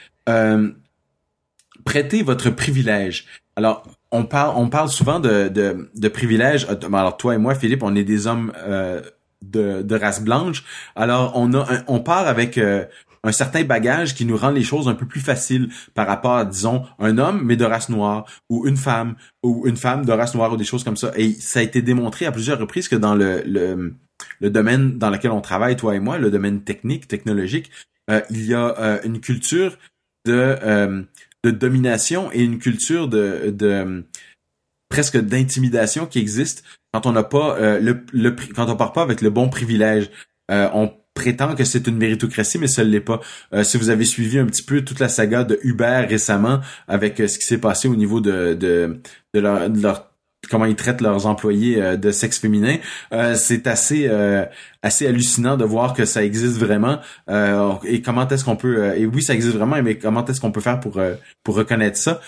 prêter 1.85 2.25
votre 2.25 2.51
privilège. 2.51 3.27
Alors, 3.55 3.87
on 4.11 4.25
parle, 4.25 4.55
on 4.57 4.69
parle 4.69 4.89
souvent 4.89 5.21
de, 5.21 5.49
de, 5.49 5.91
de 5.95 6.09
privilèges. 6.09 6.67
Euh, 6.71 6.93
alors 6.93 7.17
toi 7.17 7.35
et 7.35 7.39
moi, 7.39 7.55
Philippe, 7.55 7.83
on 7.83 7.95
est 7.95 8.05
des 8.05 8.27
hommes 8.27 8.53
euh, 8.59 9.03
de, 9.43 9.95
race 9.95 10.23
blanche. 10.23 10.65
Alors 10.95 11.33
on 11.35 11.53
a, 11.55 11.67
on 11.89 12.01
part 12.01 12.27
avec 12.27 12.59
euh, 12.59 12.85
un 13.25 13.33
certain 13.33 13.65
bagage 13.65 14.15
qui 14.15 14.25
nous 14.25 14.37
rend 14.37 14.51
les 14.51 14.63
choses 14.63 14.89
un 14.89 14.95
peu 14.95 15.07
plus 15.07 15.21
faciles 15.21 15.69
par 15.95 16.07
rapport 16.07 16.37
à, 16.37 16.45
disons, 16.45 16.85
un 16.99 17.19
homme 17.19 17.43
mais 17.45 17.57
de 17.57 17.65
race 17.65 17.89
noire 17.89 18.27
ou 18.49 18.67
une 18.67 18.77
femme 18.77 19.17
ou 19.43 19.67
une 19.67 19.77
femme 19.77 20.05
de 20.05 20.13
race 20.13 20.35
noire 20.35 20.53
ou 20.53 20.57
des 20.57 20.65
choses 20.65 20.85
comme 20.85 20.97
ça. 20.97 21.13
Et 21.17 21.33
ça 21.33 21.61
a 21.61 21.63
été 21.63 21.83
démontré 21.83 22.27
à 22.27 22.33
plusieurs 22.33 22.59
reprises 22.59 22.89
que 22.89 22.97
dans 22.97 23.15
le, 23.15 23.43
le, 23.45 23.95
le 24.41 24.51
domaine 24.51 24.99
dans 24.99 25.11
lequel 25.11 25.33
on 25.33 25.41
travaille, 25.41 25.77
toi 25.77 25.95
et 25.95 26.01
moi, 26.01 26.19
le 26.19 26.31
domaine 26.31 26.63
technique, 26.63 27.09
technologique, 27.09 27.71
il 28.31 28.47
y 28.47 28.55
a 28.55 29.01
une 29.03 29.19
culture 29.19 29.77
de 30.25 31.07
de 31.53 31.59
domination 31.59 32.31
et 32.33 32.43
une 32.43 32.59
culture 32.59 33.09
de, 33.09 34.05
presque 34.89 35.19
d'intimidation 35.19 36.07
qui 36.07 36.19
existe 36.19 36.65
quand 36.93 37.07
on 37.07 37.13
n'a 37.13 37.23
pas 37.23 37.57
euh, 37.59 37.81
le, 37.81 38.05
le 38.13 38.31
quand 38.55 38.69
on 38.69 38.77
part 38.77 38.93
pas 38.93 39.03
avec 39.03 39.21
le 39.21 39.31
bon 39.31 39.49
privilège. 39.49 40.11
Euh, 40.51 40.69
on 40.75 40.93
prétend 41.15 41.55
que 41.55 41.65
c'est 41.65 41.87
une 41.87 41.97
méritocratie, 41.97 42.59
mais 42.59 42.69
ça 42.69 42.85
ne 42.85 42.91
l'est 42.91 43.01
pas. 43.01 43.21
Euh, 43.53 43.65
si 43.65 43.79
vous 43.79 43.91
avez 43.91 44.05
suivi 44.05 44.39
un 44.39 44.47
petit 44.47 44.63
peu 44.63 44.83
toute 44.83 45.01
la 45.01 45.09
saga 45.09 45.45
de 45.45 45.59
Uber 45.63 46.07
récemment, 46.09 46.61
avec 46.89 47.17
ce 47.19 47.39
qui 47.39 47.45
s'est 47.45 47.59
passé 47.59 47.89
au 47.89 47.97
niveau 47.97 48.21
de, 48.21 48.55
de 48.55 49.41
leur 49.41 50.11
comment 50.51 50.65
ils 50.65 50.77
traitent 50.77 51.01
leurs 51.01 51.27
employés 51.27 51.83
euh, 51.83 51.97
de 51.97 52.11
sexe 52.11 52.39
féminin. 52.39 52.77
Euh, 53.13 53.35
c'est 53.35 53.67
assez 53.67 54.07
euh, 54.09 54.45
assez 54.83 55.07
hallucinant 55.07 55.57
de 55.57 55.65
voir 55.65 55.95
que 55.95 56.05
ça 56.05 56.23
existe 56.23 56.59
vraiment 56.59 57.01
et 57.85 58.03
comment 58.03 58.29
est-ce 58.29 58.45
qu'on 58.45 58.55
peut 58.55 58.95
et 58.97 59.05
oui 59.05 59.21
ça 59.21 59.35
existe 59.35 59.57
vraiment 59.57 59.83
mais 59.83 59.99
comment 59.99 60.25
est-ce 60.25 60.41
qu'on 60.41 60.53
peut 60.53 60.61
faire 60.61 60.79
pour 60.79 61.01
pour 61.43 61.57
reconnaître 61.57 61.97
ça? 61.97 62.21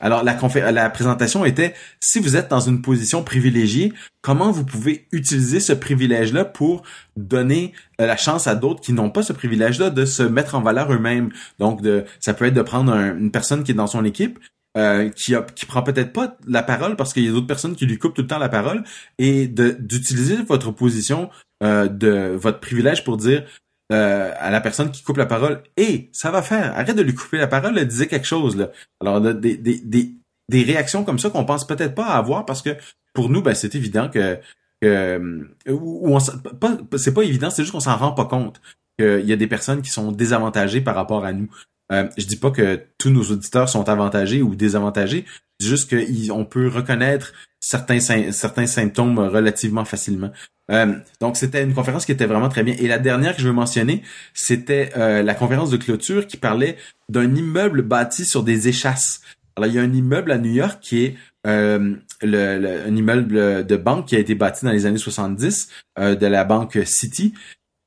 alors 0.00 0.24
la 0.24 0.38
la 0.70 0.90
présentation 0.90 1.44
était 1.44 1.74
si 2.00 2.18
vous 2.18 2.34
êtes 2.34 2.48
dans 2.48 2.60
une 2.60 2.80
position 2.80 3.22
privilégiée, 3.22 3.92
comment 4.22 4.50
vous 4.52 4.64
pouvez 4.64 5.06
utiliser 5.12 5.60
ce 5.60 5.74
privilège 5.74 6.32
là 6.32 6.46
pour 6.46 6.82
donner 7.16 7.74
la 7.98 8.16
chance 8.16 8.46
à 8.46 8.54
d'autres 8.54 8.80
qui 8.80 8.94
n'ont 8.94 9.10
pas 9.10 9.22
ce 9.22 9.34
privilège 9.34 9.78
là 9.78 9.90
de 9.90 10.06
se 10.06 10.22
mettre 10.22 10.54
en 10.54 10.62
valeur 10.62 10.90
eux-mêmes. 10.92 11.30
Donc 11.58 11.82
de 11.82 12.04
ça 12.20 12.32
peut 12.32 12.46
être 12.46 12.54
de 12.54 12.62
prendre 12.62 12.94
une 12.94 13.30
personne 13.30 13.64
qui 13.64 13.72
est 13.72 13.74
dans 13.74 13.86
son 13.86 14.04
équipe 14.04 14.38
euh, 14.76 15.08
qui 15.08 15.34
a, 15.34 15.40
qui 15.40 15.64
prend 15.64 15.82
peut-être 15.82 16.12
pas 16.12 16.36
la 16.46 16.62
parole 16.62 16.96
parce 16.96 17.14
qu'il 17.14 17.24
y 17.24 17.28
a 17.28 17.32
d'autres 17.32 17.46
personnes 17.46 17.76
qui 17.76 17.86
lui 17.86 17.98
coupent 17.98 18.12
tout 18.12 18.20
le 18.20 18.28
temps 18.28 18.38
la 18.38 18.50
parole 18.50 18.84
et 19.18 19.46
d'utiliser 19.48 20.36
votre 20.42 20.70
position 20.70 21.30
euh, 21.62 21.88
de 21.88 22.36
votre 22.36 22.60
privilège 22.60 23.02
pour 23.02 23.16
dire 23.16 23.46
euh, 23.90 24.34
à 24.38 24.50
la 24.50 24.60
personne 24.60 24.90
qui 24.90 25.02
coupe 25.02 25.16
la 25.16 25.24
parole 25.24 25.62
et 25.78 26.10
ça 26.12 26.30
va 26.30 26.42
faire 26.42 26.76
arrête 26.76 26.94
de 26.94 27.00
lui 27.00 27.14
couper 27.14 27.38
la 27.38 27.46
parole 27.46 27.82
disait 27.86 28.06
quelque 28.06 28.26
chose 28.26 28.54
là 28.54 28.70
alors 29.00 29.22
des 29.22 29.56
des 29.56 29.80
des 29.80 30.12
des 30.50 30.62
réactions 30.62 31.04
comme 31.04 31.18
ça 31.18 31.30
qu'on 31.30 31.46
pense 31.46 31.66
peut-être 31.66 31.94
pas 31.94 32.08
avoir 32.08 32.44
parce 32.44 32.60
que 32.60 32.76
pour 33.14 33.30
nous 33.30 33.40
ben 33.40 33.54
c'est 33.54 33.74
évident 33.74 34.10
que 34.10 34.38
que 34.82 35.48
ou, 35.70 36.14
on 36.14 36.18
pas 36.60 36.76
c'est 36.98 37.14
pas 37.14 37.22
évident 37.22 37.48
c'est 37.48 37.62
juste 37.62 37.72
qu'on 37.72 37.80
s'en 37.80 37.96
rend 37.96 38.12
pas 38.12 38.26
compte 38.26 38.60
qu'il 38.98 39.24
y 39.24 39.32
a 39.32 39.36
des 39.36 39.46
personnes 39.46 39.80
qui 39.80 39.90
sont 39.90 40.12
désavantagées 40.12 40.82
par 40.82 40.96
rapport 40.96 41.24
à 41.24 41.32
nous 41.32 41.48
euh, 41.92 42.08
je 42.16 42.26
dis 42.26 42.36
pas 42.36 42.50
que 42.50 42.80
tous 42.98 43.10
nos 43.10 43.22
auditeurs 43.24 43.68
sont 43.68 43.88
avantagés 43.88 44.42
ou 44.42 44.54
désavantagés, 44.54 45.24
juste 45.60 45.90
qu'on 45.90 46.44
peut 46.44 46.68
reconnaître 46.68 47.32
certains 47.60 48.00
certains 48.00 48.66
symptômes 48.66 49.18
relativement 49.18 49.84
facilement. 49.84 50.30
Euh, 50.70 50.94
donc 51.20 51.36
c'était 51.36 51.62
une 51.62 51.74
conférence 51.74 52.06
qui 52.06 52.12
était 52.12 52.26
vraiment 52.26 52.48
très 52.48 52.62
bien. 52.62 52.74
Et 52.78 52.88
la 52.88 52.98
dernière 52.98 53.36
que 53.36 53.42
je 53.42 53.46
veux 53.48 53.54
mentionner, 53.54 54.02
c'était 54.34 54.90
euh, 54.96 55.22
la 55.22 55.34
conférence 55.34 55.70
de 55.70 55.76
clôture 55.76 56.26
qui 56.26 56.36
parlait 56.36 56.76
d'un 57.08 57.34
immeuble 57.34 57.82
bâti 57.82 58.24
sur 58.24 58.42
des 58.42 58.68
échasses. 58.68 59.20
Alors 59.56 59.68
il 59.68 59.74
y 59.74 59.78
a 59.78 59.82
un 59.82 59.92
immeuble 59.92 60.32
à 60.32 60.38
New 60.38 60.52
York 60.52 60.78
qui 60.80 61.04
est 61.04 61.16
euh, 61.46 61.94
le, 62.22 62.86
un 62.86 62.96
immeuble 62.96 63.64
de 63.64 63.76
banque 63.76 64.06
qui 64.06 64.16
a 64.16 64.18
été 64.18 64.34
bâti 64.34 64.64
dans 64.64 64.72
les 64.72 64.86
années 64.86 64.98
70 64.98 65.68
de 65.98 66.26
la 66.26 66.44
banque 66.44 66.78
City 66.84 67.32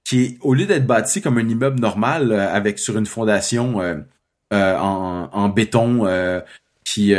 qui 0.09 0.39
au 0.41 0.55
lieu 0.55 0.65
d'être 0.65 0.87
bâti 0.87 1.21
comme 1.21 1.37
un 1.37 1.47
immeuble 1.47 1.79
normal 1.79 2.31
euh, 2.31 2.51
avec 2.51 2.79
sur 2.79 2.97
une 2.97 3.05
fondation 3.05 3.79
euh, 3.79 3.95
euh, 4.53 4.77
en, 4.77 5.29
en, 5.31 5.49
béton 5.49 6.05
qui 6.83 7.13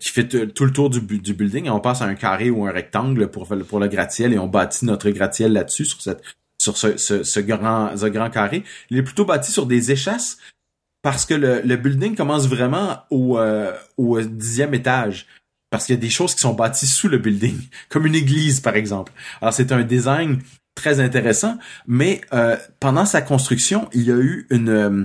qui 0.00 0.08
fait 0.08 0.26
tout 0.52 0.64
le 0.64 0.72
tour 0.72 0.90
du, 0.90 1.00
du 1.00 1.34
building, 1.34 1.68
on 1.68 1.78
passe 1.78 2.02
à 2.02 2.06
un 2.06 2.16
carré 2.16 2.50
ou 2.50 2.66
un 2.66 2.72
rectangle 2.72 3.28
pour 3.28 3.46
pour 3.46 3.78
le 3.78 3.86
gratte-ciel 3.86 4.32
et 4.32 4.38
on 4.38 4.48
bâtit 4.48 4.84
notre 4.84 5.08
gratte-ciel 5.10 5.52
là-dessus 5.52 5.84
sur 5.84 6.02
cette 6.02 6.22
sur 6.58 6.76
ce, 6.76 6.96
ce, 6.96 7.22
ce, 7.22 7.40
grand 7.40 7.96
ce 7.96 8.06
grand 8.06 8.30
carré. 8.30 8.64
Il 8.90 8.98
est 8.98 9.02
plutôt 9.02 9.24
bâti 9.24 9.52
sur 9.52 9.66
des 9.66 9.92
échasses 9.92 10.38
parce 11.02 11.26
que 11.26 11.34
le, 11.34 11.60
le 11.60 11.76
building 11.76 12.16
commence 12.16 12.48
vraiment 12.48 13.02
au 13.10 13.38
au 13.96 14.20
dixième 14.20 14.74
étage 14.74 15.28
parce 15.70 15.86
qu'il 15.86 15.94
y 15.94 15.98
a 15.98 16.00
des 16.00 16.10
choses 16.10 16.34
qui 16.34 16.40
sont 16.40 16.54
bâties 16.54 16.88
sous 16.88 17.08
le 17.08 17.18
building, 17.18 17.60
comme 17.88 18.06
une 18.06 18.16
église 18.16 18.58
par 18.58 18.74
exemple. 18.74 19.12
Alors 19.40 19.54
c'est 19.54 19.70
un 19.70 19.84
design 19.84 20.40
très 20.74 21.00
intéressant, 21.00 21.58
mais 21.86 22.20
euh, 22.32 22.56
pendant 22.80 23.06
sa 23.06 23.22
construction, 23.22 23.88
il 23.92 24.02
y 24.02 24.10
a 24.10 24.16
eu 24.16 24.46
une 24.50 24.68
euh, 24.68 25.04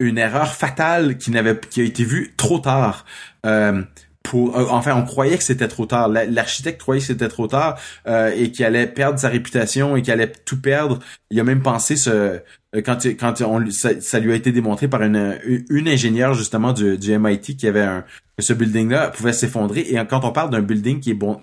une 0.00 0.18
erreur 0.18 0.54
fatale 0.54 1.18
qui 1.18 1.30
n'avait 1.30 1.58
qui 1.58 1.80
a 1.80 1.84
été 1.84 2.04
vue 2.04 2.34
trop 2.36 2.58
tard. 2.58 3.04
Euh, 3.46 3.82
pour, 4.22 4.54
enfin, 4.72 4.94
on 4.94 5.04
croyait 5.04 5.38
que 5.38 5.42
c'était 5.42 5.68
trop 5.68 5.86
tard. 5.86 6.08
L'architecte 6.08 6.78
croyait 6.78 7.00
que 7.00 7.06
c'était 7.06 7.28
trop 7.28 7.46
tard 7.46 7.78
et 8.06 8.52
qu'il 8.52 8.62
allait 8.66 8.86
perdre 8.86 9.18
sa 9.18 9.30
réputation 9.30 9.96
et 9.96 10.02
qu'il 10.02 10.12
allait 10.12 10.30
tout 10.44 10.60
perdre. 10.60 10.98
Il 11.30 11.40
a 11.40 11.44
même 11.44 11.62
pensé 11.62 11.96
ce 11.96 12.40
quand 12.84 13.06
quand 13.18 13.40
on, 13.40 13.70
ça, 13.70 14.18
lui 14.18 14.32
a 14.32 14.34
été 14.34 14.52
démontré 14.52 14.86
par 14.86 15.02
une 15.02 15.38
une 15.70 15.88
ingénieure 15.88 16.34
justement 16.34 16.74
du, 16.74 16.98
du 16.98 17.18
MIT 17.18 17.56
qui 17.56 17.66
avait 17.66 17.80
un 17.80 18.04
ce 18.38 18.52
building-là 18.52 19.08
pouvait 19.08 19.32
s'effondrer. 19.32 19.80
Et 19.80 19.96
quand 20.06 20.24
on 20.24 20.32
parle 20.32 20.50
d'un 20.50 20.60
building 20.60 21.00
qui 21.00 21.12
est 21.12 21.14
bon 21.14 21.40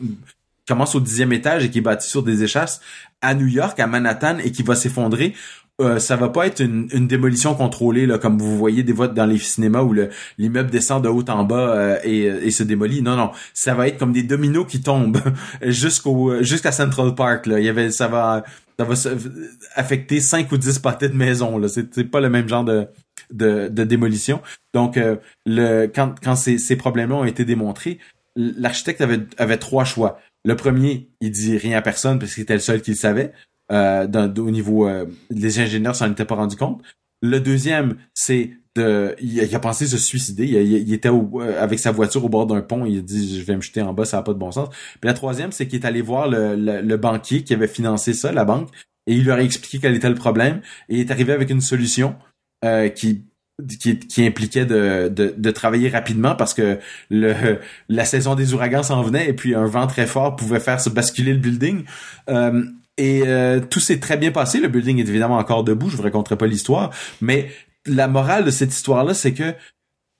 commence 0.67 0.95
au 0.95 0.99
dixième 0.99 1.34
étage 1.34 1.65
et 1.65 1.69
qui 1.69 1.80
est 1.80 1.82
bâti 1.82 2.08
sur 2.08 2.23
des 2.23 2.43
échasses 2.43 2.82
à 3.21 3.34
New 3.34 3.47
York, 3.47 3.80
à 3.80 3.88
Manhattan, 3.88 4.38
et 4.39 4.51
qui 4.51 4.63
va 4.63 4.75
s'effondrer. 4.75 5.34
Euh, 5.82 5.99
ça 5.99 6.15
va 6.15 6.30
pas 6.30 6.47
être 6.47 6.62
une, 6.62 6.88
une, 6.93 7.06
démolition 7.06 7.54
contrôlée 7.54 8.06
là 8.06 8.17
comme 8.17 8.38
vous 8.38 8.58
voyez 8.58 8.82
des 8.82 8.93
votes 8.93 9.13
dans 9.13 9.25
les 9.25 9.38
cinémas 9.38 9.82
où 9.82 9.93
l'immeuble 10.38 10.69
descend 10.69 11.04
de 11.04 11.10
haut 11.10 11.30
en 11.30 11.43
bas 11.43 11.75
euh, 11.75 11.99
et, 12.06 12.21
et, 12.21 12.51
se 12.51 12.63
démolit. 12.63 13.01
Non 13.01 13.17
non, 13.17 13.32
ça 13.54 13.73
va 13.73 13.89
être 13.89 13.97
comme 13.97 14.13
des 14.13 14.23
dominos 14.23 14.65
qui 14.65 14.82
tombent 14.82 15.19
jusqu'au 15.62 16.41
jusqu'à 16.41 16.71
Central 16.71 17.13
Park 17.13 17.45
là. 17.47 17.60
Il 17.60 17.65
y 17.65 17.67
avait 17.67 17.91
ça 17.91 18.08
va 18.08 18.45
ça 18.80 18.86
va 18.86 18.93
affecter 19.73 20.21
cinq 20.21 20.49
ou 20.54 20.58
dix 20.58 20.80
pâtés 20.80 21.10
de 21.10 21.13
maison 21.13 21.58
là. 21.58 21.67
C'est 21.67 22.10
pas 22.10 22.21
le 22.21 22.30
même 22.30 22.47
genre 22.47 22.63
de 22.63 22.88
de, 23.32 23.67
de 23.67 23.84
démolition. 23.84 24.41
Donc 24.73 24.95
euh, 24.95 25.17
le 25.45 25.88
quand 25.88 26.15
quand 26.23 26.38
ces, 26.38 26.58
ces 26.58 26.78
problèmes-là 26.78 27.15
ont 27.15 27.25
été 27.25 27.43
démontrés, 27.43 27.99
l'architecte 28.38 29.01
avait 29.01 29.19
avait 29.38 29.58
trois 29.58 29.84
choix. 29.84 30.21
Le 30.45 30.55
premier, 30.55 31.10
il 31.21 31.31
dit 31.31 31.58
rien 31.58 31.77
à 31.77 31.81
personne 31.81 32.19
parce 32.19 32.34
qu'il 32.34 32.43
était 32.43 32.53
le 32.53 32.60
seul 32.60 32.81
qui 32.81 32.91
le 32.91 32.97
savait. 32.97 33.34
Euh, 33.71 34.08
au 34.38 34.51
niveau 34.51 34.88
euh, 34.88 35.05
les 35.31 35.60
ingénieurs 35.60 35.95
s'en 35.95 36.12
étaient 36.12 36.25
pas 36.25 36.36
rendu 36.36 36.55
compte. 36.55 36.84
Le 37.21 37.39
deuxième, 37.39 37.95
c'est 38.13 38.51
de 38.75 39.15
il 39.21 39.55
a, 39.55 39.60
pensé 39.60 39.88
se 39.88 39.97
suicider. 39.97 40.45
Il, 40.45 40.93
était 40.93 41.10
euh, 41.10 41.62
avec 41.62 41.79
sa 41.79 41.91
voiture 41.91 42.23
au 42.23 42.29
bord 42.29 42.45
d'un 42.45 42.62
pont. 42.62 42.86
Il 42.86 42.99
a 42.99 43.01
dit 43.01 43.39
je 43.39 43.45
vais 43.45 43.55
me 43.55 43.62
jeter 43.62 43.81
en 43.81 43.93
bas, 43.93 44.05
ça 44.05 44.17
n'a 44.17 44.23
pas 44.23 44.34
de 44.34 44.38
bon 44.38 44.51
sens. 44.51 44.69
Puis 44.69 45.08
la 45.08 45.13
troisième, 45.13 45.51
c'est 45.51 45.67
qu'il 45.67 45.81
est 45.81 45.86
allé 45.86 46.01
voir 46.01 46.27
le, 46.27 46.55
le, 46.55 46.97
banquier 46.97 47.43
qui 47.43 47.53
avait 47.53 47.67
financé 47.67 48.13
ça, 48.13 48.31
la 48.31 48.45
banque, 48.45 48.69
et 49.08 49.15
il 49.15 49.25
leur 49.25 49.38
a 49.38 49.43
expliqué 49.43 49.79
quel 49.79 49.95
était 49.95 50.10
le 50.10 50.15
problème. 50.15 50.62
Et 50.89 50.95
il 50.95 50.99
est 50.99 51.12
arrivé 51.12 51.34
avec 51.34 51.49
une 51.49 51.62
solution 51.62 52.15
euh, 52.63 52.89
qui 52.89 53.25
qui, 53.79 53.99
qui 53.99 54.25
impliquait 54.25 54.65
de, 54.65 55.09
de, 55.13 55.33
de, 55.37 55.51
travailler 55.51 55.89
rapidement 55.89 56.35
parce 56.35 56.53
que 56.53 56.79
le, 57.09 57.59
la 57.89 58.05
saison 58.05 58.35
des 58.35 58.53
ouragans 58.53 58.83
s'en 58.83 59.01
venait 59.01 59.29
et 59.29 59.33
puis 59.33 59.55
un 59.55 59.65
vent 59.65 59.87
très 59.87 60.07
fort 60.07 60.35
pouvait 60.35 60.59
faire 60.59 60.79
se 60.81 60.89
basculer 60.89 61.33
le 61.33 61.39
building. 61.39 61.83
Euh, 62.29 62.65
et 62.97 63.23
tout 63.69 63.81
s'est 63.81 63.99
très 63.99 64.15
bien 64.15 64.31
passé. 64.31 64.59
Le 64.61 64.69
building 64.69 64.99
est 64.99 65.09
évidemment 65.09 65.37
encore 65.37 65.65
debout. 65.65 65.89
Je 65.89 65.97
vous 65.97 66.03
raconterai 66.03 66.37
pas 66.37 66.47
l'histoire, 66.47 66.91
mais 67.19 67.51
la 67.85 68.07
morale 68.07 68.45
de 68.45 68.51
cette 68.51 68.73
histoire-là, 68.73 69.13
c'est 69.13 69.33
que 69.33 69.53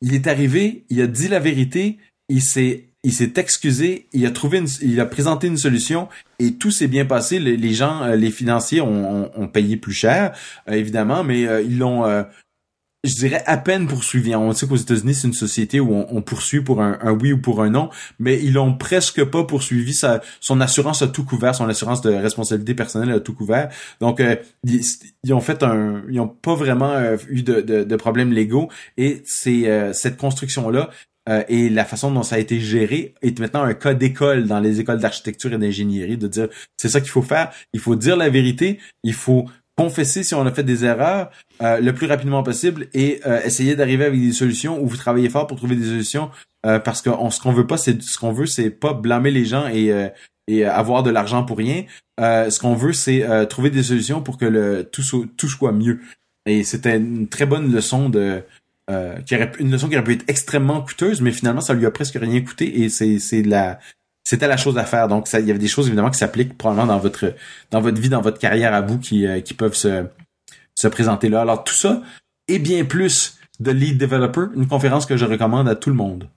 il 0.02 0.14
est 0.14 0.28
arrivé, 0.28 0.84
il 0.90 1.02
a 1.02 1.08
dit 1.08 1.30
la 1.30 1.40
vérité, 1.40 1.98
il 2.28 2.42
s'est 2.42 2.90
il 3.06 3.14
s'est 3.14 3.34
excusé, 3.36 4.08
il 4.14 4.26
a 4.26 4.32
trouvé 4.32 4.58
une, 4.58 4.68
il 4.82 5.00
a 5.00 5.06
présenté 5.06 5.46
une 5.46 5.58
solution 5.58 6.10
et 6.40 6.56
tout 6.56 6.72
s'est 6.72 6.88
bien 6.88 7.06
passé. 7.06 7.40
Les, 7.40 7.74
gens, 7.74 8.02
euh, 8.02 8.16
les 8.16 8.32
financiers 8.32 8.82
ont, 8.82 9.32
ont, 9.40 9.48
payé 9.48 9.78
plus 9.78 9.94
cher, 9.94 10.36
euh, 10.68 10.74
évidemment, 10.74 11.24
mais 11.24 11.46
euh, 11.46 11.62
ils 11.62 11.78
l'ont, 11.78 12.04
je 13.06 13.16
dirais, 13.16 13.44
à 13.46 13.58
peine 13.58 13.88
poursuivi. 13.88 14.36
On 14.36 14.52
sait 14.54 14.68
qu'aux 14.68 14.76
États-Unis, 14.76 15.16
c'est 15.16 15.28
une 15.28 15.34
société 15.34 15.80
où 15.80 15.94
on, 15.94 16.22
poursuit 16.22 16.62
pour 16.62 16.82
un, 16.82 16.98
oui 17.22 17.34
ou 17.34 17.42
pour 17.42 17.62
un 17.62 17.70
non, 17.70 17.90
mais 18.20 18.42
ils 18.42 18.54
l'ont 18.54 18.76
presque 18.76 19.24
pas 19.24 19.44
poursuivi. 19.44 19.98
Son 20.40 20.62
assurance 20.62 21.02
a 21.02 21.08
tout 21.08 21.24
couvert, 21.24 21.56
son 21.56 21.68
assurance 21.68 22.02
de 22.02 22.12
responsabilité 22.12 22.74
personnelle 22.74 23.12
a 23.12 23.20
tout 23.20 23.34
couvert. 23.34 23.70
Donc, 24.00 24.22
ils, 24.64 25.34
ont 25.34 25.42
fait 25.42 25.64
un, 25.64 26.04
ils 26.10 26.20
ont 26.20 26.28
pas 26.28 26.56
vraiment 26.56 26.96
eu 27.30 27.44
de, 27.44 27.62
de, 27.62 27.84
de 27.84 27.96
problèmes 27.96 28.32
légaux 28.32 28.70
et 28.98 29.22
c'est 29.26 29.94
cette 29.94 30.18
construction 30.18 30.70
là 30.70 30.90
euh, 31.28 31.44
et 31.48 31.70
la 31.70 31.86
façon 31.86 32.12
dont 32.12 32.24
ça 32.24 32.36
a 32.36 32.40
été 32.40 32.60
géré 32.60 33.16
est 33.22 33.40
maintenant 33.40 33.64
un 33.64 33.74
cas 33.74 33.96
d'école 33.96 34.46
dans 34.46 34.60
les 34.60 34.80
écoles 34.80 35.00
d'architecture 35.00 35.52
et 35.54 35.58
d'ingénierie 35.58 36.18
de 36.18 36.28
dire 36.28 36.50
c'est 36.78 36.90
ça 36.90 37.02
qu'il 37.02 37.10
faut 37.10 37.24
faire, 37.24 37.52
il 37.74 37.80
faut 37.80 37.96
dire 37.96 38.16
la 38.16 38.30
vérité, 38.30 38.80
il 39.04 39.14
faut 39.14 39.46
confesser 39.78 40.24
si 40.24 40.34
on 40.36 40.46
a 40.46 40.52
fait 40.52 40.64
des 40.64 40.86
erreurs 40.86 41.30
euh, 41.62 41.80
le 41.80 41.94
plus 41.94 42.08
rapidement 42.08 42.44
possible 42.44 42.88
et 42.94 43.22
euh, 43.26 43.42
essayer 43.44 43.76
d'arriver 43.76 44.06
avec 44.06 44.20
des 44.20 44.32
solutions 44.32 44.82
où 44.82 44.88
vous 44.88 44.98
travaillez 44.98 45.30
fort 45.30 45.48
pour 45.48 45.58
trouver 45.58 45.76
des 45.76 45.86
solutions 45.86 46.30
parce 46.84 47.04
que 47.04 47.12
ce 47.30 47.40
qu'on 47.40 47.52
veut 47.52 47.68
pas 47.68 47.78
c'est 47.78 48.02
ce 48.02 48.18
qu'on 48.18 48.32
veut 48.32 48.48
c'est 48.48 48.72
pas 48.72 48.94
blâmer 48.94 49.30
les 49.30 49.46
gens 49.46 49.68
et 49.68 49.94
et 50.48 50.66
avoir 50.66 51.04
de 51.04 51.12
l'argent 51.12 51.44
pour 51.44 51.60
rien. 51.60 51.84
ce 52.20 52.60
qu'on 52.60 52.74
veut 52.74 52.92
c'est 52.92 53.24
trouver 53.50 53.70
des 53.70 53.84
solutions 53.84 54.24
pour 54.24 54.40
que 54.40 54.46
le 54.46 54.84
tout 54.84 55.04
tout 55.38 55.48
soit 55.48 55.72
mieux. 55.72 56.00
Et 56.48 56.64
c'était 56.64 56.98
une 56.98 57.28
très 57.28 57.46
bonne 57.46 57.72
leçon 57.72 58.10
de 58.10 58.42
euh, 58.90 59.20
qui 59.22 59.36
aurait 59.36 59.52
une 59.58 59.72
leçon 59.72 59.90
qui 59.90 59.96
aurait 59.96 60.04
pu 60.04 60.14
être 60.14 60.26
extrêmement 60.28 60.80
coûteuse, 60.80 61.20
mais 61.20 61.32
finalement 61.32 61.62
ça 61.62 61.74
lui 61.74 61.88
a 61.88 61.92
presque 61.92 62.20
rien 62.22 62.40
coûté 62.42 62.84
et 62.84 62.90
c'est 62.90 63.18
c'est 63.18 63.42
la 63.42 63.80
c'était 64.26 64.48
la 64.48 64.58
chose 64.58 64.78
à 64.78 64.84
faire. 64.84 65.08
Donc 65.08 65.28
ça, 65.28 65.40
il 65.40 65.48
y 65.48 65.52
avait 65.52 65.60
des 65.60 65.70
choses 65.70 65.88
évidemment 65.88 66.10
qui 66.10 66.18
s'appliquent 66.18 66.58
probablement 66.58 66.88
dans 66.88 67.00
votre 67.00 67.34
dans 67.72 67.80
votre 67.80 68.02
vie, 68.02 68.10
dans 68.10 68.22
votre 68.22 68.40
carrière 68.40 68.74
à 68.74 68.82
vous 68.82 69.00
qui 69.00 69.26
euh, 69.26 69.40
qui 69.40 69.54
peuvent 69.54 69.76
se 69.76 70.06
se 70.74 70.88
présenter 70.90 71.30
là. 71.30 71.42
Alors 71.42 71.64
tout 71.64 71.74
ça 71.74 72.02
et 72.50 72.60
bien 72.60 72.84
plus 72.84 73.38
de 73.62 73.72
Lead 73.72 73.98
Developer, 73.98 74.48
une 74.56 74.68
conférence 74.68 75.06
que 75.06 75.16
je 75.16 75.26
recommande 75.26 75.70
à 75.70 75.76
tout 75.76 75.90
le 75.90 75.96
monde. 75.96 76.28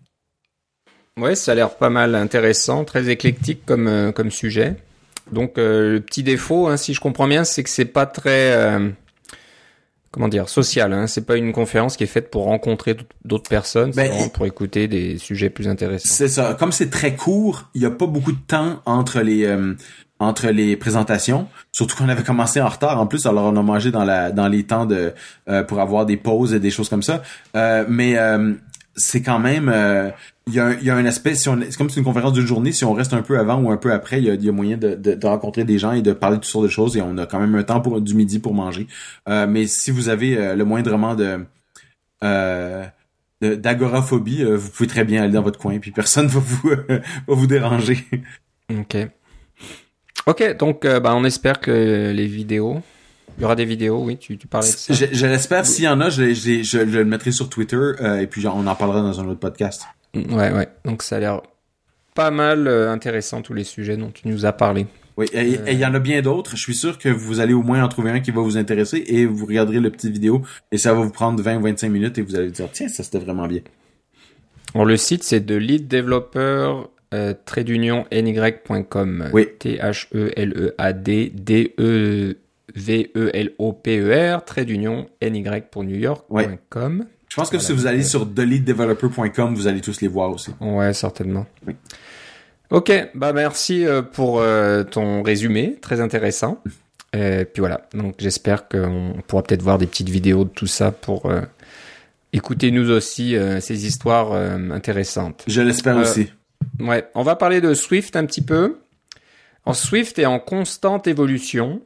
Ouais, 1.18 1.34
ça 1.34 1.50
a 1.52 1.54
l'air 1.56 1.74
pas 1.74 1.90
mal 1.90 2.14
intéressant, 2.14 2.84
très 2.84 3.08
éclectique 3.08 3.66
comme 3.66 3.88
euh, 3.88 4.12
comme 4.12 4.30
sujet. 4.30 4.76
Donc 5.32 5.54
le 5.56 5.98
petit 5.98 6.22
défaut, 6.22 6.68
hein, 6.68 6.76
si 6.76 6.94
je 6.94 7.00
comprends 7.00 7.28
bien, 7.28 7.44
c'est 7.44 7.62
que 7.62 7.68
c'est 7.68 7.84
pas 7.84 8.06
très 8.06 8.80
comment 10.10 10.28
dire 10.28 10.48
social. 10.48 10.92
Hein. 10.92 11.06
C'est 11.06 11.26
pas 11.26 11.36
une 11.36 11.52
conférence 11.52 11.96
qui 11.96 12.04
est 12.04 12.08
faite 12.08 12.30
pour 12.30 12.44
rencontrer 12.44 12.96
d'autres 13.24 13.48
personnes, 13.48 13.92
c'est 13.92 14.08
ben, 14.08 14.30
pour 14.30 14.46
écouter 14.46 14.88
des 14.88 15.18
sujets 15.18 15.50
plus 15.50 15.68
intéressants. 15.68 16.14
C'est 16.14 16.28
ça. 16.28 16.54
Comme 16.58 16.72
c'est 16.72 16.90
très 16.90 17.14
court, 17.14 17.64
il 17.74 17.82
y 17.82 17.86
a 17.86 17.90
pas 17.90 18.06
beaucoup 18.06 18.32
de 18.32 18.40
temps 18.46 18.80
entre 18.86 19.20
les 19.20 19.44
euh, 19.44 19.74
entre 20.20 20.48
les 20.48 20.76
présentations. 20.76 21.46
Surtout 21.72 21.96
qu'on 21.96 22.08
avait 22.08 22.24
commencé 22.24 22.60
en 22.60 22.68
retard. 22.68 23.00
En 23.00 23.06
plus, 23.06 23.26
alors 23.26 23.52
on 23.52 23.56
a 23.56 23.62
mangé 23.62 23.90
dans 23.90 24.04
la 24.04 24.32
dans 24.32 24.48
les 24.48 24.64
temps 24.64 24.86
de 24.86 25.12
euh, 25.48 25.62
pour 25.62 25.80
avoir 25.80 26.06
des 26.06 26.16
pauses 26.16 26.54
et 26.54 26.60
des 26.60 26.70
choses 26.70 26.88
comme 26.88 27.02
ça. 27.02 27.22
Euh, 27.56 27.84
mais 27.88 28.16
c'est 28.98 29.22
quand 29.22 29.38
même 29.38 29.72
il 30.48 30.54
y 30.54 30.60
a, 30.60 30.72
il 30.72 30.84
y 30.84 30.90
a 30.90 30.96
un 30.96 31.04
aspect, 31.04 31.34
si 31.34 31.42
c'est 31.42 31.76
comme 31.76 31.90
c'est 31.90 32.00
une 32.00 32.06
conférence 32.06 32.32
d'une 32.32 32.46
journée, 32.46 32.72
si 32.72 32.84
on 32.84 32.94
reste 32.94 33.12
un 33.12 33.22
peu 33.22 33.38
avant 33.38 33.60
ou 33.60 33.70
un 33.70 33.76
peu 33.76 33.92
après, 33.92 34.18
il 34.18 34.44
y 34.44 34.48
a, 34.48 34.52
moyen 34.52 34.78
de, 34.78 34.94
de, 34.94 35.14
de, 35.14 35.26
rencontrer 35.26 35.64
des 35.64 35.78
gens 35.78 35.92
et 35.92 36.00
de 36.00 36.12
parler 36.12 36.36
de 36.36 36.42
toutes 36.42 36.50
sortes 36.50 36.64
de 36.64 36.70
choses 36.70 36.96
et 36.96 37.02
on 37.02 37.18
a 37.18 37.26
quand 37.26 37.38
même 37.38 37.54
un 37.54 37.62
temps 37.62 37.80
pour 37.80 38.00
du 38.00 38.14
midi 38.14 38.38
pour 38.38 38.54
manger. 38.54 38.86
Euh, 39.28 39.46
mais 39.46 39.66
si 39.66 39.90
vous 39.90 40.08
avez 40.08 40.38
euh, 40.38 40.54
le 40.56 40.64
moindrement 40.64 41.14
de 41.14 41.44
euh, 42.24 42.86
d'agoraphobie, 43.42 44.42
euh, 44.42 44.56
vous 44.56 44.70
pouvez 44.70 44.88
très 44.88 45.04
bien 45.04 45.22
aller 45.22 45.34
dans 45.34 45.42
votre 45.42 45.58
coin 45.58 45.78
puis 45.78 45.90
personne 45.90 46.26
va 46.28 46.40
vous 46.40 46.70
va 46.70 47.00
vous 47.26 47.46
déranger. 47.46 47.98
Ok. 48.70 48.96
Ok, 50.26 50.56
donc 50.58 50.86
bah, 50.86 51.14
on 51.14 51.24
espère 51.24 51.60
que 51.60 52.12
les 52.14 52.26
vidéos 52.26 52.82
il 53.38 53.42
y 53.42 53.44
aura 53.44 53.56
des 53.56 53.64
vidéos, 53.64 54.02
oui, 54.04 54.18
tu, 54.18 54.36
tu 54.36 54.46
parlais 54.46 54.68
de 54.68 54.74
ça. 54.76 54.92
Je, 54.92 55.26
l'espère. 55.26 55.64
S'il 55.64 55.84
y 55.84 55.88
en 55.88 56.00
a, 56.00 56.10
je, 56.10 56.34
je, 56.34 56.62
je, 56.62 56.78
le 56.78 57.04
mettrai 57.04 57.32
sur 57.32 57.48
Twitter 57.48 57.92
et 58.20 58.26
puis 58.26 58.46
on 58.46 58.66
en 58.66 58.74
parlera 58.74 59.00
dans 59.00 59.20
un 59.20 59.26
autre 59.28 59.40
podcast. 59.40 59.84
Ouais, 60.14 60.52
ouais. 60.52 60.68
Donc 60.84 61.02
ça 61.02 61.16
a 61.16 61.20
l'air 61.20 61.40
pas 62.18 62.30
mal 62.32 62.66
euh, 62.66 62.90
intéressant 62.90 63.42
tous 63.42 63.54
les 63.54 63.62
sujets 63.62 63.96
dont 63.96 64.10
tu 64.10 64.26
nous 64.26 64.44
as 64.44 64.52
parlé. 64.52 64.88
Oui, 65.16 65.26
et 65.32 65.72
il 65.72 65.78
y 65.78 65.86
en 65.86 65.94
a 65.94 66.00
bien 66.00 66.20
d'autres. 66.20 66.56
Je 66.56 66.62
suis 66.62 66.74
sûr 66.74 66.98
que 66.98 67.08
vous 67.08 67.38
allez 67.38 67.54
au 67.54 67.62
moins 67.62 67.80
en 67.82 67.86
trouver 67.88 68.10
un 68.10 68.18
qui 68.18 68.32
va 68.32 68.40
vous 68.40 68.56
intéresser 68.56 69.04
et 69.06 69.24
vous 69.24 69.46
regarderez 69.46 69.78
le 69.78 69.90
petit 69.90 70.10
vidéo 70.10 70.42
et 70.72 70.78
ça 70.78 70.92
va 70.92 71.00
vous 71.00 71.12
prendre 71.12 71.40
20 71.40 71.58
ou 71.58 71.62
25 71.62 71.88
minutes 71.88 72.18
et 72.18 72.22
vous 72.22 72.34
allez 72.34 72.46
vous 72.46 72.52
dire 72.52 72.68
tiens, 72.72 72.88
ça 72.88 73.04
c'était 73.04 73.20
vraiment 73.20 73.46
bien. 73.46 73.60
Alors 74.74 74.84
le 74.84 74.96
site 74.96 75.22
c'est 75.22 75.38
de 75.38 75.54
lead 75.54 75.86
developer 75.86 76.88
euh, 77.14 77.34
ny.com. 78.12 79.30
Oui. 79.32 79.46
T-H-E-L-E-A-D 79.58 81.32
D-E-V-E-L-O-P-E-R, 82.74 84.44
trait 84.44 84.64
d'union 84.64 85.06
ny 85.22 85.44
pour 85.70 85.84
New 85.84 85.96
York.com. 85.96 87.06
Je 87.28 87.36
pense 87.36 87.50
que 87.50 87.58
si 87.58 87.72
vous 87.72 87.86
allez 87.86 88.02
sur 88.02 88.26
deletedeveloper.com, 88.26 89.54
vous 89.54 89.66
allez 89.66 89.80
tous 89.80 90.00
les 90.00 90.08
voir 90.08 90.30
aussi. 90.30 90.50
Ouais, 90.60 90.92
certainement. 90.92 91.46
Ok, 92.70 92.92
bah 93.14 93.32
merci 93.32 93.86
euh, 93.86 94.02
pour 94.02 94.40
euh, 94.40 94.84
ton 94.84 95.22
résumé, 95.22 95.76
très 95.80 96.00
intéressant. 96.00 96.62
Et 97.14 97.46
puis 97.46 97.60
voilà, 97.60 97.88
donc 97.94 98.16
j'espère 98.18 98.68
qu'on 98.68 99.14
pourra 99.26 99.42
peut-être 99.42 99.62
voir 99.62 99.78
des 99.78 99.86
petites 99.86 100.10
vidéos 100.10 100.44
de 100.44 100.50
tout 100.50 100.66
ça 100.66 100.92
pour 100.92 101.26
euh, 101.26 101.40
écouter 102.34 102.70
nous 102.70 102.90
aussi 102.90 103.34
ces 103.60 103.86
histoires 103.86 104.32
intéressantes. 104.32 105.44
Je 105.46 105.62
l'espère 105.62 105.96
aussi. 105.96 106.30
Ouais, 106.78 107.08
on 107.14 107.22
va 107.22 107.34
parler 107.34 107.62
de 107.62 107.72
Swift 107.72 108.14
un 108.14 108.26
petit 108.26 108.42
peu. 108.42 108.76
En 109.68 109.74
Swift 109.74 110.18
est 110.18 110.26
en 110.26 110.38
constante 110.38 111.06
évolution. 111.06 111.82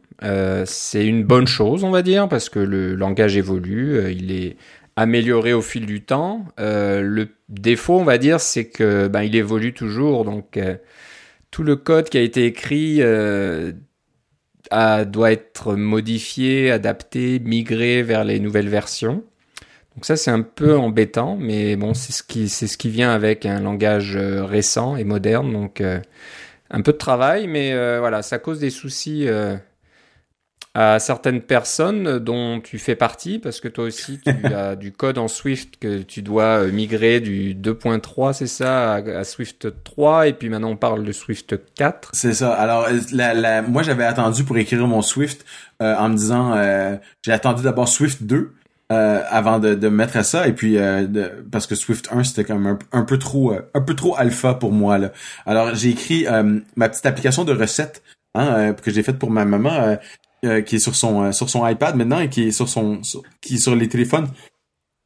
c'est 0.64 1.04
une 1.04 1.24
bonne 1.24 1.46
chose, 1.46 1.84
on 1.84 1.90
va 1.90 2.02
dire, 2.02 2.28
parce 2.28 2.48
que 2.48 2.60
le 2.60 2.94
langage 2.94 3.36
évolue. 3.36 4.12
il 4.12 4.30
est 4.32 4.56
amélioré 4.96 5.52
au 5.52 5.62
fil 5.62 5.86
du 5.86 6.02
temps. 6.02 6.44
Euh, 6.60 7.00
le 7.02 7.28
défaut, 7.48 7.98
on 7.98 8.04
va 8.04 8.18
dire, 8.18 8.40
c'est 8.40 8.66
que 8.66 9.08
ben, 9.08 9.22
il 9.22 9.34
évolue 9.36 9.72
toujours. 9.72 10.24
Donc, 10.24 10.56
euh, 10.56 10.76
tout 11.50 11.62
le 11.62 11.76
code 11.76 12.08
qui 12.08 12.18
a 12.18 12.20
été 12.20 12.44
écrit 12.46 12.98
euh, 13.00 13.72
doit 14.70 15.32
être 15.32 15.74
modifié, 15.74 16.70
adapté, 16.70 17.40
migré 17.40 18.02
vers 18.02 18.24
les 18.24 18.40
nouvelles 18.40 18.68
versions. 18.68 19.24
Donc 19.94 20.06
ça, 20.06 20.16
c'est 20.16 20.30
un 20.30 20.40
peu 20.40 20.78
embêtant, 20.78 21.36
mais 21.38 21.76
bon, 21.76 21.92
c'est 21.92 22.12
ce 22.12 22.22
qui 22.22 22.48
c'est 22.48 22.66
ce 22.66 22.78
qui 22.78 22.88
vient 22.88 23.10
avec 23.10 23.44
un 23.44 23.60
langage 23.60 24.16
récent 24.16 24.96
et 24.96 25.04
moderne. 25.04 25.52
Donc, 25.52 25.82
un 26.72 26.80
peu 26.82 26.92
de 26.92 26.98
travail, 26.98 27.46
mais 27.46 27.72
voilà, 27.98 28.22
ça 28.22 28.38
cause 28.38 28.58
des 28.58 28.70
soucis 28.70 29.28
à 30.74 30.98
certaines 30.98 31.42
personnes 31.42 32.18
dont 32.18 32.60
tu 32.60 32.78
fais 32.78 32.96
partie, 32.96 33.38
parce 33.38 33.60
que 33.60 33.68
toi 33.68 33.84
aussi 33.84 34.20
tu 34.24 34.46
as 34.54 34.74
du 34.74 34.92
code 34.92 35.18
en 35.18 35.28
Swift 35.28 35.76
que 35.78 35.98
tu 35.98 36.22
dois 36.22 36.64
euh, 36.64 36.72
migrer 36.72 37.20
du 37.20 37.54
2.3, 37.54 38.32
c'est 38.32 38.46
ça, 38.46 38.94
à, 38.94 39.24
Swift 39.24 39.68
3, 39.84 40.28
et 40.28 40.32
puis 40.32 40.48
maintenant 40.48 40.70
on 40.70 40.76
parle 40.76 41.04
de 41.04 41.12
Swift 41.12 41.56
4. 41.74 42.10
C'est 42.14 42.32
ça. 42.32 42.54
Alors, 42.54 42.86
euh, 42.86 42.98
la, 43.12 43.34
la, 43.34 43.62
moi 43.62 43.82
j'avais 43.82 44.04
attendu 44.04 44.44
pour 44.44 44.56
écrire 44.56 44.86
mon 44.86 45.02
Swift 45.02 45.44
euh, 45.82 45.94
en 45.96 46.08
me 46.08 46.16
disant, 46.16 46.54
j'ai 47.22 47.32
attendu 47.32 47.62
d'abord 47.62 47.88
Swift 47.88 48.22
2. 48.22 48.52
Avant 48.92 49.58
de, 49.58 49.74
de 49.74 49.88
mettre 49.88 50.16
à 50.16 50.22
ça. 50.22 50.46
Et 50.46 50.52
puis 50.52 50.76
parce 51.50 51.66
que 51.66 51.74
Swift 51.74 52.08
1 52.10 52.24
c'était 52.24 52.44
comme 52.44 52.66
un, 52.66 52.78
un, 52.92 53.02
peu 53.02 53.18
trop 53.18 53.52
un 53.52 53.80
peu 53.80 53.94
trop 53.94 54.16
alpha 54.16 54.54
pour 54.54 54.72
moi 54.72 54.98
là. 54.98 55.12
Alors 55.46 55.74
j'ai 55.74 55.90
écrit 55.90 56.26
ma 56.76 56.88
petite 56.88 57.06
application 57.06 57.44
de 57.44 57.52
recettes 57.52 58.02
hein, 58.34 58.74
que 58.74 58.90
j'ai 58.90 59.02
faite 59.02 59.18
pour 59.18 59.30
ma 59.30 59.44
maman 59.44 59.96
euh, 60.44 60.60
qui 60.60 60.74
est 60.74 60.80
sur 60.80 60.96
son 60.96 61.22
euh, 61.22 61.30
sur 61.30 61.48
son 61.48 61.64
iPad 61.64 61.94
maintenant 61.94 62.18
et 62.18 62.28
qui 62.28 62.48
est 62.48 62.50
sur 62.50 62.68
son 62.68 63.00
qui 63.40 63.54
est 63.54 63.58
sur 63.58 63.76
les 63.76 63.88
téléphones. 63.88 64.26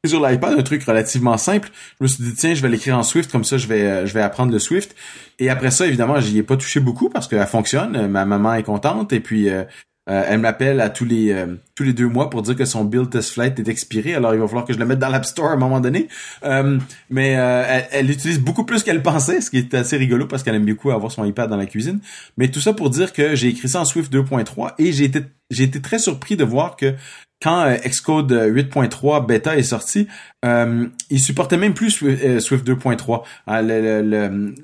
Sur 0.03 0.25
l'iPad 0.25 0.57
un 0.57 0.63
truc 0.63 0.83
relativement 0.83 1.37
simple. 1.37 1.69
Je 1.99 2.05
me 2.05 2.07
suis 2.07 2.23
dit 2.23 2.33
tiens 2.33 2.55
je 2.55 2.61
vais 2.63 2.69
l'écrire 2.69 2.97
en 2.97 3.03
Swift 3.03 3.31
comme 3.31 3.43
ça 3.43 3.59
je 3.59 3.67
vais 3.67 3.83
euh, 3.83 4.05
je 4.07 4.15
vais 4.15 4.21
apprendre 4.21 4.51
le 4.51 4.57
Swift. 4.57 4.95
Et 5.37 5.51
après 5.51 5.69
ça 5.69 5.85
évidemment 5.85 6.19
j'y 6.19 6.39
ai 6.39 6.43
pas 6.43 6.57
touché 6.57 6.79
beaucoup 6.79 7.09
parce 7.09 7.27
qu'elle 7.27 7.45
fonctionne 7.45 8.07
ma 8.07 8.25
maman 8.25 8.55
est 8.55 8.63
contente. 8.63 9.13
Et 9.13 9.19
puis 9.19 9.47
euh, 9.49 9.63
elle 10.07 10.39
m'appelle 10.39 10.79
à 10.79 10.89
tous 10.89 11.03
les 11.03 11.33
euh, 11.33 11.47
tous 11.75 11.83
les 11.83 11.91
deux 11.91 12.07
mois 12.07 12.29
pour 12.29 12.41
dire 12.41 12.55
que 12.55 12.63
son 12.63 12.85
build 12.85 13.09
test 13.09 13.33
flight 13.33 13.59
est 13.59 13.67
expiré. 13.67 14.15
Alors 14.15 14.33
il 14.33 14.39
va 14.39 14.47
falloir 14.47 14.65
que 14.65 14.73
je 14.73 14.79
le 14.79 14.85
mette 14.85 14.99
dans 14.99 15.09
l'App 15.09 15.25
Store 15.25 15.49
à 15.49 15.53
un 15.53 15.57
moment 15.57 15.81
donné. 15.81 16.07
Euh, 16.43 16.79
mais 17.09 17.31
elle, 17.31 17.87
elle, 17.91 18.09
utilise 18.09 18.39
beaucoup 18.39 18.63
plus 18.63 18.83
qu'elle 18.83 19.03
pensait, 19.03 19.41
ce 19.41 19.49
qui 19.49 19.57
est 19.57 19.73
assez 19.73 19.97
rigolo 19.97 20.25
parce 20.25 20.43
qu'elle 20.43 20.55
aime 20.55 20.65
beaucoup 20.65 20.91
avoir 20.91 21.11
son 21.11 21.25
iPad 21.25 21.49
dans 21.49 21.57
la 21.57 21.65
cuisine. 21.65 21.99
Mais 22.37 22.47
tout 22.49 22.61
ça 22.61 22.73
pour 22.73 22.89
dire 22.89 23.11
que 23.11 23.35
j'ai 23.35 23.49
écrit 23.49 23.67
ça 23.67 23.81
en 23.81 23.85
Swift 23.85 24.11
2.3 24.13 24.73
et 24.79 24.93
j'ai 24.93 25.05
été 25.05 25.23
j'ai 25.49 25.63
été 25.63 25.81
très 25.81 25.99
surpris 25.99 26.37
de 26.37 26.43
voir 26.43 26.77
que 26.77 26.95
quand 27.41 27.69
Xcode 27.85 28.31
8.3 28.31 29.25
bêta 29.25 29.57
est 29.57 29.63
sorti, 29.63 30.07
il 30.43 31.19
supportait 31.19 31.57
même 31.57 31.73
plus 31.73 31.91
Swift 31.91 32.65
2.3. 32.65 33.23
Ah, 33.45 33.61
le, 33.61 34.01
le, 34.01 34.55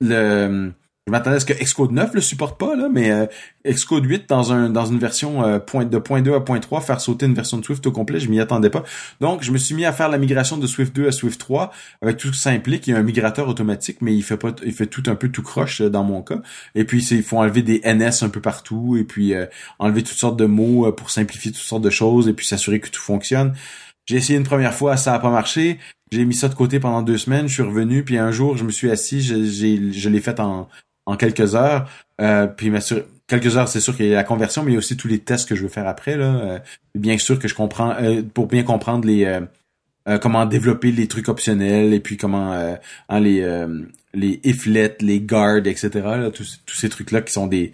le 0.00 0.72
je 1.08 1.10
m'attendais 1.10 1.36
à 1.36 1.40
ce 1.40 1.46
que 1.46 1.52
Xcode 1.52 1.90
9 1.90 2.14
le 2.14 2.20
supporte 2.20 2.56
pas, 2.60 2.76
là, 2.76 2.88
mais 2.88 3.10
euh, 3.10 3.26
Xcode 3.66 4.04
8 4.04 4.28
dans 4.28 4.52
un 4.52 4.70
dans 4.70 4.86
une 4.86 5.00
version 5.00 5.44
euh, 5.44 5.58
point, 5.58 5.84
de 5.84 5.98
point 5.98 6.22
2 6.22 6.32
à 6.32 6.40
point 6.40 6.60
3, 6.60 6.80
faire 6.80 7.00
sauter 7.00 7.26
une 7.26 7.34
version 7.34 7.58
de 7.58 7.64
Swift 7.64 7.84
au 7.88 7.90
complet, 7.90 8.20
je 8.20 8.30
m'y 8.30 8.38
attendais 8.38 8.70
pas. 8.70 8.84
Donc, 9.20 9.42
je 9.42 9.50
me 9.50 9.58
suis 9.58 9.74
mis 9.74 9.84
à 9.84 9.92
faire 9.92 10.08
la 10.08 10.18
migration 10.18 10.58
de 10.58 10.66
Swift 10.68 10.94
2 10.94 11.08
à 11.08 11.12
Swift 11.12 11.40
3, 11.40 11.72
avec 12.02 12.18
tout 12.18 12.28
ce 12.28 12.32
que 12.32 12.38
ça 12.38 12.50
implique. 12.50 12.86
Il 12.86 12.92
y 12.92 12.94
a 12.94 12.98
un 12.98 13.02
migrateur 13.02 13.48
automatique, 13.48 13.98
mais 14.00 14.14
il 14.14 14.22
fait 14.22 14.36
pas 14.36 14.54
il 14.64 14.72
fait 14.72 14.86
tout 14.86 15.02
un 15.06 15.16
peu 15.16 15.28
tout 15.28 15.42
croche 15.42 15.80
euh, 15.80 15.90
dans 15.90 16.04
mon 16.04 16.22
cas. 16.22 16.40
Et 16.76 16.84
puis, 16.84 17.04
il 17.04 17.24
faut 17.24 17.38
enlever 17.38 17.62
des 17.62 17.80
NS 17.84 18.22
un 18.22 18.28
peu 18.28 18.40
partout, 18.40 18.96
et 18.96 19.02
puis 19.02 19.34
enlever 19.80 20.04
toutes 20.04 20.18
sortes 20.18 20.38
de 20.38 20.46
mots 20.46 20.92
pour 20.92 21.10
simplifier 21.10 21.50
toutes 21.50 21.62
sortes 21.62 21.82
de 21.82 21.90
choses, 21.90 22.28
et 22.28 22.32
puis 22.32 22.46
s'assurer 22.46 22.78
que 22.78 22.88
tout 22.88 23.02
fonctionne. 23.02 23.54
J'ai 24.06 24.16
essayé 24.16 24.38
une 24.38 24.44
première 24.44 24.74
fois, 24.74 24.96
ça 24.96 25.14
a 25.14 25.18
pas 25.18 25.30
marché. 25.30 25.78
J'ai 26.12 26.24
mis 26.24 26.34
ça 26.34 26.48
de 26.48 26.54
côté 26.54 26.78
pendant 26.78 27.02
deux 27.02 27.18
semaines, 27.18 27.48
je 27.48 27.54
suis 27.54 27.62
revenu, 27.62 28.04
puis 28.04 28.18
un 28.18 28.30
jour, 28.30 28.56
je 28.56 28.64
me 28.64 28.70
suis 28.70 28.90
assis, 28.90 29.22
je, 29.22 29.90
je 29.92 30.08
l'ai 30.08 30.20
fait 30.20 30.38
en, 30.40 30.68
en 31.06 31.16
quelques 31.16 31.54
heures. 31.54 31.88
Euh, 32.20 32.46
puis 32.46 32.70
quelques 33.32 33.56
heures, 33.56 33.68
c'est 33.68 33.80
sûr 33.80 33.96
qu'il 33.96 34.06
y 34.06 34.12
a 34.12 34.16
la 34.16 34.24
conversion, 34.24 34.62
mais 34.62 34.72
il 34.72 34.74
y 34.74 34.76
a 34.76 34.78
aussi 34.78 34.96
tous 34.96 35.08
les 35.08 35.18
tests 35.18 35.48
que 35.48 35.54
je 35.54 35.62
veux 35.62 35.68
faire 35.68 35.88
après. 35.88 36.16
Là. 36.16 36.24
Euh, 36.24 36.58
bien 36.94 37.16
sûr 37.18 37.38
que 37.38 37.48
je 37.48 37.54
comprends 37.54 37.94
euh, 38.00 38.22
pour 38.22 38.46
bien 38.46 38.62
comprendre 38.62 39.06
les 39.06 39.24
euh, 39.24 40.18
comment 40.18 40.44
développer 40.46 40.92
les 40.92 41.06
trucs 41.06 41.28
optionnels 41.28 41.94
et 41.94 42.00
puis 42.00 42.16
comment 42.16 42.52
hein, 42.52 43.20
les 43.20 43.66
les 44.14 44.40
iflets, 44.44 44.96
les 45.00 45.20
guards, 45.20 45.66
etc. 45.66 45.90
Là, 45.94 46.30
tous, 46.30 46.60
tous 46.66 46.76
ces 46.76 46.88
trucs 46.88 47.12
là 47.12 47.22
qui 47.22 47.32
sont 47.32 47.46
des 47.46 47.72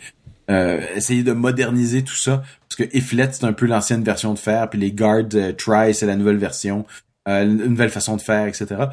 essayer 0.49 1.23
de 1.23 1.33
moderniser 1.33 2.05
tout 2.05 2.17
ça 2.17 2.43
parce 2.69 2.77
que 2.77 2.97
iflet 2.97 3.29
c'est 3.33 3.45
un 3.45 3.53
peu 3.53 3.67
l'ancienne 3.67 4.03
version 4.03 4.33
de 4.33 4.39
faire 4.39 4.71
puis 4.71 4.79
les 4.79 4.93
guards 4.93 5.29
try 5.59 5.93
c'est 5.93 6.07
la 6.07 6.17
nouvelle 6.17 6.39
version 6.39 6.87
une 7.27 7.57
nouvelle 7.57 7.91
façon 7.91 8.17
de 8.17 8.23
faire 8.23 8.47
etc 8.47 8.87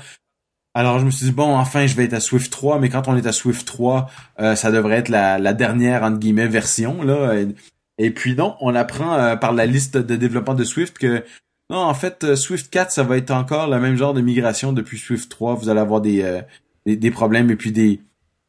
alors 0.75 0.99
je 0.99 1.05
me 1.05 1.09
suis 1.09 1.27
dit 1.27 1.31
bon 1.31 1.55
enfin 1.55 1.87
je 1.87 1.95
vais 1.95 2.03
être 2.03 2.13
à 2.13 2.19
Swift 2.19 2.51
3 2.51 2.79
mais 2.79 2.89
quand 2.89 3.07
on 3.07 3.15
est 3.15 3.25
à 3.25 3.31
Swift 3.31 3.65
3 3.65 4.09
euh, 4.41 4.55
ça 4.55 4.71
devrait 4.71 4.97
être 4.97 5.09
la, 5.09 5.53
dernière 5.53 6.03
entre 6.03 6.19
guillemets 6.19 6.47
version 6.47 7.01
là. 7.01 7.33
Et, 7.97 8.11
puis 8.11 8.35
non 8.35 8.55
on 8.59 8.75
apprend 8.75 9.13
euh, 9.13 9.35
par 9.37 9.53
la 9.53 9.65
liste 9.65 9.97
de 9.97 10.15
développement 10.17 10.53
de 10.53 10.65
Swift 10.65 10.97
que 10.97 11.23
non 11.69 11.77
en 11.77 11.93
fait 11.93 12.25
euh, 12.25 12.35
Swift 12.35 12.69
4 12.69 12.91
ça 12.91 13.03
va 13.03 13.17
être 13.17 13.31
encore 13.31 13.69
le 13.69 13.79
même 13.79 13.95
genre 13.95 14.13
de 14.13 14.19
migration 14.19 14.73
depuis 14.73 14.99
Swift 14.99 15.31
3 15.31 15.55
vous 15.55 15.69
allez 15.69 15.79
avoir 15.79 16.01
des 16.01 16.41
des, 16.85 17.11
problèmes 17.11 17.49
et 17.49 17.55
puis 17.55 17.71
des 17.71 18.01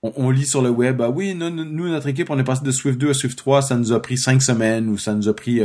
on, 0.02 0.30
lit 0.30 0.46
sur 0.46 0.62
le 0.62 0.68
web 0.68 1.00
ah 1.00 1.10
oui 1.10 1.34
nous, 1.34 1.48
nous 1.48 1.88
notre 1.88 2.08
équipe 2.08 2.28
on 2.28 2.38
est 2.38 2.44
passé 2.44 2.64
de 2.64 2.72
Swift 2.72 2.98
2 2.98 3.10
à 3.10 3.14
Swift 3.14 3.38
3 3.38 3.62
ça 3.62 3.76
nous 3.76 3.92
a 3.92 4.02
pris 4.02 4.18
cinq 4.18 4.42
semaines 4.42 4.88
ou 4.88 4.98
ça 4.98 5.14
nous 5.14 5.28
a 5.28 5.36
pris 5.36 5.62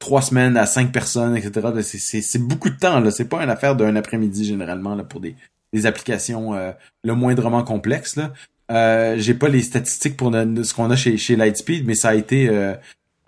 trois 0.00 0.22
semaines 0.22 0.56
à 0.56 0.66
cinq 0.66 0.90
personnes 0.90 1.36
etc 1.36 1.68
c'est 1.82 2.42
beaucoup 2.42 2.68
de 2.68 2.76
temps 2.76 2.98
là. 2.98 3.12
C'est 3.12 3.28
pas 3.28 3.44
une 3.44 3.50
affaire 3.50 3.76
d'un 3.76 3.94
après-midi 3.94 4.44
généralement 4.44 4.96
là 4.96 5.04
pour 5.04 5.20
des 5.20 5.36
des 5.72 5.86
applications 5.86 6.54
euh, 6.54 6.72
le 7.04 7.14
moindrement 7.14 7.62
complexes. 7.62 8.16
Là. 8.16 8.32
Euh, 8.70 9.16
j'ai 9.18 9.34
pas 9.34 9.48
les 9.48 9.62
statistiques 9.62 10.16
pour 10.16 10.30
ce 10.32 10.74
qu'on 10.74 10.90
a 10.90 10.96
chez, 10.96 11.16
chez 11.16 11.36
Lightspeed, 11.36 11.86
mais 11.86 11.94
ça 11.94 12.10
a 12.10 12.14
été 12.14 12.48
euh, 12.48 12.74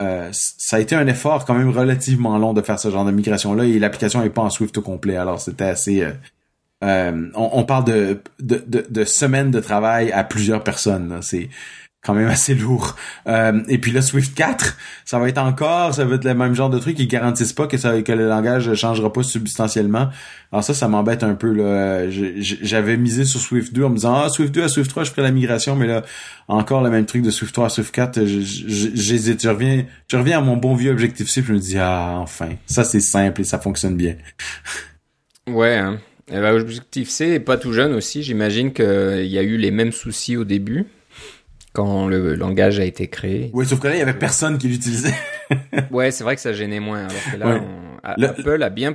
euh, 0.00 0.28
ça 0.32 0.76
a 0.76 0.80
été 0.80 0.94
un 0.94 1.06
effort 1.06 1.44
quand 1.44 1.54
même 1.54 1.70
relativement 1.70 2.38
long 2.38 2.52
de 2.52 2.62
faire 2.62 2.78
ce 2.78 2.90
genre 2.90 3.04
de 3.04 3.10
migration 3.10 3.54
là 3.54 3.64
et 3.64 3.78
l'application 3.78 4.22
est 4.22 4.30
pas 4.30 4.42
en 4.42 4.50
Swift 4.50 4.76
au 4.78 4.82
complet. 4.82 5.16
Alors 5.16 5.40
c'était 5.40 5.64
assez 5.64 6.06
on, 6.80 7.30
on, 7.34 7.64
parle 7.64 7.84
de, 7.84 8.20
de, 8.40 8.62
de, 8.66 8.84
de, 8.88 9.04
semaines 9.04 9.52
de 9.52 9.60
travail 9.60 10.10
à 10.10 10.24
plusieurs 10.24 10.64
personnes. 10.64 11.20
C'est 11.22 11.48
quand 12.04 12.14
même 12.14 12.28
assez 12.28 12.54
lourd. 12.54 12.96
Euh, 13.28 13.62
et 13.68 13.78
puis 13.78 13.92
là, 13.92 14.02
Swift 14.02 14.34
4, 14.34 14.76
ça 15.04 15.20
va 15.20 15.28
être 15.28 15.38
encore, 15.38 15.94
ça 15.94 16.04
va 16.04 16.16
être 16.16 16.24
le 16.24 16.34
même 16.34 16.54
genre 16.54 16.68
de 16.68 16.78
truc 16.78 16.96
qui 16.96 17.06
garantissent 17.06 17.52
pas 17.52 17.68
que 17.68 17.76
ça, 17.76 18.02
que 18.02 18.12
le 18.12 18.28
langage 18.28 18.74
changera 18.74 19.12
pas 19.12 19.22
substantiellement. 19.22 20.08
Alors 20.50 20.64
ça, 20.64 20.74
ça 20.74 20.88
m'embête 20.88 21.22
un 21.22 21.34
peu 21.34 21.52
là. 21.52 22.10
J'avais 22.10 22.96
misé 22.96 23.24
sur 23.24 23.40
Swift 23.40 23.72
2 23.72 23.84
en 23.84 23.90
me 23.90 23.94
disant 23.96 24.14
ah 24.16 24.28
Swift 24.28 24.52
2 24.52 24.64
à 24.64 24.68
Swift 24.68 24.90
3, 24.90 25.04
je 25.04 25.10
ferai 25.10 25.22
la 25.22 25.30
migration, 25.30 25.76
mais 25.76 25.86
là 25.86 26.02
encore 26.48 26.82
le 26.82 26.90
même 26.90 27.06
truc 27.06 27.22
de 27.22 27.30
Swift 27.30 27.54
3 27.54 27.66
à 27.66 27.68
Swift 27.68 27.94
4, 27.94 28.24
j'hésite. 28.24 29.40
Je 29.40 29.48
reviens, 29.48 29.84
je 30.08 30.16
reviens 30.16 30.38
à 30.38 30.40
mon 30.40 30.56
bon 30.56 30.74
vieux 30.74 30.90
objectif 30.90 31.28
C, 31.30 31.42
je 31.46 31.52
me 31.52 31.58
dis 31.58 31.78
ah 31.78 32.16
enfin, 32.18 32.50
ça 32.66 32.82
c'est 32.82 33.00
simple 33.00 33.42
et 33.42 33.44
ça 33.44 33.58
fonctionne 33.58 33.96
bien. 33.96 34.16
Ouais. 35.48 35.76
Hein. 35.76 35.98
Ben, 36.28 36.54
objectif 36.54 37.08
C 37.08 37.26
est 37.26 37.40
pas 37.40 37.56
tout 37.56 37.72
jeune 37.72 37.94
aussi. 37.94 38.22
J'imagine 38.22 38.72
qu'il 38.72 39.26
y 39.26 39.38
a 39.38 39.42
eu 39.42 39.56
les 39.56 39.72
mêmes 39.72 39.90
soucis 39.90 40.36
au 40.36 40.44
début 40.44 40.86
quand 41.72 42.06
le 42.06 42.34
langage 42.34 42.78
a 42.80 42.84
été 42.84 43.08
créé. 43.08 43.50
Oui, 43.54 43.66
sauf 43.66 43.80
que 43.80 43.88
là, 43.88 43.94
il 43.94 43.98
y 43.98 44.02
avait 44.02 44.14
personne 44.14 44.58
qui 44.58 44.68
l'utilisait. 44.68 45.14
ouais, 45.90 46.10
c'est 46.10 46.24
vrai 46.24 46.34
que 46.34 46.42
ça 46.42 46.52
gênait 46.52 46.80
moins. 46.80 47.06
Alors 47.06 47.60
que 48.14 48.20
là, 48.20 48.28
Apple 48.30 48.62
a 48.62 48.70
bien 48.70 48.94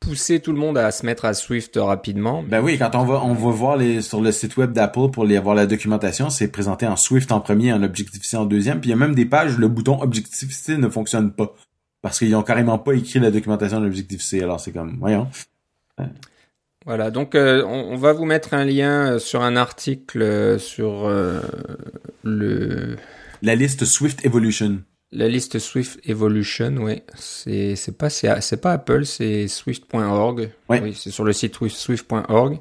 poussé 0.00 0.40
tout 0.40 0.52
le 0.52 0.58
monde 0.58 0.78
à 0.78 0.90
se 0.90 1.04
mettre 1.04 1.24
à 1.24 1.34
Swift 1.34 1.76
rapidement. 1.76 2.42
Ben 2.42 2.62
oui, 2.62 2.78
quand 2.78 2.94
on 2.94 3.04
va 3.04 3.22
on 3.24 3.32
va 3.32 3.50
voir 3.50 3.76
les 3.76 4.02
sur 4.02 4.20
le 4.20 4.30
site 4.30 4.56
web 4.56 4.72
d'Apple 4.72 5.10
pour 5.10 5.24
les 5.24 5.36
avoir 5.36 5.54
la 5.54 5.66
documentation, 5.66 6.30
c'est 6.30 6.48
présenté 6.48 6.86
en 6.86 6.96
Swift 6.96 7.32
en 7.32 7.40
premier, 7.40 7.72
en 7.72 7.82
Objective-C 7.82 8.36
en 8.36 8.44
deuxième, 8.44 8.80
puis 8.80 8.90
il 8.90 8.92
y 8.92 8.94
a 8.94 8.98
même 8.98 9.14
des 9.14 9.26
pages 9.26 9.56
où 9.56 9.60
le 9.60 9.68
bouton 9.68 10.00
Objective-C 10.00 10.76
ne 10.76 10.88
fonctionne 10.88 11.32
pas 11.32 11.54
parce 12.02 12.18
qu'ils 12.18 12.36
ont 12.36 12.42
carrément 12.42 12.78
pas 12.78 12.92
écrit 12.92 13.18
la 13.18 13.30
documentation 13.30 13.80
d'Objective-C. 13.80 14.42
Alors 14.42 14.60
c'est 14.60 14.72
comme 14.72 14.96
voyons. 15.00 15.28
Voilà, 16.86 17.10
donc 17.10 17.34
euh, 17.34 17.64
on, 17.64 17.96
va 17.96 18.12
vous 18.12 18.26
mettre 18.26 18.54
un 18.54 18.64
lien 18.64 19.14
euh, 19.14 19.18
sur 19.18 19.42
un 19.42 19.56
article 19.56 20.22
euh, 20.22 20.56
sur 20.56 21.10
le... 22.22 22.96
La 23.42 23.56
liste 23.56 23.84
Swift 23.84 24.24
Evolution. 24.24 24.82
La 25.10 25.28
liste 25.28 25.58
Swift 25.58 25.98
Evolution, 26.08 26.76
oui. 26.78 27.02
C'est, 27.16 27.74
c'est 27.74 27.98
pas, 27.98 28.08
c'est, 28.08 28.60
pas 28.60 28.72
Apple, 28.72 29.04
c'est 29.04 29.48
swift.org. 29.48 30.50
Oui, 30.68 30.94
c'est 30.94 31.10
sur 31.10 31.24
le 31.24 31.32
site 31.32 31.56
swift.org. 31.56 32.60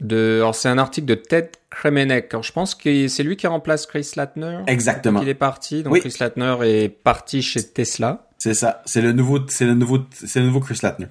De, 0.00 0.36
alors 0.36 0.54
c'est 0.54 0.68
un 0.68 0.78
article 0.78 1.06
de 1.06 1.14
Ted 1.14 1.50
Kremenek. 1.70 2.32
Alors 2.32 2.42
je 2.42 2.52
pense 2.52 2.74
que 2.74 3.08
c'est 3.08 3.22
lui 3.22 3.36
qui 3.36 3.46
remplace 3.46 3.86
Chris 3.86 4.10
Latner. 4.16 4.60
Exactement. 4.66 5.20
Il 5.22 5.28
est 5.28 5.34
parti. 5.34 5.82
Donc 5.82 6.00
Chris 6.00 6.16
Latner 6.18 6.56
est 6.62 6.88
parti 6.88 7.42
chez 7.42 7.62
Tesla. 7.62 8.26
C'est 8.38 8.54
ça. 8.54 8.82
C'est 8.86 9.02
le 9.02 9.12
nouveau, 9.12 9.38
c'est 9.48 9.66
le 9.66 9.74
nouveau, 9.74 9.98
c'est 10.12 10.40
le 10.40 10.46
nouveau 10.46 10.60
Chris 10.60 10.78
Latner. 10.82 11.06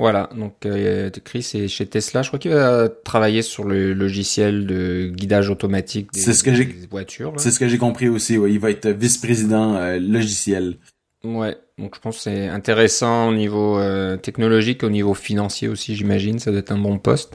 Voilà, 0.00 0.30
donc 0.34 0.64
euh, 0.64 1.10
Chris 1.26 1.50
est 1.52 1.68
chez 1.68 1.84
Tesla. 1.84 2.22
Je 2.22 2.28
crois 2.28 2.38
qu'il 2.38 2.52
va 2.52 2.88
travailler 2.88 3.42
sur 3.42 3.64
le 3.64 3.92
logiciel 3.92 4.66
de 4.66 5.12
guidage 5.14 5.50
automatique 5.50 6.10
des, 6.14 6.20
ce 6.20 6.42
que 6.42 6.88
voitures. 6.88 7.34
C'est 7.36 7.50
ce 7.50 7.60
que 7.60 7.68
j'ai 7.68 7.76
compris 7.76 8.08
aussi. 8.08 8.38
Ouais. 8.38 8.50
Il 8.50 8.58
va 8.60 8.70
être 8.70 8.88
vice-président 8.88 9.76
euh, 9.76 9.98
logiciel. 10.00 10.78
Ouais, 11.22 11.54
donc 11.76 11.96
je 11.96 12.00
pense 12.00 12.16
que 12.16 12.22
c'est 12.22 12.48
intéressant 12.48 13.28
au 13.28 13.34
niveau 13.34 13.78
euh, 13.78 14.16
technologique, 14.16 14.84
au 14.84 14.88
niveau 14.88 15.12
financier 15.12 15.68
aussi, 15.68 15.96
j'imagine. 15.96 16.38
Ça 16.38 16.50
doit 16.50 16.60
être 16.60 16.72
un 16.72 16.78
bon 16.78 16.96
poste. 16.98 17.34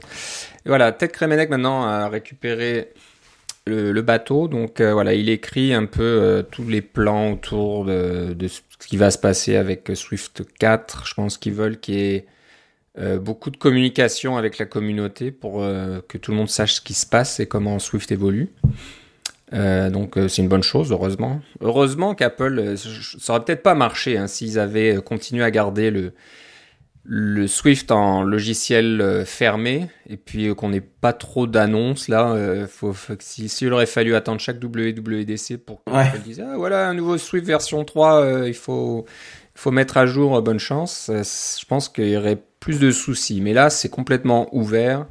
Et 0.64 0.68
voilà, 0.68 0.90
Ted 0.90 1.12
Kremenek 1.12 1.48
maintenant 1.48 1.84
a 1.84 2.08
récupéré 2.08 2.88
le, 3.68 4.00
bateau. 4.02 4.48
Donc 4.48 4.80
voilà, 4.80 5.14
il 5.14 5.28
écrit 5.28 5.72
un 5.72 5.86
peu 5.86 6.44
tous 6.50 6.66
les 6.66 6.82
plans 6.82 7.30
autour 7.34 7.84
de, 7.84 8.34
de, 8.34 8.48
ce 8.48 8.60
qui 8.88 8.96
va 8.96 9.12
se 9.12 9.18
passer 9.18 9.54
avec 9.54 9.88
Swift 9.94 10.42
4. 10.58 11.06
Je 11.06 11.14
pense 11.14 11.38
qu'ils 11.38 11.54
veulent 11.54 11.78
qu'il 11.78 11.94
y 11.94 12.14
ait 12.16 12.26
euh, 12.98 13.18
beaucoup 13.18 13.50
de 13.50 13.58
communication 13.58 14.38
avec 14.38 14.56
la 14.56 14.64
communauté 14.64 15.30
pour 15.30 15.62
euh, 15.62 16.00
que 16.08 16.16
tout 16.16 16.30
le 16.30 16.36
monde 16.38 16.48
sache 16.48 16.74
ce 16.74 16.80
qui 16.80 16.94
se 16.94 17.04
passe 17.04 17.40
et 17.40 17.46
comment 17.46 17.78
Swift 17.78 18.10
évolue. 18.10 18.48
Euh, 19.52 19.90
donc 19.90 20.14
c'est 20.16 20.40
une 20.40 20.48
bonne 20.48 20.62
chose, 20.62 20.92
heureusement. 20.92 21.40
Heureusement 21.60 22.14
qu'Apple, 22.14 22.74
ça 22.76 23.34
aurait 23.34 23.44
peut-être 23.44 23.62
pas 23.62 23.74
marché 23.74 24.16
hein, 24.16 24.26
s'ils 24.26 24.58
avaient 24.58 24.96
continué 25.04 25.44
à 25.44 25.50
garder 25.50 25.90
le, 25.90 26.14
le 27.04 27.46
Swift 27.46 27.92
en 27.92 28.22
logiciel 28.22 29.22
fermé 29.26 29.88
et 30.08 30.16
puis 30.16 30.52
qu'on 30.54 30.70
n'ait 30.70 30.80
pas 30.80 31.12
trop 31.12 31.46
d'annonces 31.46 32.08
là. 32.08 32.66
faut, 32.66 32.94
s'il 33.20 33.72
aurait 33.74 33.86
fallu 33.86 34.14
attendre 34.14 34.40
chaque 34.40 34.60
WWDC 34.60 35.58
pour 35.58 35.84
qu'on 35.84 35.92
dise 36.24 36.40
ah 36.44 36.56
voilà 36.56 36.88
un 36.88 36.94
nouveau 36.94 37.18
Swift 37.18 37.46
version 37.46 37.84
3, 37.84 38.46
il 38.46 38.54
faut 38.54 39.04
il 39.54 39.60
faut 39.60 39.70
mettre 39.70 39.96
à 39.98 40.06
jour 40.06 40.42
bonne 40.42 40.58
chance. 40.58 41.08
Je 41.08 41.64
pense 41.66 41.88
qu'il 41.88 42.08
y 42.08 42.16
aurait 42.16 42.42
plus 42.66 42.80
de 42.80 42.90
soucis. 42.90 43.40
Mais 43.40 43.52
là, 43.52 43.70
c'est 43.70 43.88
complètement 43.88 44.48
ouvert. 44.52 45.06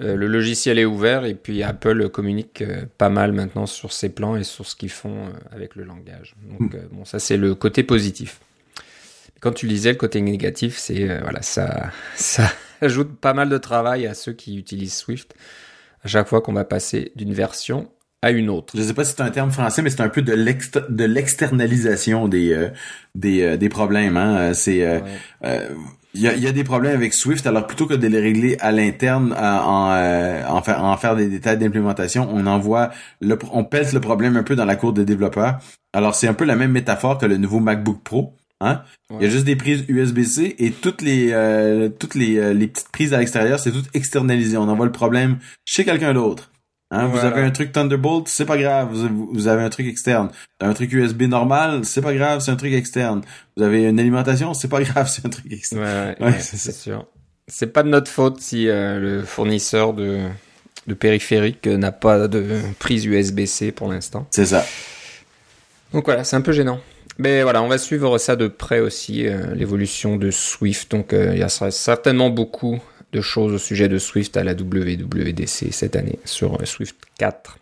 Euh, 0.00 0.14
le 0.14 0.28
logiciel 0.28 0.78
est 0.78 0.84
ouvert 0.84 1.24
et 1.24 1.34
puis 1.34 1.64
Apple 1.64 2.08
communique 2.08 2.62
euh, 2.62 2.84
pas 2.98 3.08
mal 3.08 3.32
maintenant 3.32 3.66
sur 3.66 3.92
ses 3.92 4.10
plans 4.10 4.36
et 4.36 4.44
sur 4.44 4.64
ce 4.64 4.76
qu'ils 4.76 4.92
font 4.92 5.26
euh, 5.26 5.30
avec 5.50 5.74
le 5.74 5.82
langage. 5.82 6.36
Donc 6.48 6.72
hmm. 6.72 6.88
bon, 6.92 7.04
ça 7.04 7.18
c'est 7.18 7.36
le 7.36 7.56
côté 7.56 7.82
positif. 7.82 8.38
Quand 9.40 9.50
tu 9.50 9.66
lisais 9.66 9.90
le 9.90 9.98
côté 9.98 10.20
négatif, 10.20 10.78
c'est 10.78 11.18
voilà, 11.20 11.42
ça, 11.42 11.90
ça 12.14 12.48
ajoute 12.80 13.16
pas 13.16 13.34
mal 13.34 13.48
de 13.48 13.58
travail 13.58 14.06
à 14.06 14.14
ceux 14.14 14.32
qui 14.32 14.56
utilisent 14.56 14.94
Swift 14.94 15.34
à 16.04 16.06
chaque 16.06 16.28
fois 16.28 16.42
qu'on 16.42 16.52
va 16.52 16.64
passer 16.64 17.10
d'une 17.16 17.34
version 17.34 17.90
à 18.24 18.30
une 18.30 18.50
autre. 18.50 18.74
Je 18.76 18.82
sais 18.82 18.94
pas 18.94 19.04
si 19.04 19.14
c'est 19.16 19.22
un 19.22 19.30
terme 19.30 19.50
français, 19.50 19.82
mais 19.82 19.90
c'est 19.90 20.00
un 20.00 20.08
peu 20.08 20.22
de 20.22 20.32
l'externalisation 21.04 22.28
des 22.28 22.70
des, 23.14 23.56
des 23.56 23.68
problèmes. 23.68 24.16
Hein. 24.16 24.54
C'est 24.54 24.82
il 26.14 26.20
y 26.20 26.28
a, 26.28 26.36
y 26.36 26.46
a, 26.46 26.52
des 26.52 26.62
problèmes 26.62 26.94
avec 26.94 27.12
Swift, 27.12 27.44
alors 27.46 27.66
plutôt 27.66 27.86
que 27.86 27.94
de 27.94 28.06
les 28.06 28.20
régler 28.20 28.56
à 28.60 28.70
l'interne 28.70 29.32
euh, 29.32 29.58
en, 29.58 29.90
euh, 29.92 30.46
en, 30.46 30.62
faire, 30.62 30.84
en 30.84 30.96
faire 30.96 31.16
des 31.16 31.26
détails 31.26 31.58
d'implémentation, 31.58 32.28
on 32.32 32.46
envoie 32.46 32.90
le, 33.20 33.36
on 33.52 33.64
pèse 33.64 33.92
le 33.92 34.00
problème 34.00 34.36
un 34.36 34.44
peu 34.44 34.54
dans 34.54 34.64
la 34.64 34.76
cour 34.76 34.92
des 34.92 35.04
développeurs. 35.04 35.58
Alors 35.92 36.14
c'est 36.14 36.28
un 36.28 36.34
peu 36.34 36.44
la 36.44 36.54
même 36.54 36.70
métaphore 36.70 37.18
que 37.18 37.26
le 37.26 37.36
nouveau 37.36 37.58
MacBook 37.58 38.02
Pro. 38.04 38.34
Hein? 38.60 38.82
Il 39.10 39.24
y 39.24 39.26
a 39.26 39.28
juste 39.28 39.44
des 39.44 39.56
prises 39.56 39.84
USB-C 39.88 40.54
et 40.58 40.70
toutes 40.70 41.02
les 41.02 41.32
euh, 41.32 41.88
toutes 41.88 42.14
les, 42.14 42.54
les 42.54 42.68
petites 42.68 42.90
prises 42.90 43.12
à 43.12 43.18
l'extérieur, 43.18 43.58
c'est 43.58 43.72
tout 43.72 43.82
externalisé. 43.92 44.56
On 44.56 44.68
envoie 44.68 44.86
le 44.86 44.92
problème 44.92 45.38
chez 45.64 45.84
quelqu'un 45.84 46.14
d'autre. 46.14 46.52
Hein, 46.90 47.06
Vous 47.06 47.18
avez 47.18 47.42
un 47.42 47.50
truc 47.50 47.72
Thunderbolt, 47.72 48.28
c'est 48.28 48.44
pas 48.44 48.56
grave. 48.56 48.92
Vous, 48.92 49.48
avez 49.48 49.62
un 49.62 49.70
truc 49.70 49.86
externe. 49.86 50.30
Un 50.60 50.74
truc 50.74 50.92
USB 50.92 51.22
normal, 51.22 51.84
c'est 51.84 52.02
pas 52.02 52.14
grave, 52.14 52.40
c'est 52.40 52.50
un 52.50 52.56
truc 52.56 52.72
externe. 52.72 53.22
Vous 53.56 53.62
avez 53.62 53.84
une 53.84 53.98
alimentation, 53.98 54.54
c'est 54.54 54.68
pas 54.68 54.82
grave, 54.82 55.08
c'est 55.08 55.26
un 55.26 55.30
truc 55.30 55.52
externe. 55.52 55.82
Ouais, 55.82 56.16
ouais, 56.20 56.40
c'est 56.40 56.72
sûr. 56.72 57.06
C'est 57.48 57.72
pas 57.72 57.82
de 57.82 57.88
notre 57.88 58.10
faute 58.10 58.40
si 58.40 58.68
euh, 58.68 58.98
le 58.98 59.22
fournisseur 59.22 59.92
de, 59.92 60.20
de 60.86 60.94
périphérique 60.94 61.66
n'a 61.66 61.92
pas 61.92 62.28
de 62.28 62.60
prise 62.78 63.04
USB-C 63.04 63.72
pour 63.72 63.90
l'instant. 63.90 64.26
C'est 64.30 64.46
ça. 64.46 64.64
Donc 65.92 66.06
voilà, 66.06 66.24
c'est 66.24 66.36
un 66.36 66.40
peu 66.40 66.52
gênant. 66.52 66.80
Mais 67.18 67.42
voilà, 67.42 67.62
on 67.62 67.68
va 67.68 67.78
suivre 67.78 68.18
ça 68.18 68.34
de 68.34 68.48
près 68.48 68.80
aussi, 68.80 69.26
euh, 69.26 69.54
l'évolution 69.54 70.16
de 70.16 70.30
Swift. 70.30 70.90
Donc 70.90 71.12
euh, 71.12 71.32
il 71.32 71.38
y 71.38 71.42
a 71.42 71.48
certainement 71.48 72.30
beaucoup 72.30 72.80
de 73.14 73.20
choses 73.20 73.54
au 73.54 73.58
sujet 73.58 73.88
de 73.88 73.98
Swift 73.98 74.36
à 74.36 74.44
la 74.44 74.52
WWDC 74.52 75.72
cette 75.72 75.96
année 75.96 76.18
sur 76.24 76.60
euh, 76.60 76.64
Swift 76.64 76.96
4. 77.18 77.58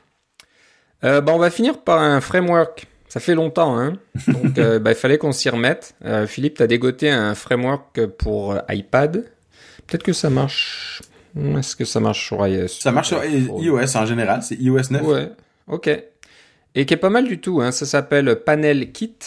Euh, 1.05 1.21
bah, 1.21 1.33
on 1.35 1.39
va 1.39 1.51
finir 1.51 1.79
par 1.79 2.01
un 2.01 2.21
framework. 2.21 2.87
Ça 3.09 3.21
fait 3.21 3.35
longtemps, 3.35 3.79
hein 3.79 3.99
Donc 4.29 4.55
bah, 4.55 4.93
il 4.93 4.97
fallait 4.97 5.19
qu'on 5.19 5.33
s'y 5.33 5.51
remette. 5.51 5.95
Philippe, 6.27 6.57
tu 6.57 6.63
as 6.63 6.67
dégoté 6.67 7.11
un 7.11 7.35
framework 7.35 8.07
pour 8.07 8.57
iPad. 8.71 9.27
Peut-être 9.87 10.03
que 10.03 10.15
ça 10.15 10.31
marche. 10.31 11.03
Est-ce 11.59 11.77
que 11.77 11.85
ça 11.85 12.01
marche 12.01 12.27
sur 12.27 12.47
iOS? 12.47 12.69
Ça 12.69 12.91
marche 12.91 13.09
sur 13.09 13.23
iOS 13.23 13.97
en 13.97 14.07
général, 14.07 14.43
c'est 14.43 14.55
iOS 14.55 14.91
9. 14.91 15.03
Ouais, 15.03 15.29
ok. 15.67 15.91
Et 16.75 16.87
qui 16.87 16.95
est 16.95 16.99
pas 16.99 17.11
mal 17.11 17.27
du 17.27 17.39
tout. 17.39 17.61
Hein. 17.61 17.71
Ça 17.71 17.85
s'appelle 17.85 18.35
Panel 18.47 18.93
Kit. 18.93 19.19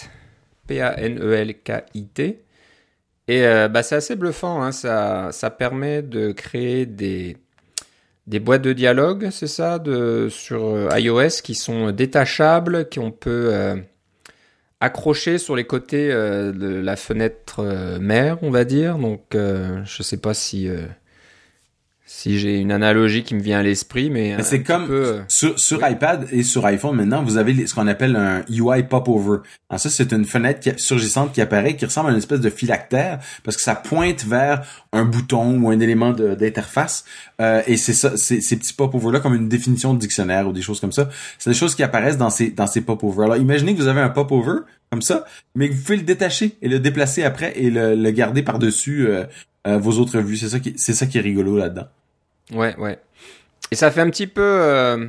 P-A-N-E-L-K-I-T. 0.67 2.39
Et 3.27 3.45
euh, 3.45 3.67
bah, 3.67 3.83
c'est 3.83 3.95
assez 3.95 4.15
bluffant. 4.15 4.61
Hein. 4.61 4.71
Ça, 4.71 5.49
permet 5.57 6.01
de 6.01 6.31
créer 6.31 6.85
des, 6.85 7.37
boîtes 8.27 8.61
de 8.61 8.73
dialogue, 8.73 9.29
c'est 9.31 9.47
ça, 9.47 9.79
de, 9.79 10.27
sur 10.29 10.63
euh, 10.65 10.89
iOS 10.99 11.41
qui 11.43 11.55
sont 11.55 11.91
détachables, 11.91 12.87
qu'on 12.89 13.11
peut 13.11 13.49
euh, 13.51 13.75
accrocher 14.79 15.37
sur 15.37 15.55
les 15.55 15.65
côtés 15.65 16.09
de 16.09 16.79
la 16.81 16.95
fenêtre 16.95 17.63
mère, 17.99 18.37
on 18.43 18.51
va 18.51 18.63
dire. 18.65 18.97
Donc, 18.97 19.21
je 19.33 20.03
sais 20.03 20.17
pas 20.17 20.33
si 20.33 20.69
si 22.07 22.37
j'ai 22.37 22.59
une 22.59 22.71
analogie 22.71 23.23
qui 23.23 23.33
me 23.33 23.41
vient 23.41 23.59
à 23.59 23.63
l'esprit, 23.63 24.11
mais, 24.11 24.37
c'est 24.43 24.61
comme 24.61 24.91
euh, 24.91 25.23
sur, 25.27 25.59
sur 25.59 25.87
iPad 25.87 26.27
et 26.31 26.43
sur 26.43 26.63
iPhone 26.67 26.95
maintenant, 26.95 27.23
vous 27.23 27.37
avez 27.37 27.65
ce 27.65 27.73
qu'on 27.73 27.87
appelle 27.87 28.15
un 28.15 28.43
UI 28.47 28.83
popover. 28.83 29.39
Alors 29.71 29.79
ça, 29.79 29.89
c'est 29.89 30.11
une 30.11 30.23
fenêtre 30.23 30.69
surgissante 30.77 31.33
qui 31.33 31.41
apparaît, 31.41 31.75
qui 31.75 31.83
ressemble 31.83 32.09
à 32.09 32.11
une 32.11 32.19
espèce 32.19 32.41
de 32.41 32.51
phylactère 32.51 33.19
parce 33.43 33.57
que 33.57 33.63
ça 33.63 33.73
pointe 33.73 34.23
vers 34.23 34.61
un 34.93 35.03
bouton 35.03 35.59
ou 35.59 35.71
un 35.71 35.79
élément 35.79 36.11
d'interface. 36.11 37.05
Euh, 37.41 37.63
et 37.65 37.75
c'est 37.75 37.93
ça, 37.93 38.15
ces 38.17 38.39
petits 38.55 38.73
popovers 38.73 39.11
là 39.11 39.19
comme 39.19 39.33
une 39.33 39.49
définition 39.49 39.95
de 39.95 39.99
dictionnaire 39.99 40.47
ou 40.47 40.53
des 40.53 40.61
choses 40.61 40.79
comme 40.79 40.91
ça. 40.91 41.09
C'est 41.39 41.49
des 41.49 41.55
choses 41.55 41.73
qui 41.73 41.81
apparaissent 41.81 42.17
dans 42.17 42.29
ces 42.29 42.51
dans 42.51 42.67
ces 42.67 42.81
popovers. 42.81 43.25
Alors 43.25 43.37
imaginez 43.37 43.73
que 43.73 43.81
vous 43.81 43.87
avez 43.87 44.01
un 44.01 44.09
popover 44.09 44.59
comme 44.91 45.01
ça, 45.01 45.25
mais 45.55 45.69
que 45.69 45.73
vous 45.73 45.81
pouvez 45.81 45.97
le 45.97 46.03
détacher 46.03 46.55
et 46.61 46.69
le 46.69 46.79
déplacer 46.79 47.23
après 47.23 47.53
et 47.55 47.71
le, 47.71 47.95
le 47.95 48.11
garder 48.11 48.43
par 48.43 48.59
dessus. 48.59 49.07
Euh, 49.07 49.23
euh, 49.67 49.77
vos 49.77 49.99
autres 49.99 50.19
vues. 50.19 50.37
C'est 50.37 50.49
ça 50.49 50.59
qui, 50.59 50.73
c'est 50.77 50.93
ça 50.93 51.05
qui 51.05 51.17
est 51.17 51.21
rigolo 51.21 51.57
là-dedans. 51.57 51.87
Ouais, 52.53 52.75
ouais. 52.77 52.99
Et 53.71 53.75
ça 53.75 53.89
fait 53.89 54.01
un 54.01 54.09
petit 54.09 54.27
peu, 54.27 54.41
euh, 54.41 55.07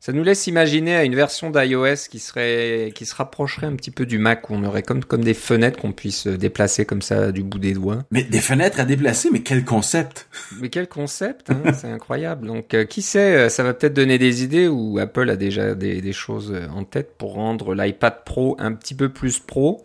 ça 0.00 0.12
nous 0.12 0.24
laisse 0.24 0.46
imaginer 0.46 0.96
à 0.96 1.04
une 1.04 1.14
version 1.14 1.50
d'iOS 1.50 2.08
qui 2.10 2.18
serait, 2.18 2.90
qui 2.94 3.04
se 3.04 3.14
rapprocherait 3.14 3.66
un 3.66 3.76
petit 3.76 3.90
peu 3.90 4.06
du 4.06 4.16
Mac 4.18 4.48
où 4.48 4.54
on 4.54 4.64
aurait 4.64 4.82
comme, 4.82 5.04
comme 5.04 5.22
des 5.22 5.34
fenêtres 5.34 5.78
qu'on 5.78 5.92
puisse 5.92 6.26
déplacer 6.26 6.86
comme 6.86 7.02
ça 7.02 7.32
du 7.32 7.42
bout 7.42 7.58
des 7.58 7.74
doigts. 7.74 8.04
Mais 8.10 8.22
des 8.22 8.40
fenêtres 8.40 8.80
à 8.80 8.86
déplacer, 8.86 9.28
mais 9.30 9.40
quel 9.40 9.64
concept 9.64 10.28
Mais 10.58 10.70
quel 10.70 10.88
concept, 10.88 11.50
hein, 11.50 11.72
c'est 11.78 11.88
incroyable. 11.88 12.46
Donc 12.46 12.72
euh, 12.72 12.86
qui 12.86 13.02
sait, 13.02 13.50
ça 13.50 13.62
va 13.62 13.74
peut-être 13.74 13.94
donner 13.94 14.16
des 14.16 14.42
idées 14.42 14.68
ou 14.68 14.98
Apple 14.98 15.28
a 15.28 15.36
déjà 15.36 15.74
des, 15.74 16.00
des 16.00 16.12
choses 16.14 16.54
en 16.74 16.84
tête 16.84 17.18
pour 17.18 17.34
rendre 17.34 17.74
l'iPad 17.74 18.24
Pro 18.24 18.56
un 18.58 18.72
petit 18.72 18.94
peu 18.94 19.10
plus 19.10 19.38
pro. 19.38 19.84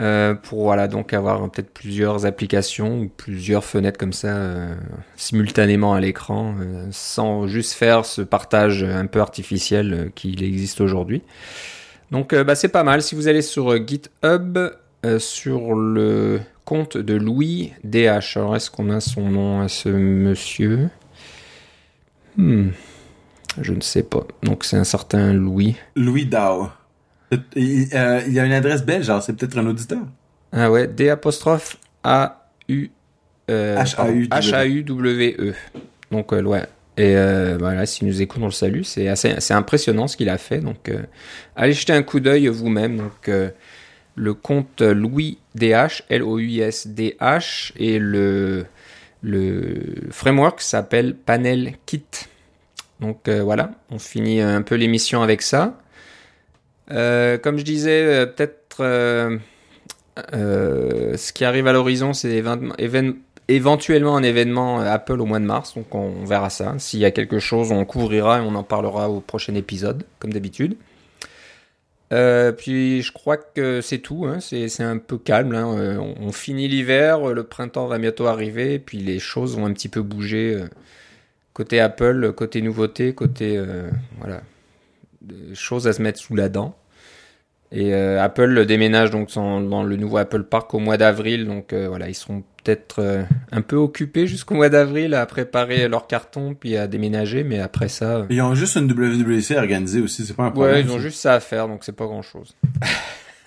Euh, 0.00 0.34
pour 0.34 0.62
voilà 0.62 0.86
donc 0.86 1.12
avoir 1.12 1.50
peut-être 1.50 1.74
plusieurs 1.74 2.24
applications 2.24 3.00
ou 3.00 3.08
plusieurs 3.08 3.64
fenêtres 3.64 3.98
comme 3.98 4.12
ça 4.12 4.28
euh, 4.28 4.74
simultanément 5.16 5.92
à 5.92 5.98
l'écran 5.98 6.54
euh, 6.60 6.86
sans 6.92 7.48
juste 7.48 7.72
faire 7.72 8.04
ce 8.04 8.22
partage 8.22 8.84
un 8.84 9.06
peu 9.06 9.20
artificiel 9.20 10.12
qu'il 10.14 10.44
existe 10.44 10.80
aujourd'hui. 10.80 11.22
Donc 12.12 12.34
bah, 12.34 12.54
c'est 12.54 12.68
pas 12.68 12.84
mal. 12.84 13.02
Si 13.02 13.14
vous 13.14 13.28
allez 13.28 13.42
sur 13.42 13.76
GitHub 13.86 14.58
sur 15.18 15.74
le 15.74 16.40
compte 16.64 16.96
de 16.96 17.14
Louis 17.14 17.72
DH, 17.84 18.36
alors 18.36 18.56
est-ce 18.56 18.70
qu'on 18.70 18.90
a 18.90 19.00
son 19.00 19.28
nom 19.28 19.60
à 19.60 19.68
ce 19.68 19.88
monsieur? 19.88 20.90
Hmm. 22.36 22.68
Je 23.60 23.72
ne 23.72 23.80
sais 23.80 24.04
pas. 24.04 24.26
Donc 24.42 24.64
c'est 24.64 24.76
un 24.76 24.84
certain 24.84 25.32
Louis. 25.32 25.76
Louis 25.96 26.24
Dao. 26.24 26.68
Il, 27.56 27.88
euh, 27.94 28.22
il 28.26 28.32
y 28.32 28.40
a 28.40 28.44
une 28.44 28.52
adresse 28.52 28.84
belge, 28.84 29.08
alors 29.10 29.22
c'est 29.22 29.34
peut-être 29.34 29.58
un 29.58 29.66
auditeur. 29.66 30.00
Ah 30.52 30.70
ouais, 30.70 30.86
D 30.86 31.10
apostrophe 31.10 31.76
A 32.02 32.48
U 32.68 32.90
euh, 33.50 33.76
H 33.76 34.54
A 34.54 34.66
U 34.66 34.82
W 34.82 35.36
E. 35.38 35.54
Donc 36.10 36.32
euh, 36.32 36.42
ouais. 36.42 36.64
Et 36.96 37.16
euh, 37.16 37.56
voilà, 37.58 37.86
s'il 37.86 38.08
nous 38.08 38.22
écoute, 38.22 38.40
on 38.42 38.46
le 38.46 38.50
salue. 38.50 38.82
C'est 38.82 39.08
assez, 39.08 39.52
impressionnant 39.52 40.08
ce 40.08 40.16
qu'il 40.16 40.28
a 40.28 40.38
fait. 40.38 40.58
Donc 40.58 40.90
allez 41.54 41.72
jeter 41.72 41.92
un 41.92 42.02
coup 42.02 42.18
d'œil 42.18 42.48
vous-même. 42.48 42.96
Donc 42.96 43.30
le 44.16 44.34
compte 44.34 44.80
Louis 44.80 45.38
DH, 45.54 46.02
L 46.08 46.22
O 46.22 46.38
U 46.38 46.60
S 46.60 46.88
D 46.88 47.16
H 47.20 47.72
et 47.76 47.98
le 47.98 48.66
le 49.22 50.08
framework 50.10 50.60
s'appelle 50.60 51.14
Panel 51.14 51.74
Kit. 51.86 52.04
Donc 53.00 53.28
voilà, 53.28 53.70
on 53.90 54.00
finit 54.00 54.40
un 54.40 54.62
peu 54.62 54.74
l'émission 54.74 55.22
avec 55.22 55.42
ça. 55.42 55.78
Euh, 56.90 57.38
comme 57.38 57.58
je 57.58 57.64
disais, 57.64 58.02
euh, 58.04 58.26
peut-être 58.26 58.78
euh, 58.80 59.38
ce 61.16 61.32
qui 61.32 61.44
arrive 61.44 61.66
à 61.66 61.72
l'horizon, 61.72 62.12
c'est 62.12 62.42
éventuellement 63.48 64.16
un 64.16 64.22
événement 64.22 64.80
Apple 64.80 65.20
au 65.20 65.26
mois 65.26 65.38
de 65.38 65.44
mars, 65.44 65.74
donc 65.74 65.94
on, 65.94 66.24
verra 66.24 66.50
ça. 66.50 66.74
S'il 66.78 67.00
y 67.00 67.04
a 67.04 67.10
quelque 67.10 67.38
chose, 67.38 67.72
on 67.72 67.84
couvrira 67.84 68.38
et 68.38 68.42
on 68.42 68.54
en 68.54 68.62
parlera 68.62 69.10
au 69.10 69.20
prochain 69.20 69.54
épisode, 69.54 70.04
comme 70.18 70.32
d'habitude. 70.32 70.76
puis 72.10 73.02
je 73.02 73.12
crois 73.12 73.36
que 73.36 73.80
c'est 73.80 73.98
tout, 73.98 74.26
hein. 74.26 74.40
c'est 74.40 74.80
un 74.80 74.98
peu 74.98 75.18
calme. 75.18 75.54
Hein. 75.54 75.98
On, 76.20 76.32
finit 76.32 76.68
l'hiver, 76.68 77.34
le 77.34 77.42
printemps 77.44 77.86
va 77.86 77.98
bientôt 77.98 78.26
arriver, 78.26 78.78
puis 78.78 78.98
les 78.98 79.18
choses 79.18 79.56
vont 79.56 79.66
un 79.66 79.72
petit 79.72 79.88
peu 79.88 80.02
bouger 80.02 80.64
côté 81.52 81.80
Apple, 81.80 82.32
côté 82.32 82.62
nouveauté, 82.62 83.14
côté 83.14 83.62
voilà, 84.18 84.42
choses 85.54 85.86
à 85.86 85.92
se 85.92 86.02
mettre 86.02 86.18
sous 86.18 86.36
la 86.36 86.48
dent. 86.48 86.76
Et 87.70 87.92
euh, 87.92 88.22
Apple 88.22 88.64
déménage 88.64 89.10
donc 89.10 89.34
dans 89.34 89.82
le 89.82 89.96
nouveau 89.96 90.16
Apple 90.16 90.44
Park 90.44 90.72
au 90.72 90.78
mois 90.78 90.96
d'avril, 90.96 91.46
donc 91.46 91.74
euh, 91.74 91.86
voilà, 91.86 92.08
ils 92.08 92.14
seront 92.14 92.42
peut-être 92.64 93.00
euh, 93.00 93.22
un 93.52 93.60
peu 93.60 93.76
occupés 93.76 94.26
jusqu'au 94.26 94.54
mois 94.54 94.70
d'avril 94.70 95.12
à 95.12 95.26
préparer 95.26 95.86
leur 95.86 96.06
carton 96.06 96.54
puis 96.54 96.78
à 96.78 96.86
déménager, 96.86 97.44
mais 97.44 97.58
après 97.58 97.88
ça. 97.88 98.26
Ils 98.30 98.40
ont 98.40 98.54
juste 98.54 98.76
une 98.76 98.90
WWC 98.90 99.54
à 99.54 99.58
organiser 99.58 100.00
aussi, 100.00 100.24
c'est 100.24 100.34
pas 100.34 100.44
un 100.44 100.50
problème. 100.50 100.76
Ouais, 100.76 100.80
ils 100.80 100.90
ont 100.90 100.98
juste 100.98 101.20
ça 101.20 101.34
à 101.34 101.40
faire, 101.40 101.68
donc 101.68 101.84
c'est 101.84 101.94
pas 101.94 102.06
grand 102.06 102.22
chose. 102.22 102.56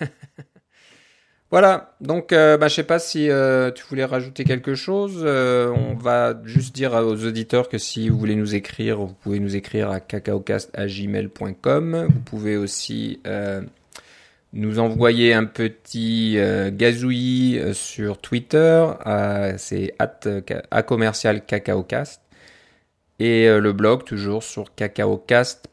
voilà, 1.52 1.94
donc 2.00 2.30
bah, 2.30 2.66
je 2.66 2.74
sais 2.74 2.82
pas 2.82 2.98
si 2.98 3.28
tu 3.74 3.84
voulais 3.88 4.04
rajouter 4.04 4.42
quelque 4.42 4.74
chose. 4.74 5.24
on 5.24 5.94
va 5.94 6.34
juste 6.44 6.74
dire 6.74 6.94
aux 6.94 7.24
auditeurs 7.24 7.68
que 7.68 7.78
si 7.78 8.08
vous 8.08 8.18
voulez 8.18 8.34
nous 8.34 8.56
écrire, 8.56 8.98
vous 8.98 9.14
pouvez 9.14 9.38
nous 9.38 9.54
écrire 9.54 9.90
à 9.90 10.00
cacaocast@gmail.com. 10.00 12.08
Vous 12.10 12.20
pouvez 12.20 12.56
aussi 12.56 13.20
nous 14.52 14.78
envoyer 14.78 15.32
un 15.32 15.44
petit 15.44 16.34
euh, 16.36 16.70
gazouillis 16.70 17.58
euh, 17.58 17.72
sur 17.72 18.18
Twitter, 18.18 18.86
c'est 19.56 19.94
à 19.98 20.82
commercial 20.82 21.44
cacaocast, 21.44 22.20
et 23.18 23.48
euh, 23.48 23.60
le 23.60 23.72
blog 23.72 24.04
toujours 24.04 24.42
sur 24.42 24.74
cacaocast.com. 24.74 25.71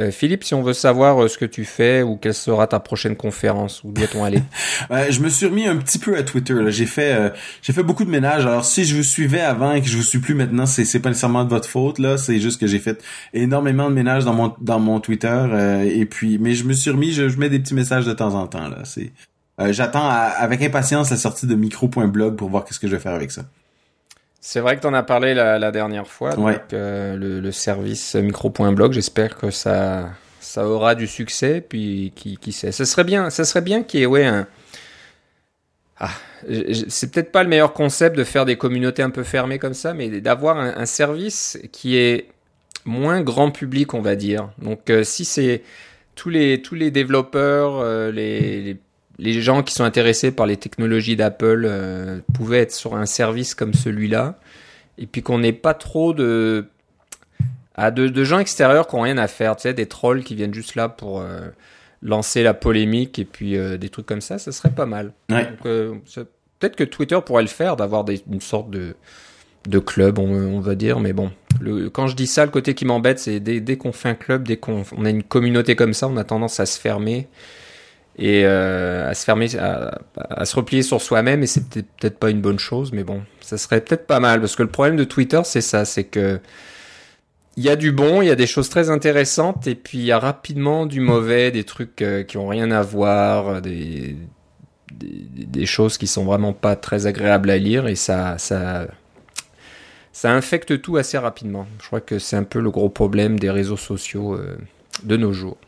Euh, 0.00 0.10
Philippe, 0.10 0.42
si 0.42 0.54
on 0.54 0.62
veut 0.62 0.72
savoir 0.72 1.22
euh, 1.22 1.28
ce 1.28 1.38
que 1.38 1.44
tu 1.44 1.64
fais 1.64 2.02
ou 2.02 2.16
quelle 2.16 2.34
sera 2.34 2.66
ta 2.66 2.80
prochaine 2.80 3.16
conférence, 3.16 3.82
où 3.84 3.92
doit-on 3.92 4.24
aller? 4.24 4.42
Je 5.10 5.20
me 5.20 5.28
suis 5.28 5.46
remis 5.46 5.66
un 5.66 5.76
petit 5.76 5.98
peu 5.98 6.16
à 6.16 6.22
Twitter. 6.22 6.56
J'ai 6.68 6.86
fait, 6.86 7.12
euh, 7.12 7.30
j'ai 7.62 7.72
fait 7.72 7.82
beaucoup 7.82 8.04
de 8.04 8.10
ménage. 8.10 8.44
Alors 8.44 8.64
si 8.64 8.84
je 8.84 8.96
vous 8.96 9.04
suivais 9.04 9.40
avant 9.40 9.72
et 9.72 9.80
que 9.80 9.88
je 9.88 9.96
vous 9.96 10.02
suis 10.02 10.18
plus 10.18 10.34
maintenant, 10.34 10.66
c'est, 10.66 10.84
c'est 10.84 11.00
pas 11.00 11.10
nécessairement 11.10 11.44
de 11.44 11.50
votre 11.50 11.68
faute 11.68 11.98
là. 11.98 12.18
C'est 12.18 12.40
juste 12.40 12.60
que 12.60 12.66
j'ai 12.66 12.80
fait 12.80 13.02
énormément 13.32 13.88
de 13.88 13.94
ménage 13.94 14.24
dans 14.24 14.34
mon 14.34 14.54
dans 14.60 14.80
mon 14.80 15.00
Twitter. 15.00 15.46
et 15.84 16.06
puis, 16.06 16.38
mais 16.38 16.54
je 16.54 16.64
me 16.64 16.72
suis 16.72 16.90
remis. 16.90 17.12
Je, 17.12 17.38
mets 17.38 17.48
des 17.48 17.58
petits 17.58 17.74
messages 17.74 18.06
de 18.06 18.12
temps 18.12 18.34
en 18.34 18.46
temps 18.46 18.68
là. 18.68 18.78
C'est, 18.84 19.12
j'attends 19.70 20.08
avec 20.08 20.62
impatience 20.62 21.10
la 21.10 21.16
sortie 21.16 21.46
de 21.46 21.54
micro.blog 21.54 22.36
pour 22.36 22.48
voir 22.48 22.64
qu'est-ce 22.64 22.80
que 22.80 22.88
je 22.88 22.96
vais 22.96 23.02
faire 23.02 23.14
avec 23.14 23.30
ça. 23.30 23.42
C'est 24.46 24.60
vrai 24.60 24.76
que 24.76 24.82
tu 24.82 24.86
en 24.86 24.92
as 24.92 25.02
parlé 25.02 25.32
la, 25.32 25.70
dernière 25.70 26.06
fois, 26.06 26.38
ouais. 26.38 26.60
euh, 26.74 27.16
le, 27.16 27.40
le, 27.40 27.50
service 27.50 28.14
micro.blog. 28.14 28.92
J'espère 28.92 29.38
que 29.38 29.50
ça, 29.50 30.10
ça 30.38 30.68
aura 30.68 30.94
du 30.94 31.06
succès. 31.06 31.62
Puis 31.66 32.12
qui, 32.14 32.36
qui 32.36 32.52
sait, 32.52 32.70
ça 32.70 32.84
serait 32.84 33.04
bien, 33.04 33.30
ça 33.30 33.44
serait 33.46 33.62
bien 33.62 33.82
qu'il 33.82 34.00
y 34.00 34.02
ait 34.02 34.06
ouais 34.06 34.26
un. 34.26 34.46
Ah, 35.98 36.10
c'est 36.88 37.10
peut-être 37.10 37.32
pas 37.32 37.42
le 37.42 37.48
meilleur 37.48 37.72
concept 37.72 38.18
de 38.18 38.22
faire 38.22 38.44
des 38.44 38.58
communautés 38.58 39.02
un 39.02 39.08
peu 39.08 39.22
fermées 39.22 39.58
comme 39.58 39.72
ça, 39.72 39.94
mais 39.94 40.20
d'avoir 40.20 40.58
un, 40.58 40.76
un, 40.76 40.86
service 40.86 41.58
qui 41.72 41.96
est 41.96 42.28
moins 42.84 43.22
grand 43.22 43.50
public, 43.50 43.94
on 43.94 44.02
va 44.02 44.14
dire. 44.14 44.50
Donc 44.58 44.90
euh, 44.90 45.04
si 45.04 45.24
c'est 45.24 45.62
tous 46.16 46.28
les 46.28 46.60
tous 46.60 46.74
les 46.74 46.90
développeurs, 46.90 47.78
euh, 47.78 48.12
les, 48.12 48.60
les, 48.62 48.76
les 49.18 49.40
gens 49.40 49.62
qui 49.62 49.72
sont 49.74 49.84
intéressés 49.84 50.30
par 50.32 50.46
les 50.46 50.56
technologies 50.56 51.16
d'Apple 51.16 51.64
euh, 51.66 52.18
pouvaient 52.34 52.60
être 52.60 52.72
sur 52.72 52.94
un 52.96 53.06
service 53.06 53.54
comme 53.54 53.74
celui-là, 53.74 54.38
et 54.98 55.06
puis 55.06 55.22
qu'on 55.22 55.38
n'ait 55.38 55.52
pas 55.52 55.74
trop 55.74 56.12
de 56.12 56.66
à 57.76 57.90
de, 57.90 58.06
de 58.08 58.24
gens 58.24 58.38
extérieurs 58.38 58.86
qui 58.86 58.94
ont 58.94 59.00
rien 59.00 59.18
à 59.18 59.26
faire, 59.26 59.56
tu 59.56 59.62
sais, 59.62 59.74
des 59.74 59.86
trolls 59.86 60.22
qui 60.22 60.34
viennent 60.36 60.54
juste 60.54 60.76
là 60.76 60.88
pour 60.88 61.20
euh, 61.20 61.48
lancer 62.02 62.42
la 62.44 62.54
polémique 62.54 63.18
et 63.18 63.24
puis 63.24 63.56
euh, 63.56 63.76
des 63.78 63.88
trucs 63.88 64.06
comme 64.06 64.20
ça, 64.20 64.38
ça 64.38 64.52
serait 64.52 64.70
pas 64.70 64.86
mal. 64.86 65.12
Ouais. 65.30 65.48
Peut-être 65.62 66.76
que 66.76 66.84
Twitter 66.84 67.18
pourrait 67.26 67.42
le 67.42 67.48
faire, 67.48 67.74
d'avoir 67.76 68.04
des- 68.04 68.22
une 68.30 68.40
sorte 68.40 68.70
de 68.70 68.94
de 69.68 69.78
club, 69.78 70.18
on, 70.18 70.28
on 70.28 70.60
va 70.60 70.74
dire, 70.74 71.00
mais 71.00 71.14
bon. 71.14 71.30
Le, 71.58 71.88
quand 71.88 72.06
je 72.06 72.14
dis 72.14 72.26
ça, 72.26 72.44
le 72.44 72.50
côté 72.50 72.74
qui 72.74 72.84
m'embête, 72.84 73.18
c'est 73.18 73.40
dès, 73.40 73.60
dès 73.60 73.78
qu'on 73.78 73.92
fait 73.92 74.10
un 74.10 74.14
club, 74.14 74.46
dès 74.46 74.58
qu'on 74.58 74.82
on 74.94 75.06
a 75.06 75.10
une 75.10 75.22
communauté 75.22 75.74
comme 75.74 75.94
ça, 75.94 76.06
on 76.06 76.18
a 76.18 76.24
tendance 76.24 76.60
à 76.60 76.66
se 76.66 76.78
fermer 76.78 77.28
et 78.16 78.42
euh, 78.44 79.10
à 79.10 79.14
se 79.14 79.24
fermer, 79.24 79.48
à, 79.58 80.44
se 80.44 80.56
replier 80.56 80.82
sur 80.82 81.00
soi-même, 81.00 81.42
et 81.42 81.46
c'est 81.46 81.68
peut-être 81.68 82.18
pas 82.18 82.30
une 82.30 82.40
bonne 82.40 82.58
chose, 82.58 82.92
mais 82.92 83.04
bon, 83.04 83.22
ça 83.40 83.58
serait 83.58 83.80
peut-être 83.80 84.06
pas 84.06 84.20
mal, 84.20 84.40
parce 84.40 84.56
que 84.56 84.62
le 84.62 84.68
problème 84.68 84.96
de 84.96 85.04
Twitter, 85.04 85.40
c'est 85.44 85.60
ça, 85.60 85.84
c'est 85.84 86.04
que 86.04 86.40
il 87.56 87.62
y 87.62 87.68
a 87.68 87.76
du 87.76 87.92
bon, 87.92 88.20
il 88.20 88.26
y 88.26 88.30
a 88.30 88.34
des 88.34 88.48
choses 88.48 88.68
très 88.68 88.90
intéressantes, 88.90 89.66
et 89.66 89.74
puis 89.74 89.98
il 89.98 90.04
y 90.04 90.12
a 90.12 90.18
rapidement 90.18 90.86
du 90.86 91.00
mauvais, 91.00 91.50
des 91.50 91.64
trucs 91.64 92.02
euh, 92.02 92.22
qui 92.24 92.36
ont 92.36 92.48
rien 92.48 92.70
à 92.70 92.82
voir, 92.82 93.62
des, 93.62 94.16
des, 94.92 95.66
choses 95.66 95.98
qui 95.98 96.06
sont 96.06 96.24
vraiment 96.24 96.52
pas 96.52 96.76
très 96.76 97.06
agréables 97.06 97.50
à 97.50 97.58
lire, 97.58 97.86
et 97.86 97.94
ça, 97.94 98.38
ça, 98.38 98.86
ça 100.12 100.32
infecte 100.32 100.80
tout 100.82 100.96
assez 100.96 101.18
rapidement. 101.18 101.66
Je 101.80 101.86
crois 101.86 102.00
que 102.00 102.18
c'est 102.18 102.36
un 102.36 102.44
peu 102.44 102.60
le 102.60 102.70
gros 102.70 102.88
problème 102.88 103.38
des 103.38 103.50
réseaux 103.50 103.76
sociaux 103.76 104.34
euh, 104.34 104.56
de 105.02 105.16
nos 105.16 105.32
jours. 105.32 105.58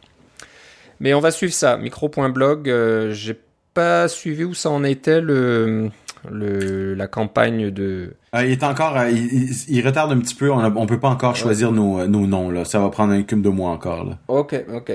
Mais 1.00 1.14
on 1.14 1.20
va 1.20 1.30
suivre 1.30 1.52
ça. 1.52 1.76
Micro.blog, 1.76 2.68
euh, 2.70 3.12
j'ai 3.12 3.38
pas 3.74 4.08
suivi 4.08 4.44
où 4.44 4.54
ça 4.54 4.70
en 4.70 4.82
était 4.84 5.20
le, 5.20 5.90
le 6.30 6.94
la 6.94 7.06
campagne 7.06 7.70
de. 7.70 8.14
Euh, 8.34 8.44
il 8.44 8.52
est 8.52 8.64
encore, 8.64 8.96
euh, 8.96 9.10
il, 9.10 9.26
il- 9.50 9.54
il 9.76 9.86
retarde 9.86 10.12
un 10.12 10.18
petit 10.20 10.34
peu. 10.34 10.50
On, 10.50 10.58
a- 10.60 10.70
on 10.70 10.86
peut 10.86 10.98
pas 11.00 11.08
encore 11.10 11.36
choisir 11.36 11.72
nos, 11.72 12.00
euh, 12.00 12.06
nos 12.06 12.26
noms 12.26 12.50
là. 12.50 12.64
Ça 12.64 12.78
va 12.80 12.88
prendre 12.88 13.12
un 13.12 13.22
cum 13.22 13.42
de 13.42 13.48
mois 13.50 13.70
encore 13.70 14.04
là. 14.04 14.18
Ok, 14.28 14.54
ok. 14.72 14.92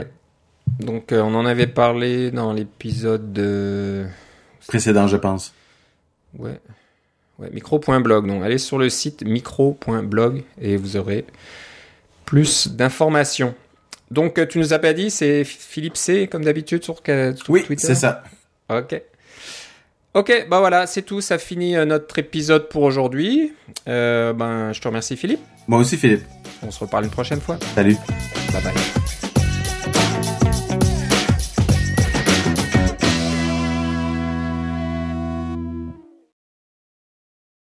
Donc 0.80 1.10
on 1.12 1.36
en 1.36 1.46
avait 1.46 1.68
parlé 1.68 2.32
dans 2.32 2.54
l'épisode 2.54 3.32
de. 3.34 4.06
Précédent, 4.68 5.08
je 5.08 5.18
pense. 5.18 5.54
Ouais. 6.38 6.60
Ouais, 7.40 7.50
micro.blog. 7.52 8.28
Donc 8.28 8.44
allez 8.44 8.58
sur 8.58 8.78
le 8.80 8.90
site 8.90 9.24
micro.blog 9.26 10.44
et 10.60 10.78
vous 10.78 10.98
aurez 10.98 11.26
plus 12.26 12.68
d'informations. 12.70 13.54
Donc 14.12 14.38
euh, 14.38 14.46
tu 14.46 14.60
nous 14.60 14.74
as 14.74 14.80
pas 14.80 14.94
dit, 14.94 15.10
c'est 15.10 15.44
Philippe 15.44 15.98
C 15.98 16.28
comme 16.28 16.44
d'habitude 16.44 16.84
sur, 16.84 16.98
sur 16.98 17.50
Oui, 17.50 17.64
Twitter. 17.64 17.88
c'est 17.88 17.96
ça. 17.96 18.24
Ok. 18.70 19.02
Ok, 20.14 20.48
bah 20.50 20.60
voilà, 20.60 20.88
c'est 20.88 21.04
tout. 21.04 21.22
Ça 21.22 21.38
finit 21.38 21.78
euh, 21.78 21.86
notre 21.86 22.20
épisode 22.20 22.68
pour 22.68 22.84
aujourd'hui. 22.84 23.54
Euh, 23.88 24.34
ben, 24.34 24.74
je 24.74 24.82
te 24.82 24.88
remercie 24.88 25.16
Philippe. 25.16 25.40
Moi 25.68 25.80
aussi, 25.80 25.96
Philippe. 25.98 26.24
On 26.62 26.70
se 26.72 26.80
reparle 26.80 27.06
une 27.06 27.12
prochaine 27.12 27.40
fois. 27.40 27.58
Salut. 27.74 27.96
Bye 28.52 28.62
bye. 28.62 28.91